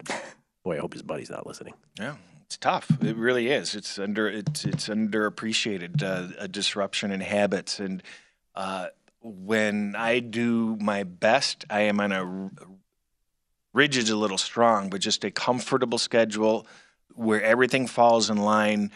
Boy, 0.64 0.76
I 0.76 0.80
hope 0.80 0.92
his 0.92 1.02
buddy's 1.02 1.30
not 1.30 1.46
listening. 1.46 1.74
Yeah, 1.98 2.16
it's 2.46 2.56
tough. 2.56 2.90
It 3.02 3.16
really 3.16 3.48
is. 3.48 3.74
It's 3.74 3.98
under 3.98 4.28
it's 4.28 4.64
it's 4.64 4.88
underappreciated 4.88 6.02
uh, 6.02 6.34
a 6.38 6.48
disruption 6.48 7.10
in 7.10 7.20
habits. 7.20 7.80
And 7.80 8.02
uh, 8.54 8.88
when 9.20 9.94
I 9.96 10.20
do 10.20 10.76
my 10.80 11.02
best, 11.04 11.64
I 11.70 11.82
am 11.82 12.00
on 12.00 12.12
a 12.12 12.50
rigid's 13.72 14.10
a 14.10 14.16
little 14.16 14.38
strong, 14.38 14.90
but 14.90 15.00
just 15.00 15.24
a 15.24 15.30
comfortable 15.30 15.98
schedule 15.98 16.66
where 17.14 17.42
everything 17.42 17.86
falls 17.86 18.30
in 18.30 18.36
line 18.36 18.90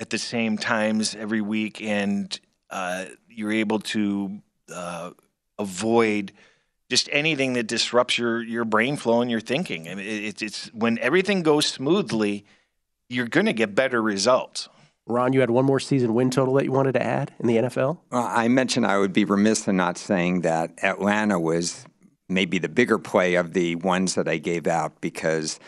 at 0.00 0.10
the 0.10 0.18
same 0.18 0.58
times 0.58 1.14
every 1.14 1.40
week, 1.40 1.80
and 1.82 2.38
uh, 2.70 3.04
you're 3.28 3.52
able 3.52 3.78
to 3.78 4.40
uh, 4.72 5.10
avoid 5.58 6.32
just 6.94 7.08
anything 7.10 7.54
that 7.54 7.66
disrupts 7.66 8.18
your 8.18 8.40
your 8.40 8.64
brain 8.64 8.96
flow 8.96 9.20
and 9.20 9.28
your 9.28 9.40
thinking. 9.40 9.88
I 9.88 9.96
mean, 9.96 10.06
it's 10.06 10.42
it's 10.42 10.66
when 10.72 10.96
everything 11.00 11.42
goes 11.42 11.66
smoothly, 11.66 12.44
you're 13.08 13.26
going 13.26 13.46
to 13.46 13.52
get 13.52 13.74
better 13.74 14.00
results. 14.00 14.68
Ron, 15.04 15.32
you 15.32 15.40
had 15.40 15.50
one 15.50 15.64
more 15.64 15.80
season 15.80 16.14
win 16.14 16.30
total 16.30 16.54
that 16.54 16.64
you 16.64 16.70
wanted 16.70 16.92
to 16.92 17.02
add 17.02 17.34
in 17.40 17.48
the 17.48 17.56
NFL? 17.56 17.98
Well, 18.12 18.26
I 18.30 18.46
mentioned 18.46 18.86
I 18.86 18.98
would 18.98 19.12
be 19.12 19.24
remiss 19.24 19.66
in 19.66 19.76
not 19.76 19.98
saying 19.98 20.42
that 20.42 20.72
Atlanta 20.84 21.40
was 21.40 21.84
maybe 22.28 22.58
the 22.58 22.68
bigger 22.68 22.98
play 22.98 23.34
of 23.34 23.54
the 23.54 23.74
ones 23.74 24.14
that 24.14 24.28
I 24.28 24.38
gave 24.38 24.68
out 24.68 25.00
because 25.00 25.58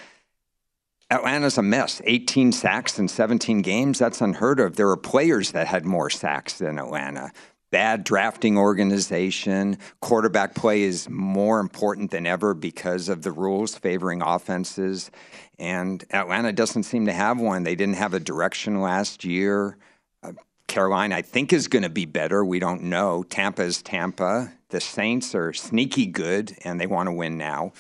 Atlanta's 1.11 1.59
a 1.59 1.62
mess. 1.62 2.01
18 2.05 2.53
sacks 2.53 3.01
in 3.01 3.09
17 3.09 3.62
games, 3.62 3.99
that's 3.99 4.20
unheard 4.20 4.61
of. 4.61 4.77
There 4.77 4.91
are 4.91 4.97
players 4.97 5.51
that 5.51 5.66
had 5.66 5.85
more 5.85 6.09
sacks 6.09 6.59
than 6.59 6.79
Atlanta. 6.79 7.33
Bad 7.70 8.04
drafting 8.04 8.56
organization. 8.56 9.78
Quarterback 10.00 10.54
play 10.54 10.82
is 10.82 11.08
more 11.08 11.58
important 11.58 12.12
than 12.12 12.24
ever 12.24 12.54
because 12.54 13.08
of 13.08 13.22
the 13.22 13.32
rules 13.32 13.74
favoring 13.74 14.22
offenses. 14.22 15.10
And 15.58 16.04
Atlanta 16.10 16.52
doesn't 16.52 16.84
seem 16.84 17.06
to 17.06 17.12
have 17.12 17.40
one. 17.40 17.64
They 17.64 17.74
didn't 17.74 17.96
have 17.96 18.14
a 18.14 18.20
direction 18.20 18.80
last 18.80 19.24
year. 19.24 19.78
Uh, 20.22 20.32
Carolina, 20.68 21.16
I 21.16 21.22
think, 21.22 21.52
is 21.52 21.66
going 21.66 21.82
to 21.82 21.88
be 21.88 22.04
better. 22.06 22.44
We 22.44 22.60
don't 22.60 22.84
know. 22.84 23.24
Tampa 23.24 23.62
is 23.62 23.82
Tampa. 23.82 24.52
The 24.68 24.80
Saints 24.80 25.34
are 25.34 25.52
sneaky 25.52 26.06
good, 26.06 26.56
and 26.64 26.80
they 26.80 26.86
want 26.86 27.08
to 27.08 27.12
win 27.12 27.36
now. 27.36 27.72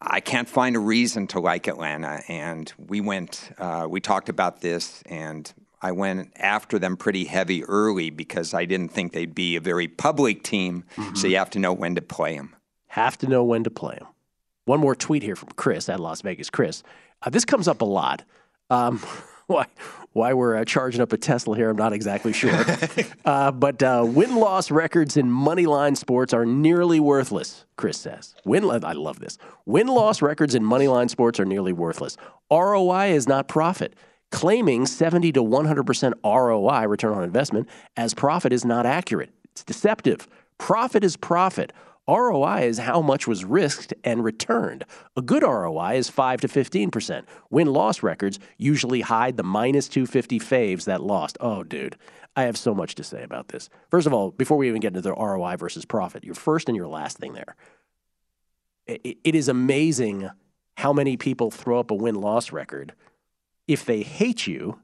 I 0.00 0.20
can't 0.20 0.48
find 0.48 0.76
a 0.76 0.80
reason 0.80 1.26
to 1.28 1.40
like 1.40 1.66
Atlanta. 1.68 2.22
And 2.26 2.72
we 2.78 3.02
went, 3.02 3.50
uh, 3.58 3.86
we 3.88 4.00
talked 4.00 4.30
about 4.30 4.62
this, 4.62 5.02
and 5.06 5.52
I 5.82 5.92
went 5.92 6.32
after 6.36 6.78
them 6.78 6.96
pretty 6.96 7.24
heavy 7.24 7.64
early 7.64 8.10
because 8.10 8.52
I 8.52 8.64
didn't 8.64 8.90
think 8.90 9.12
they'd 9.12 9.34
be 9.34 9.56
a 9.56 9.60
very 9.60 9.88
public 9.88 10.42
team. 10.42 10.84
Mm-hmm. 10.96 11.14
So 11.14 11.26
you 11.26 11.36
have 11.36 11.50
to 11.50 11.58
know 11.58 11.72
when 11.72 11.94
to 11.94 12.02
play 12.02 12.36
them. 12.36 12.54
Have 12.88 13.16
to 13.18 13.28
know 13.28 13.44
when 13.44 13.64
to 13.64 13.70
play 13.70 13.96
them. 13.98 14.08
One 14.66 14.80
more 14.80 14.94
tweet 14.94 15.22
here 15.22 15.36
from 15.36 15.50
Cris 15.50 15.88
at 15.88 16.00
Las 16.00 16.20
Vegas. 16.22 16.50
Cris, 16.50 16.82
uh, 17.22 17.30
this 17.30 17.44
comes 17.44 17.66
up 17.66 17.80
a 17.80 17.84
lot. 17.84 18.24
Um, 18.68 18.98
why 19.46 19.66
why 20.12 20.32
we're 20.32 20.56
uh, 20.56 20.64
charging 20.64 21.00
up 21.00 21.12
a 21.12 21.16
Tesla 21.16 21.56
here, 21.56 21.70
I'm 21.70 21.76
not 21.76 21.92
exactly 21.92 22.32
sure. 22.32 22.64
uh, 23.24 23.52
but 23.52 23.82
uh, 23.82 24.04
win 24.06 24.36
loss 24.36 24.70
records 24.70 25.16
in 25.16 25.30
money 25.30 25.66
line 25.66 25.94
sports 25.94 26.34
are 26.34 26.44
nearly 26.44 26.98
worthless. 26.98 27.64
Cris 27.76 27.98
says. 27.98 28.34
Win. 28.44 28.68
I 28.68 28.92
love 28.92 29.20
this. 29.20 29.38
Win 29.66 29.86
loss 29.86 30.20
records 30.20 30.54
in 30.54 30.64
money 30.64 30.88
line 30.88 31.08
sports 31.08 31.38
are 31.38 31.44
nearly 31.44 31.72
worthless. 31.72 32.16
ROI 32.50 33.12
is 33.12 33.28
not 33.28 33.46
profit. 33.46 33.94
Claiming 34.30 34.86
70 34.86 35.32
to 35.32 35.42
100% 35.42 36.12
ROI, 36.24 36.86
return 36.86 37.14
on 37.14 37.24
investment, 37.24 37.68
as 37.96 38.14
profit 38.14 38.52
is 38.52 38.64
not 38.64 38.86
accurate. 38.86 39.30
It's 39.52 39.64
deceptive. 39.64 40.28
Profit 40.58 41.02
is 41.02 41.16
profit. 41.16 41.72
ROI 42.08 42.62
is 42.62 42.78
how 42.78 43.02
much 43.02 43.28
was 43.28 43.44
risked 43.44 43.94
and 44.02 44.24
returned. 44.24 44.84
A 45.16 45.22
good 45.22 45.42
ROI 45.42 45.94
is 45.94 46.08
5 46.08 46.40
to 46.40 46.48
15%. 46.48 47.24
Win 47.50 47.68
loss 47.68 48.02
records 48.02 48.38
usually 48.58 49.02
hide 49.02 49.36
the 49.36 49.42
minus 49.42 49.88
250 49.88 50.40
faves 50.40 50.84
that 50.84 51.02
lost. 51.02 51.36
Oh, 51.40 51.62
dude, 51.62 51.96
I 52.36 52.44
have 52.44 52.56
so 52.56 52.74
much 52.74 52.94
to 52.96 53.04
say 53.04 53.22
about 53.22 53.48
this. 53.48 53.68
First 53.90 54.06
of 54.06 54.12
all, 54.12 54.30
before 54.32 54.56
we 54.56 54.68
even 54.68 54.80
get 54.80 54.88
into 54.88 55.02
the 55.02 55.12
ROI 55.12 55.56
versus 55.56 55.84
profit, 55.84 56.24
your 56.24 56.34
first 56.34 56.68
and 56.68 56.76
your 56.76 56.88
last 56.88 57.18
thing 57.18 57.34
there. 57.34 57.54
it, 58.86 59.18
it 59.22 59.34
is 59.34 59.48
amazing 59.48 60.30
how 60.76 60.92
many 60.92 61.16
people 61.16 61.50
throw 61.50 61.78
up 61.78 61.90
a 61.90 61.94
win 61.94 62.14
loss 62.14 62.52
record. 62.52 62.94
If 63.70 63.84
they 63.84 64.02
hate 64.02 64.48
you, 64.48 64.80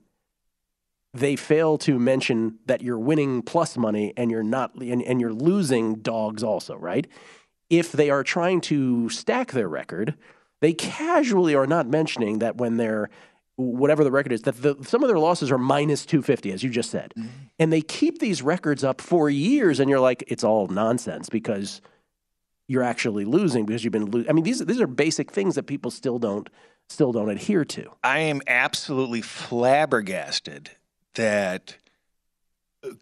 they 1.13 1.35
fail 1.35 1.77
to 1.79 1.99
mention 1.99 2.61
that 2.67 2.83
you're 2.83 3.01
winning 3.01 3.43
plus 3.43 3.77
money 3.77 4.13
and 4.17 4.31
you're 4.31 4.45
not 4.45 4.77
and, 4.77 5.03
and 5.03 5.21
you're 5.21 5.33
losing 5.33 5.97
dogs 5.97 6.45
also, 6.45 6.77
right? 6.77 7.09
If 7.69 7.91
they 7.91 8.11
are 8.11 8.23
trying 8.23 8.61
to 8.63 9.09
stack 9.09 9.51
their 9.51 9.69
record, 9.69 10.15
they 10.61 10.73
casually 10.73 11.57
are 11.57 11.67
not 11.67 11.89
mentioning 11.89 12.39
that 12.39 12.59
when 12.59 12.77
they're 12.77 13.11
whatever 13.57 14.05
the 14.05 14.13
record 14.13 14.31
is 14.31 14.43
that 14.43 14.63
the, 14.63 14.77
some 14.83 15.03
of 15.03 15.09
their 15.09 15.19
losses 15.19 15.51
are 15.51 15.59
minus 15.59 16.07
250 16.07 16.53
as 16.53 16.63
you 16.63 16.71
just 16.71 16.91
said 16.91 17.13
mm-hmm. 17.17 17.29
and 17.59 17.73
they 17.73 17.81
keep 17.81 18.19
these 18.19 18.43
records 18.43 18.85
up 18.85 19.01
for 19.01 19.31
years 19.31 19.81
and 19.81 19.89
you're 19.89 19.99
like 19.99 20.23
it's 20.27 20.45
all 20.45 20.67
nonsense 20.67 21.31
because 21.31 21.81
you're 22.69 22.83
actually 22.83 23.25
losing 23.25 23.65
because 23.65 23.83
you've 23.83 23.95
been 23.95 24.11
losing 24.11 24.29
i 24.29 24.33
mean 24.35 24.45
these, 24.45 24.59
these 24.67 24.79
are 24.79 24.87
basic 24.87 25.33
things 25.33 25.55
that 25.55 25.63
people 25.63 25.91
still 25.91 26.19
don't 26.19 26.51
still 26.89 27.13
don't 27.13 27.31
adhere 27.31 27.65
to 27.65 27.91
i 28.03 28.19
am 28.19 28.41
absolutely 28.47 29.21
flabbergasted 29.21 30.71
that 31.15 31.77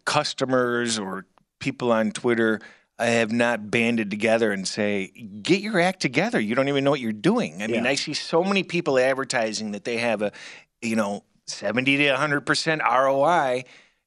customers 0.04 0.98
or 0.98 1.26
people 1.58 1.92
on 1.92 2.12
Twitter 2.12 2.60
have 2.98 3.32
not 3.32 3.70
banded 3.70 4.10
together 4.10 4.52
and 4.52 4.66
say, 4.66 5.08
get 5.42 5.60
your 5.60 5.80
act 5.80 6.00
together. 6.00 6.38
You 6.38 6.54
don't 6.54 6.68
even 6.68 6.84
know 6.84 6.90
what 6.90 7.00
you're 7.00 7.12
doing. 7.12 7.62
I 7.62 7.66
mean, 7.66 7.86
I 7.86 7.96
see 7.96 8.14
so 8.14 8.44
many 8.44 8.62
people 8.62 8.98
advertising 8.98 9.72
that 9.72 9.84
they 9.84 9.98
have 9.98 10.22
a, 10.22 10.32
you 10.80 10.94
know, 10.94 11.24
70 11.46 11.96
to 11.98 12.14
100% 12.14 12.80
ROI, 12.80 13.64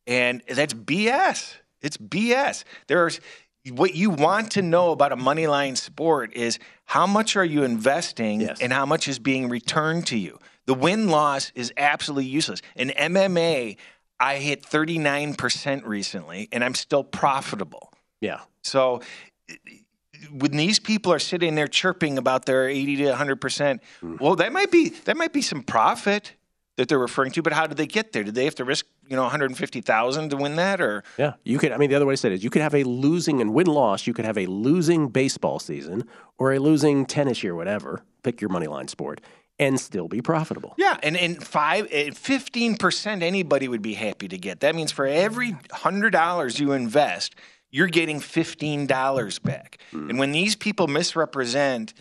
and 0.07 0.41
that's 0.47 0.73
BS. 0.73 1.55
It's 1.81 1.97
BS. 1.97 2.63
There's 2.87 3.19
what 3.71 3.95
you 3.95 4.09
want 4.09 4.51
to 4.51 4.61
know 4.61 4.91
about 4.91 5.11
a 5.11 5.15
money 5.15 5.47
line 5.47 5.75
sport 5.75 6.33
is 6.33 6.59
how 6.85 7.07
much 7.07 7.35
are 7.35 7.45
you 7.45 7.63
investing 7.63 8.41
yes. 8.41 8.61
and 8.61 8.71
how 8.71 8.85
much 8.85 9.07
is 9.07 9.19
being 9.19 9.49
returned 9.49 10.07
to 10.07 10.17
you. 10.17 10.39
The 10.65 10.73
win 10.73 11.07
loss 11.07 11.51
is 11.55 11.73
absolutely 11.77 12.25
useless. 12.25 12.61
In 12.75 12.89
MMA, 12.89 13.77
I 14.19 14.35
hit 14.37 14.63
39% 14.63 15.85
recently 15.85 16.49
and 16.51 16.63
I'm 16.63 16.75
still 16.75 17.03
profitable. 17.03 17.93
Yeah. 18.21 18.41
So 18.63 19.01
when 20.31 20.51
these 20.51 20.79
people 20.79 21.13
are 21.13 21.19
sitting 21.19 21.55
there 21.55 21.67
chirping 21.67 22.17
about 22.17 22.45
their 22.45 22.67
80 22.67 22.97
to 22.97 23.03
100%, 23.13 23.79
mm. 24.01 24.19
well 24.19 24.35
that 24.35 24.51
might 24.51 24.71
be 24.71 24.89
that 25.05 25.15
might 25.15 25.33
be 25.33 25.41
some 25.41 25.63
profit 25.63 26.33
that 26.77 26.87
they're 26.87 26.99
referring 26.99 27.31
to, 27.31 27.41
but 27.41 27.53
how 27.53 27.67
did 27.67 27.77
they 27.77 27.87
get 27.87 28.13
there? 28.13 28.23
Did 28.23 28.35
they 28.35 28.45
have 28.45 28.55
to 28.55 28.65
risk, 28.65 28.85
you 29.09 29.15
know, 29.15 29.23
150,000 29.23 30.29
to 30.29 30.37
win 30.37 30.55
that 30.55 30.79
or 30.79 31.03
Yeah, 31.17 31.33
you 31.43 31.57
could 31.57 31.71
I 31.71 31.77
mean 31.77 31.89
the 31.89 31.95
other 31.95 32.05
way 32.05 32.13
to 32.13 32.17
say 32.17 32.29
it 32.29 32.35
is 32.35 32.43
you 32.43 32.49
could 32.49 32.61
have 32.61 32.75
a 32.75 32.83
losing 32.83 33.41
and 33.41 33.53
win 33.53 33.67
loss, 33.67 34.07
you 34.07 34.13
could 34.13 34.25
have 34.25 34.37
a 34.37 34.45
losing 34.45 35.09
baseball 35.09 35.59
season 35.59 36.07
or 36.37 36.53
a 36.53 36.59
losing 36.59 37.05
tennis 37.05 37.43
year 37.43 37.55
whatever, 37.55 38.03
pick 38.23 38.39
your 38.39 38.49
money 38.49 38.67
line 38.67 38.87
sport 38.87 39.21
and 39.59 39.79
still 39.79 40.07
be 40.07 40.21
profitable. 40.21 40.75
Yeah, 40.77 40.97
and 41.01 41.17
and 41.17 41.43
five, 41.43 41.89
fifteen 42.15 42.77
percent 42.77 43.23
anybody 43.23 43.67
would 43.67 43.81
be 43.81 43.95
happy 43.95 44.27
to 44.27 44.37
get. 44.37 44.59
That 44.59 44.75
means 44.75 44.91
for 44.91 45.05
every 45.05 45.57
hundred 45.71 46.11
dollars 46.11 46.59
you 46.59 46.73
invest, 46.73 47.35
you're 47.71 47.87
getting 47.87 48.19
fifteen 48.19 48.85
dollars 48.85 49.39
back. 49.39 49.79
Mm. 49.91 50.11
And 50.11 50.19
when 50.19 50.31
these 50.31 50.55
people 50.55 50.87
misrepresent 50.87 51.93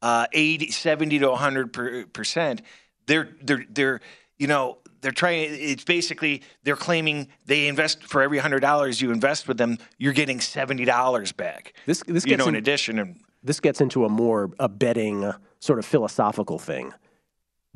uh, 0.00 0.26
80, 0.32 0.70
70 0.70 1.18
to 1.20 1.34
hundred 1.34 2.12
percent, 2.12 2.62
they're 3.08 3.30
they're 3.42 3.64
they're 3.68 4.00
you 4.38 4.46
know 4.46 4.78
they're 5.00 5.10
trying. 5.10 5.48
It's 5.50 5.84
basically 5.84 6.42
they're 6.62 6.76
claiming 6.76 7.28
they 7.46 7.66
invest 7.66 8.04
for 8.04 8.22
every 8.22 8.38
hundred 8.38 8.60
dollars 8.60 9.00
you 9.00 9.10
invest 9.10 9.48
with 9.48 9.58
them, 9.58 9.78
you're 9.98 10.12
getting 10.12 10.40
seventy 10.40 10.84
dollars 10.84 11.32
back. 11.32 11.72
This 11.86 12.02
this 12.06 12.24
you 12.24 12.36
know 12.36 12.44
in, 12.44 12.50
in 12.50 12.58
addition. 12.58 12.98
And, 12.98 13.20
this 13.42 13.60
gets 13.60 13.80
into 13.80 14.04
a 14.04 14.08
more 14.08 14.50
a 14.58 14.68
betting 14.68 15.24
uh, 15.24 15.38
sort 15.60 15.78
of 15.78 15.86
philosophical 15.86 16.58
thing. 16.58 16.92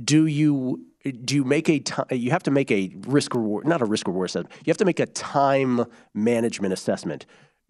Do 0.02 0.26
you 0.26 0.84
do 1.24 1.34
you 1.34 1.44
make 1.44 1.68
a 1.68 1.78
time? 1.78 2.06
You 2.10 2.30
have 2.30 2.42
to 2.44 2.50
make 2.50 2.70
a 2.70 2.94
risk 3.06 3.34
reward, 3.34 3.66
not 3.66 3.80
a 3.80 3.84
risk 3.84 4.06
reward 4.06 4.28
assessment. 4.28 4.54
You 4.64 4.70
have 4.70 4.78
to 4.78 4.84
make 4.84 5.00
a 5.00 5.06
time 5.06 5.84
management 6.14 6.72
assessment. 6.72 7.26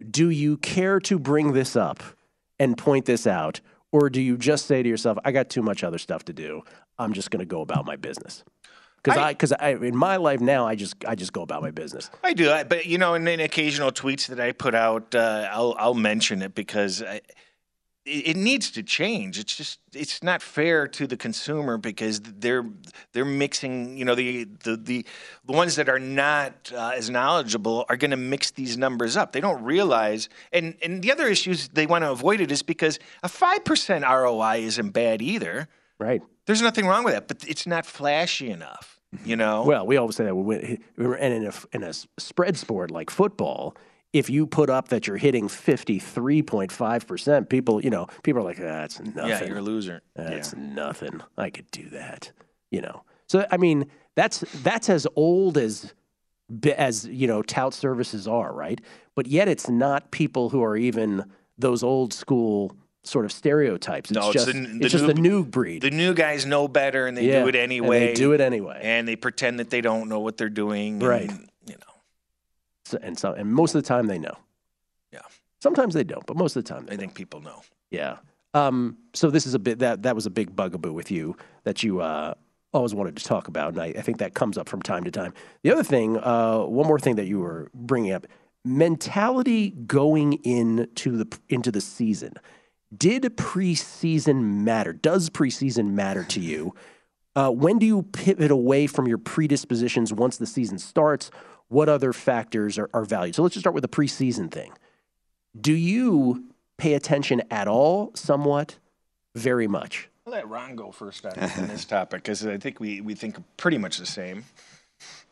Do 0.09 0.29
you 0.29 0.57
care 0.57 0.99
to 1.01 1.19
bring 1.19 1.53
this 1.53 1.75
up 1.75 2.03
and 2.59 2.77
point 2.77 3.05
this 3.05 3.27
out, 3.27 3.61
or 3.93 4.09
do 4.09 4.21
you 4.21 4.35
just 4.35 4.65
say 4.65 4.83
to 4.83 4.89
yourself, 4.89 5.17
"I 5.23 5.31
got 5.31 5.49
too 5.49 5.61
much 5.61 5.85
other 5.85 5.97
stuff 5.97 6.25
to 6.25 6.33
do. 6.33 6.63
I'm 6.99 7.13
just 7.13 7.31
going 7.31 7.39
to 7.39 7.45
go 7.45 7.61
about 7.61 7.85
my 7.85 7.95
business." 7.95 8.43
because 9.03 9.17
I 9.17 9.33
because 9.33 9.51
I, 9.53 9.57
I, 9.59 9.69
in 9.75 9.95
my 9.95 10.17
life 10.17 10.39
now 10.39 10.65
I 10.65 10.75
just 10.75 10.95
I 11.05 11.15
just 11.15 11.33
go 11.33 11.41
about 11.41 11.61
my 11.61 11.71
business. 11.71 12.09
I 12.23 12.33
do, 12.33 12.63
but 12.67 12.85
you 12.85 12.97
know, 12.97 13.13
in, 13.15 13.27
in 13.27 13.39
occasional 13.39 13.91
tweets 13.91 14.27
that 14.27 14.39
I 14.39 14.51
put 14.51 14.75
out, 14.75 15.13
uh, 15.13 15.49
I'll 15.51 15.75
I'll 15.77 15.93
mention 15.93 16.41
it 16.41 16.55
because 16.55 17.03
I, 17.03 17.21
it 18.05 18.35
needs 18.35 18.69
to 18.71 18.83
change. 18.83 19.39
It's 19.39 19.55
just 19.55 19.79
it's 19.93 20.21
not 20.21 20.41
fair 20.41 20.87
to 20.89 21.07
the 21.07 21.15
consumer 21.15 21.77
because 21.77 22.19
they're 22.19 22.65
they're 23.13 23.23
mixing. 23.23 23.97
You 23.97 24.05
know 24.05 24.15
the 24.15 24.45
the 24.63 24.75
the, 24.75 25.05
the 25.45 25.53
ones 25.53 25.75
that 25.77 25.87
are 25.87 25.99
not 25.99 26.71
uh, 26.75 26.91
as 26.95 27.09
knowledgeable 27.09 27.85
are 27.87 27.95
going 27.95 28.11
to 28.11 28.17
mix 28.17 28.51
these 28.51 28.77
numbers 28.77 29.15
up. 29.15 29.31
They 29.31 29.39
don't 29.39 29.63
realize. 29.63 30.27
And 30.51 30.75
and 30.83 31.01
the 31.01 31.11
other 31.11 31.27
issues 31.27 31.69
they 31.69 31.85
want 31.85 32.03
to 32.03 32.11
avoid 32.11 32.41
it 32.41 32.51
is 32.51 32.61
because 32.61 32.99
a 33.23 33.29
five 33.29 33.63
percent 33.63 34.03
ROI 34.03 34.59
isn't 34.63 34.89
bad 34.89 35.21
either. 35.21 35.69
Right. 35.97 36.21
There's 36.45 36.61
nothing 36.61 36.87
wrong 36.87 37.05
with 37.05 37.13
that, 37.13 37.29
but 37.29 37.47
it's 37.47 37.65
not 37.65 37.85
flashy 37.85 38.49
enough. 38.49 38.99
You 39.23 39.37
know. 39.37 39.63
Well, 39.63 39.85
we 39.85 39.95
always 39.95 40.15
say 40.17 40.25
that. 40.25 40.35
And 40.35 41.33
in 41.33 41.45
a 41.45 41.53
in 41.71 41.83
a 41.83 41.93
spread 42.17 42.57
sport 42.57 42.91
like 42.91 43.09
football 43.09 43.77
if 44.13 44.29
you 44.29 44.47
put 44.47 44.69
up 44.69 44.87
that 44.89 45.07
you're 45.07 45.17
hitting 45.17 45.47
53.5%, 45.47 47.49
people, 47.49 47.83
you 47.83 47.89
know, 47.89 48.05
people 48.21 48.41
are 48.41 48.45
like, 48.45 48.59
ah, 48.59 48.63
that's 48.63 48.99
nothing. 49.01 49.27
Yeah, 49.27 49.43
you're 49.43 49.57
a 49.57 49.61
loser. 49.61 50.03
That's 50.15 50.53
yeah. 50.53 50.63
nothing. 50.63 51.21
I 51.37 51.49
could 51.49 51.69
do 51.71 51.89
that, 51.89 52.31
you 52.69 52.81
know. 52.81 53.03
So, 53.27 53.47
I 53.51 53.57
mean, 53.57 53.89
that's 54.15 54.41
that's 54.61 54.89
as 54.89 55.07
old 55.15 55.57
as 55.57 55.93
as, 56.77 57.07
you 57.07 57.25
know, 57.25 57.41
tout 57.41 57.73
services 57.73 58.27
are, 58.27 58.53
right? 58.53 58.79
But 59.15 59.25
yet 59.27 59.47
it's 59.47 59.67
not 59.67 60.11
people 60.11 60.49
who 60.49 60.63
are 60.63 60.77
even 60.77 61.25
those 61.57 61.81
old 61.81 62.13
school 62.13 62.75
sort 63.03 63.25
of 63.25 63.31
stereotypes. 63.31 64.11
It's 64.11 64.19
no, 64.19 64.31
just, 64.31 64.47
it's, 64.47 64.57
the, 64.57 64.67
the 64.67 64.85
it's 64.85 64.91
just 64.91 65.05
new, 65.05 65.13
the 65.13 65.21
new 65.21 65.43
breed. 65.43 65.81
The 65.81 65.89
new 65.89 66.13
guys 66.13 66.45
know 66.45 66.67
better 66.67 67.07
and 67.07 67.17
they 67.17 67.25
yeah, 67.25 67.41
do 67.41 67.47
it 67.47 67.55
anyway. 67.55 68.07
they 68.07 68.13
do 68.13 68.33
it 68.33 68.41
anyway. 68.41 68.79
And 68.83 69.07
they 69.07 69.15
pretend 69.15 69.59
that 69.59 69.71
they 69.71 69.81
don't 69.81 70.09
know 70.09 70.19
what 70.19 70.37
they're 70.37 70.49
doing. 70.49 70.99
Right. 70.99 71.29
And. 71.29 71.49
So, 72.85 72.97
and 73.01 73.17
so, 73.17 73.33
and 73.33 73.51
most 73.51 73.75
of 73.75 73.81
the 73.81 73.87
time 73.87 74.07
they 74.07 74.19
know. 74.19 74.37
Yeah. 75.11 75.21
Sometimes 75.59 75.93
they 75.93 76.03
don't, 76.03 76.25
but 76.25 76.35
most 76.37 76.55
of 76.55 76.63
the 76.63 76.69
time 76.73 76.85
I 76.89 76.93
know. 76.93 76.97
think 76.97 77.15
people 77.15 77.41
know. 77.41 77.61
Yeah. 77.91 78.17
Um, 78.53 78.97
so 79.13 79.29
this 79.29 79.47
is 79.47 79.53
a 79.53 79.59
bit 79.59 79.79
that 79.79 80.03
that 80.03 80.15
was 80.15 80.25
a 80.25 80.29
big 80.29 80.55
bugaboo 80.55 80.93
with 80.93 81.09
you 81.09 81.35
that 81.63 81.81
you 81.81 82.01
uh, 82.01 82.35
always 82.73 82.93
wanted 82.93 83.15
to 83.17 83.23
talk 83.23 83.47
about, 83.47 83.73
and 83.73 83.81
I, 83.81 83.87
I, 83.87 84.01
think 84.01 84.19
that 84.19 84.33
comes 84.35 84.57
up 84.57 84.69
from 84.69 84.81
time 84.81 85.03
to 85.05 85.11
time. 85.11 85.33
The 85.63 85.71
other 85.71 85.83
thing, 85.83 86.17
uh, 86.17 86.59
one 86.59 86.87
more 86.87 86.99
thing 86.99 87.15
that 87.15 87.25
you 87.25 87.39
were 87.39 87.71
bringing 87.73 88.11
up, 88.11 88.27
mentality 88.63 89.71
going 89.71 90.33
into 90.43 91.17
the 91.17 91.37
into 91.49 91.71
the 91.71 91.81
season. 91.81 92.33
Did 92.95 93.23
preseason 93.35 94.63
matter? 94.63 94.93
Does 94.93 95.29
preseason 95.29 95.91
matter 95.93 96.23
to 96.25 96.39
you? 96.39 96.75
Uh, 97.35 97.49
when 97.49 97.79
do 97.79 97.85
you 97.87 98.03
pivot 98.03 98.51
away 98.51 98.85
from 98.85 99.07
your 99.07 99.17
predispositions 99.17 100.13
once 100.13 100.37
the 100.37 100.45
season 100.45 100.77
starts? 100.77 101.31
What 101.73 101.89
other 101.89 102.13
factors 102.13 102.77
are, 102.77 102.89
are 102.93 103.03
valued? 103.03 103.35
So 103.35 103.41
let's 103.43 103.55
just 103.55 103.63
start 103.63 103.73
with 103.73 103.81
the 103.81 103.87
preseason 103.87 104.51
thing. 104.51 104.73
Do 105.59 105.73
you 105.73 106.45
pay 106.77 106.93
attention 106.93 107.41
at 107.49 107.67
all, 107.67 108.11
somewhat, 108.13 108.77
very 109.35 109.67
much? 109.67 110.09
I'll 110.25 110.33
let 110.33 110.47
Ron 110.47 110.75
go 110.75 110.91
first 110.91 111.25
on, 111.25 111.33
this 111.35 111.85
topic 111.85 112.23
because 112.23 112.45
I 112.45 112.57
think 112.57 112.79
we, 112.79 113.01
we 113.01 113.15
think 113.15 113.37
pretty 113.57 113.77
much 113.77 113.97
the 113.97 114.05
same. 114.05 114.45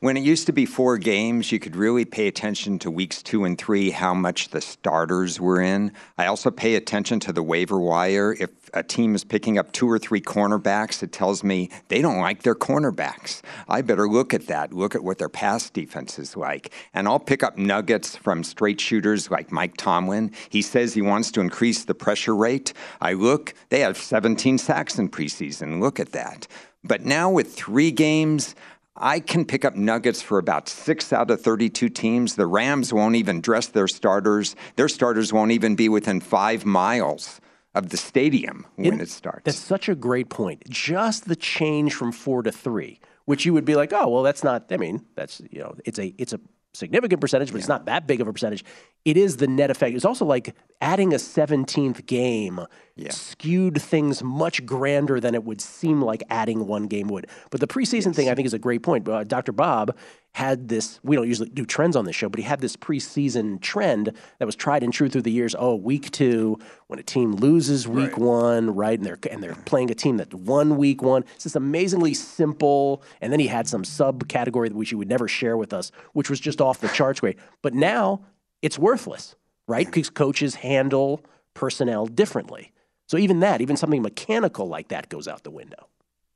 When 0.01 0.17
it 0.17 0.23
used 0.23 0.47
to 0.47 0.51
be 0.51 0.65
four 0.65 0.97
games, 0.97 1.51
you 1.51 1.59
could 1.59 1.75
really 1.75 2.05
pay 2.05 2.27
attention 2.27 2.79
to 2.79 2.89
weeks 2.89 3.21
two 3.21 3.45
and 3.45 3.55
three, 3.55 3.91
how 3.91 4.15
much 4.15 4.47
the 4.47 4.59
starters 4.59 5.39
were 5.39 5.61
in. 5.61 5.91
I 6.17 6.25
also 6.25 6.49
pay 6.49 6.73
attention 6.73 7.19
to 7.19 7.31
the 7.31 7.43
waiver 7.43 7.79
wire. 7.79 8.35
If 8.39 8.49
a 8.73 8.81
team 8.81 9.13
is 9.13 9.23
picking 9.23 9.59
up 9.59 9.71
two 9.71 9.87
or 9.87 9.99
three 9.99 10.19
cornerbacks, 10.19 11.03
it 11.03 11.11
tells 11.11 11.43
me 11.43 11.69
they 11.89 12.01
don't 12.01 12.17
like 12.17 12.41
their 12.41 12.55
cornerbacks. 12.55 13.43
I 13.69 13.83
better 13.83 14.09
look 14.09 14.33
at 14.33 14.47
that, 14.47 14.73
look 14.73 14.95
at 14.95 15.03
what 15.03 15.19
their 15.19 15.29
pass 15.29 15.69
defense 15.69 16.17
is 16.17 16.35
like. 16.35 16.73
And 16.95 17.07
I'll 17.07 17.19
pick 17.19 17.43
up 17.43 17.59
nuggets 17.59 18.15
from 18.15 18.43
straight 18.43 18.81
shooters 18.81 19.29
like 19.29 19.51
Mike 19.51 19.77
Tomlin. 19.77 20.31
He 20.49 20.63
says 20.63 20.95
he 20.95 21.03
wants 21.03 21.29
to 21.33 21.41
increase 21.41 21.85
the 21.85 21.93
pressure 21.93 22.35
rate. 22.35 22.73
I 23.01 23.13
look, 23.13 23.53
they 23.69 23.81
have 23.81 23.97
17 23.97 24.57
sacks 24.57 24.97
in 24.97 25.09
preseason. 25.09 25.79
Look 25.79 25.99
at 25.99 26.13
that. 26.13 26.47
But 26.83 27.05
now 27.05 27.29
with 27.29 27.53
three 27.53 27.91
games, 27.91 28.55
I 28.95 29.19
can 29.19 29.45
pick 29.45 29.63
up 29.63 29.75
nuggets 29.75 30.21
for 30.21 30.37
about 30.37 30.67
six 30.67 31.13
out 31.13 31.31
of 31.31 31.41
32 31.41 31.89
teams. 31.89 32.35
The 32.35 32.45
Rams 32.45 32.93
won't 32.93 33.15
even 33.15 33.41
dress 33.41 33.67
their 33.67 33.87
starters. 33.87 34.55
Their 34.75 34.89
starters 34.89 35.31
won't 35.31 35.51
even 35.51 35.75
be 35.75 35.87
within 35.87 36.19
five 36.19 36.65
miles 36.65 37.39
of 37.73 37.89
the 37.89 37.97
stadium 37.97 38.65
when 38.75 38.95
it, 38.95 39.03
it 39.03 39.09
starts. 39.09 39.43
That's 39.45 39.57
such 39.57 39.87
a 39.87 39.95
great 39.95 40.29
point. 40.29 40.69
Just 40.69 41.27
the 41.27 41.37
change 41.37 41.93
from 41.93 42.11
four 42.11 42.43
to 42.43 42.51
three, 42.51 42.99
which 43.25 43.45
you 43.45 43.53
would 43.53 43.63
be 43.63 43.75
like, 43.75 43.93
oh, 43.93 44.09
well, 44.09 44.23
that's 44.23 44.43
not, 44.43 44.65
I 44.71 44.77
mean, 44.77 45.05
that's, 45.15 45.41
you 45.49 45.61
know, 45.61 45.75
it's 45.85 45.97
a, 45.97 46.13
it's 46.17 46.33
a 46.33 46.39
significant 46.73 47.21
percentage, 47.21 47.49
but 47.49 47.55
yeah. 47.55 47.59
it's 47.59 47.67
not 47.67 47.85
that 47.85 48.07
big 48.07 48.21
of 48.21 48.27
a 48.27 48.33
percentage. 48.33 48.63
It 49.05 49.17
is 49.17 49.37
the 49.37 49.47
net 49.47 49.69
effect. 49.71 49.95
It's 49.95 50.05
also 50.05 50.25
like 50.25 50.55
adding 50.79 51.13
a 51.13 51.17
17th 51.17 52.05
game 52.05 52.61
yeah. 52.95 53.11
skewed 53.11 53.81
things 53.81 54.23
much 54.23 54.65
grander 54.65 55.19
than 55.19 55.35
it 55.35 55.43
would 55.43 55.61
seem 55.61 56.01
like 56.01 56.23
adding 56.29 56.67
one 56.67 56.87
game 56.87 57.07
would. 57.07 57.27
But 57.49 57.59
the 57.59 57.67
preseason 57.67 58.07
yes. 58.07 58.15
thing, 58.15 58.29
I 58.29 58.35
think, 58.35 58.45
is 58.45 58.53
a 58.53 58.59
great 58.59 58.83
point. 58.83 59.07
Uh, 59.07 59.23
Dr. 59.23 59.51
Bob 59.51 59.95
had 60.33 60.69
this, 60.69 60.99
we 61.03 61.15
don't 61.15 61.27
usually 61.27 61.49
do 61.49 61.65
trends 61.65 61.95
on 61.95 62.05
this 62.05 62.15
show, 62.15 62.29
but 62.29 62.39
he 62.39 62.45
had 62.45 62.61
this 62.61 62.77
preseason 62.77 63.59
trend 63.59 64.13
that 64.39 64.45
was 64.45 64.55
tried 64.55 64.81
and 64.81 64.93
true 64.93 65.09
through 65.09 65.23
the 65.23 65.31
years. 65.31 65.55
Oh, 65.59 65.75
week 65.75 66.09
two, 66.11 66.57
when 66.87 66.99
a 66.99 67.03
team 67.03 67.33
loses 67.33 67.85
week 67.87 68.11
right. 68.13 68.17
one, 68.17 68.73
right? 68.73 68.97
And 68.97 69.05
they're, 69.05 69.19
and 69.29 69.43
they're 69.43 69.55
playing 69.65 69.91
a 69.91 69.95
team 69.95 70.17
that 70.17 70.33
won 70.33 70.77
week 70.77 71.01
one. 71.01 71.25
It's 71.35 71.43
this 71.43 71.55
amazingly 71.55 72.13
simple. 72.13 73.03
And 73.19 73.31
then 73.31 73.41
he 73.41 73.47
had 73.47 73.67
some 73.67 73.83
subcategory 73.83 74.71
which 74.71 74.89
he 74.89 74.95
would 74.95 75.09
never 75.09 75.27
share 75.27 75.57
with 75.57 75.73
us, 75.73 75.91
which 76.13 76.29
was 76.29 76.39
just 76.39 76.61
off 76.61 76.79
the 76.79 76.87
charts 76.89 77.19
great. 77.19 77.37
But 77.61 77.73
now 77.73 78.21
it's 78.61 78.79
worthless, 78.79 79.35
right? 79.67 79.85
Because 79.85 80.09
coaches 80.09 80.55
handle 80.55 81.25
personnel 81.53 82.05
differently. 82.05 82.71
So 83.07 83.17
even 83.17 83.41
that, 83.41 83.59
even 83.59 83.75
something 83.75 84.01
mechanical 84.01 84.67
like 84.67 84.87
that 84.87 85.09
goes 85.09 85.27
out 85.27 85.43
the 85.43 85.51
window. 85.51 85.87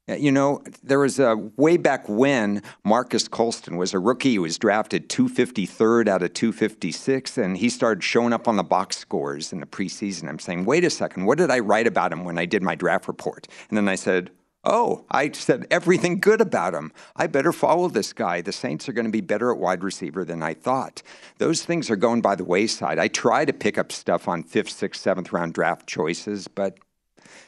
Uh, 0.07 0.13
you 0.13 0.31
know, 0.31 0.61
there 0.83 0.99
was 0.99 1.19
a 1.19 1.35
way 1.57 1.77
back 1.77 2.07
when 2.07 2.61
Marques 2.83 3.27
Colston 3.27 3.75
was 3.75 3.93
a 3.93 3.99
rookie. 3.99 4.31
He 4.31 4.39
was 4.39 4.57
drafted 4.57 5.09
253rd 5.09 6.07
out 6.07 6.21
of 6.21 6.33
256, 6.33 7.37
and 7.37 7.57
he 7.57 7.69
started 7.69 8.03
showing 8.03 8.33
up 8.33 8.47
on 8.47 8.55
the 8.55 8.63
box 8.63 8.97
scores 8.97 9.51
in 9.51 9.59
the 9.59 9.65
preseason. 9.65 10.29
I'm 10.29 10.39
saying, 10.39 10.65
wait 10.65 10.83
a 10.83 10.89
second, 10.89 11.25
what 11.25 11.39
did 11.39 11.49
I 11.49 11.59
write 11.59 11.87
about 11.87 12.11
him 12.11 12.23
when 12.23 12.37
I 12.37 12.45
did 12.45 12.61
my 12.61 12.75
draft 12.75 13.07
report? 13.07 13.47
And 13.69 13.77
then 13.77 13.89
I 13.89 13.95
said, 13.95 14.29
oh, 14.63 15.05
I 15.09 15.31
said 15.31 15.65
everything 15.71 16.19
good 16.19 16.41
about 16.41 16.75
him. 16.75 16.91
I 17.15 17.25
better 17.25 17.51
follow 17.51 17.87
this 17.87 18.13
guy. 18.13 18.41
The 18.41 18.51
Saints 18.51 18.87
are 18.87 18.93
going 18.93 19.05
to 19.05 19.11
be 19.11 19.21
better 19.21 19.51
at 19.51 19.57
wide 19.57 19.83
receiver 19.83 20.23
than 20.23 20.43
I 20.43 20.53
thought. 20.53 21.01
Those 21.39 21.63
things 21.63 21.89
are 21.89 21.95
going 21.95 22.21
by 22.21 22.35
the 22.35 22.45
wayside. 22.45 22.99
I 22.99 23.07
try 23.07 23.45
to 23.45 23.53
pick 23.53 23.79
up 23.79 23.91
stuff 23.91 24.27
on 24.27 24.43
fifth, 24.43 24.69
sixth, 24.69 25.01
seventh 25.01 25.33
round 25.33 25.53
draft 25.53 25.87
choices, 25.87 26.47
but 26.47 26.77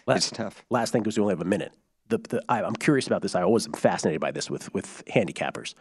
last, 0.08 0.30
it's 0.30 0.38
tough. 0.38 0.66
Last 0.72 0.92
thing, 0.92 1.04
because 1.04 1.18
we 1.18 1.22
only 1.22 1.34
have 1.34 1.42
a 1.42 1.46
minute 1.46 1.72
the, 2.10 2.18
the 2.18 2.44
I, 2.50 2.62
am 2.64 2.76
curious 2.76 3.08
about 3.08 3.22
this. 3.22 3.36
I 3.36 3.44
always 3.44 3.66
am 3.66 3.74
fascinated 3.74 4.22
by 4.22 4.32
this 4.32 4.50
with 4.50 4.74
with 4.74 5.04
handicappers, 5.08 5.74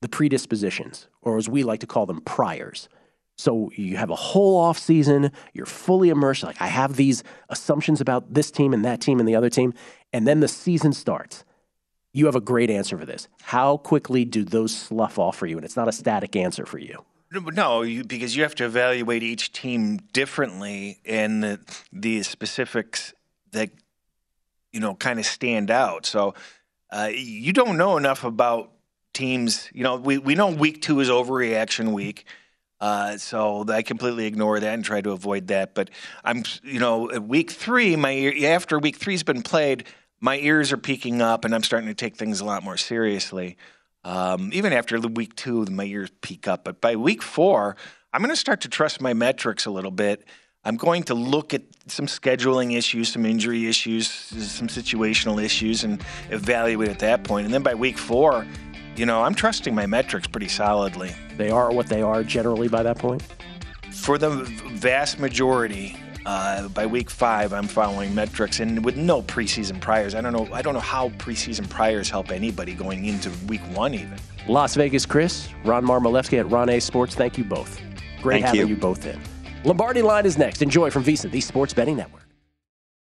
the 0.00 0.08
predispositions, 0.08 1.08
or 1.22 1.36
as 1.36 1.48
we 1.48 1.62
like 1.62 1.80
to 1.80 1.86
call 1.86 2.06
them, 2.06 2.20
priors. 2.20 2.88
So 3.36 3.70
you 3.76 3.96
have 3.96 4.10
a 4.10 4.16
whole 4.16 4.56
off 4.56 4.78
season, 4.78 5.30
you're 5.52 5.66
fully 5.66 6.08
immersed. 6.08 6.42
Like 6.42 6.60
I 6.60 6.66
have 6.66 6.96
these 6.96 7.22
assumptions 7.48 8.00
about 8.00 8.34
this 8.34 8.50
team 8.50 8.74
and 8.74 8.84
that 8.84 9.00
team 9.00 9.20
and 9.20 9.28
the 9.28 9.36
other 9.36 9.48
team, 9.50 9.74
and 10.12 10.26
then 10.26 10.40
the 10.40 10.48
season 10.48 10.92
starts. 10.92 11.44
You 12.12 12.26
have 12.26 12.34
a 12.34 12.40
great 12.40 12.70
answer 12.70 12.98
for 12.98 13.04
this. 13.04 13.28
How 13.42 13.76
quickly 13.76 14.24
do 14.24 14.42
those 14.42 14.76
slough 14.76 15.18
off 15.18 15.36
for 15.36 15.46
you? 15.46 15.56
And 15.56 15.64
it's 15.64 15.76
not 15.76 15.88
a 15.88 15.92
static 15.92 16.34
answer 16.34 16.66
for 16.66 16.78
you. 16.78 17.04
No, 17.30 17.82
you, 17.82 18.04
because 18.04 18.34
you 18.34 18.42
have 18.42 18.54
to 18.56 18.64
evaluate 18.64 19.22
each 19.22 19.52
team 19.52 19.98
differently 20.12 20.98
and 21.04 21.42
the, 21.42 21.60
the 21.92 22.22
specifics 22.22 23.12
that 23.52 23.70
you 24.72 24.80
know, 24.80 24.94
kind 24.94 25.18
of 25.18 25.26
stand 25.26 25.70
out. 25.70 26.06
So 26.06 26.34
uh, 26.90 27.10
you 27.12 27.52
don't 27.52 27.76
know 27.76 27.96
enough 27.96 28.24
about 28.24 28.72
teams. 29.12 29.68
You 29.72 29.82
know, 29.84 29.96
we, 29.96 30.18
we 30.18 30.34
know 30.34 30.50
week 30.50 30.82
two 30.82 31.00
is 31.00 31.08
overreaction 31.08 31.92
week. 31.92 32.24
Uh, 32.80 33.16
so 33.16 33.64
I 33.68 33.82
completely 33.82 34.26
ignore 34.26 34.60
that 34.60 34.74
and 34.74 34.84
try 34.84 35.00
to 35.00 35.10
avoid 35.10 35.48
that. 35.48 35.74
But 35.74 35.90
I'm, 36.22 36.44
you 36.62 36.78
know, 36.78 37.06
week 37.18 37.50
three, 37.50 37.96
my 37.96 38.12
ear, 38.12 38.54
after 38.54 38.78
week 38.78 38.96
three's 38.96 39.24
been 39.24 39.42
played, 39.42 39.84
my 40.20 40.38
ears 40.38 40.72
are 40.72 40.76
peaking 40.76 41.20
up 41.20 41.44
and 41.44 41.54
I'm 41.54 41.62
starting 41.62 41.88
to 41.88 41.94
take 41.94 42.16
things 42.16 42.40
a 42.40 42.44
lot 42.44 42.62
more 42.62 42.76
seriously. 42.76 43.56
Um, 44.04 44.50
even 44.52 44.72
after 44.72 45.00
the 45.00 45.08
week 45.08 45.34
two, 45.34 45.64
my 45.64 45.84
ears 45.84 46.10
peak 46.20 46.46
up. 46.46 46.64
But 46.64 46.80
by 46.80 46.96
week 46.96 47.22
four, 47.22 47.76
I'm 48.12 48.20
going 48.20 48.30
to 48.30 48.36
start 48.36 48.60
to 48.62 48.68
trust 48.68 49.00
my 49.00 49.12
metrics 49.12 49.66
a 49.66 49.70
little 49.70 49.90
bit 49.90 50.24
I'm 50.64 50.76
going 50.76 51.04
to 51.04 51.14
look 51.14 51.54
at 51.54 51.62
some 51.86 52.06
scheduling 52.06 52.76
issues, 52.76 53.12
some 53.12 53.24
injury 53.24 53.68
issues, 53.68 54.08
some 54.08 54.68
situational 54.68 55.42
issues, 55.42 55.84
and 55.84 56.02
evaluate 56.30 56.88
at 56.88 56.98
that 56.98 57.24
point. 57.24 57.44
And 57.44 57.54
then 57.54 57.62
by 57.62 57.74
week 57.74 57.96
four, 57.96 58.46
you 58.96 59.06
know, 59.06 59.22
I'm 59.22 59.34
trusting 59.34 59.74
my 59.74 59.86
metrics 59.86 60.26
pretty 60.26 60.48
solidly. 60.48 61.14
They 61.36 61.50
are 61.50 61.72
what 61.72 61.86
they 61.86 62.02
are 62.02 62.24
generally 62.24 62.68
by 62.68 62.82
that 62.82 62.98
point? 62.98 63.22
For 63.92 64.18
the 64.18 64.30
vast 64.74 65.18
majority, 65.18 65.96
uh, 66.26 66.68
by 66.68 66.84
week 66.84 67.08
five, 67.08 67.52
I'm 67.52 67.68
following 67.68 68.14
metrics, 68.14 68.60
and 68.60 68.84
with 68.84 68.96
no 68.96 69.22
preseason 69.22 69.80
priors. 69.80 70.14
I 70.14 70.20
don't 70.20 70.32
know. 70.32 70.52
I 70.52 70.60
don't 70.60 70.74
know 70.74 70.80
how 70.80 71.10
preseason 71.10 71.68
priors 71.70 72.10
help 72.10 72.30
anybody 72.30 72.74
going 72.74 73.06
into 73.06 73.30
week 73.46 73.62
one, 73.74 73.94
even. 73.94 74.18
Las 74.48 74.74
Vegas, 74.74 75.06
Cris, 75.06 75.48
Ron 75.64 75.84
Marmalefsky 75.84 76.38
at 76.38 76.50
Ron 76.50 76.68
A 76.68 76.80
Sports. 76.80 77.14
Thank 77.14 77.38
you 77.38 77.44
both. 77.44 77.80
Great 78.20 78.42
Thank 78.42 78.46
having 78.46 78.60
you. 78.62 78.66
you 78.74 78.76
both 78.76 79.06
in. 79.06 79.18
Lombardi 79.64 80.02
line 80.02 80.26
is 80.26 80.38
next. 80.38 80.62
Enjoy 80.62 80.90
from 80.90 81.04
VSiN, 81.04 81.30
the 81.30 81.40
Sports 81.40 81.74
Betting 81.74 81.96
Network. 81.96 82.17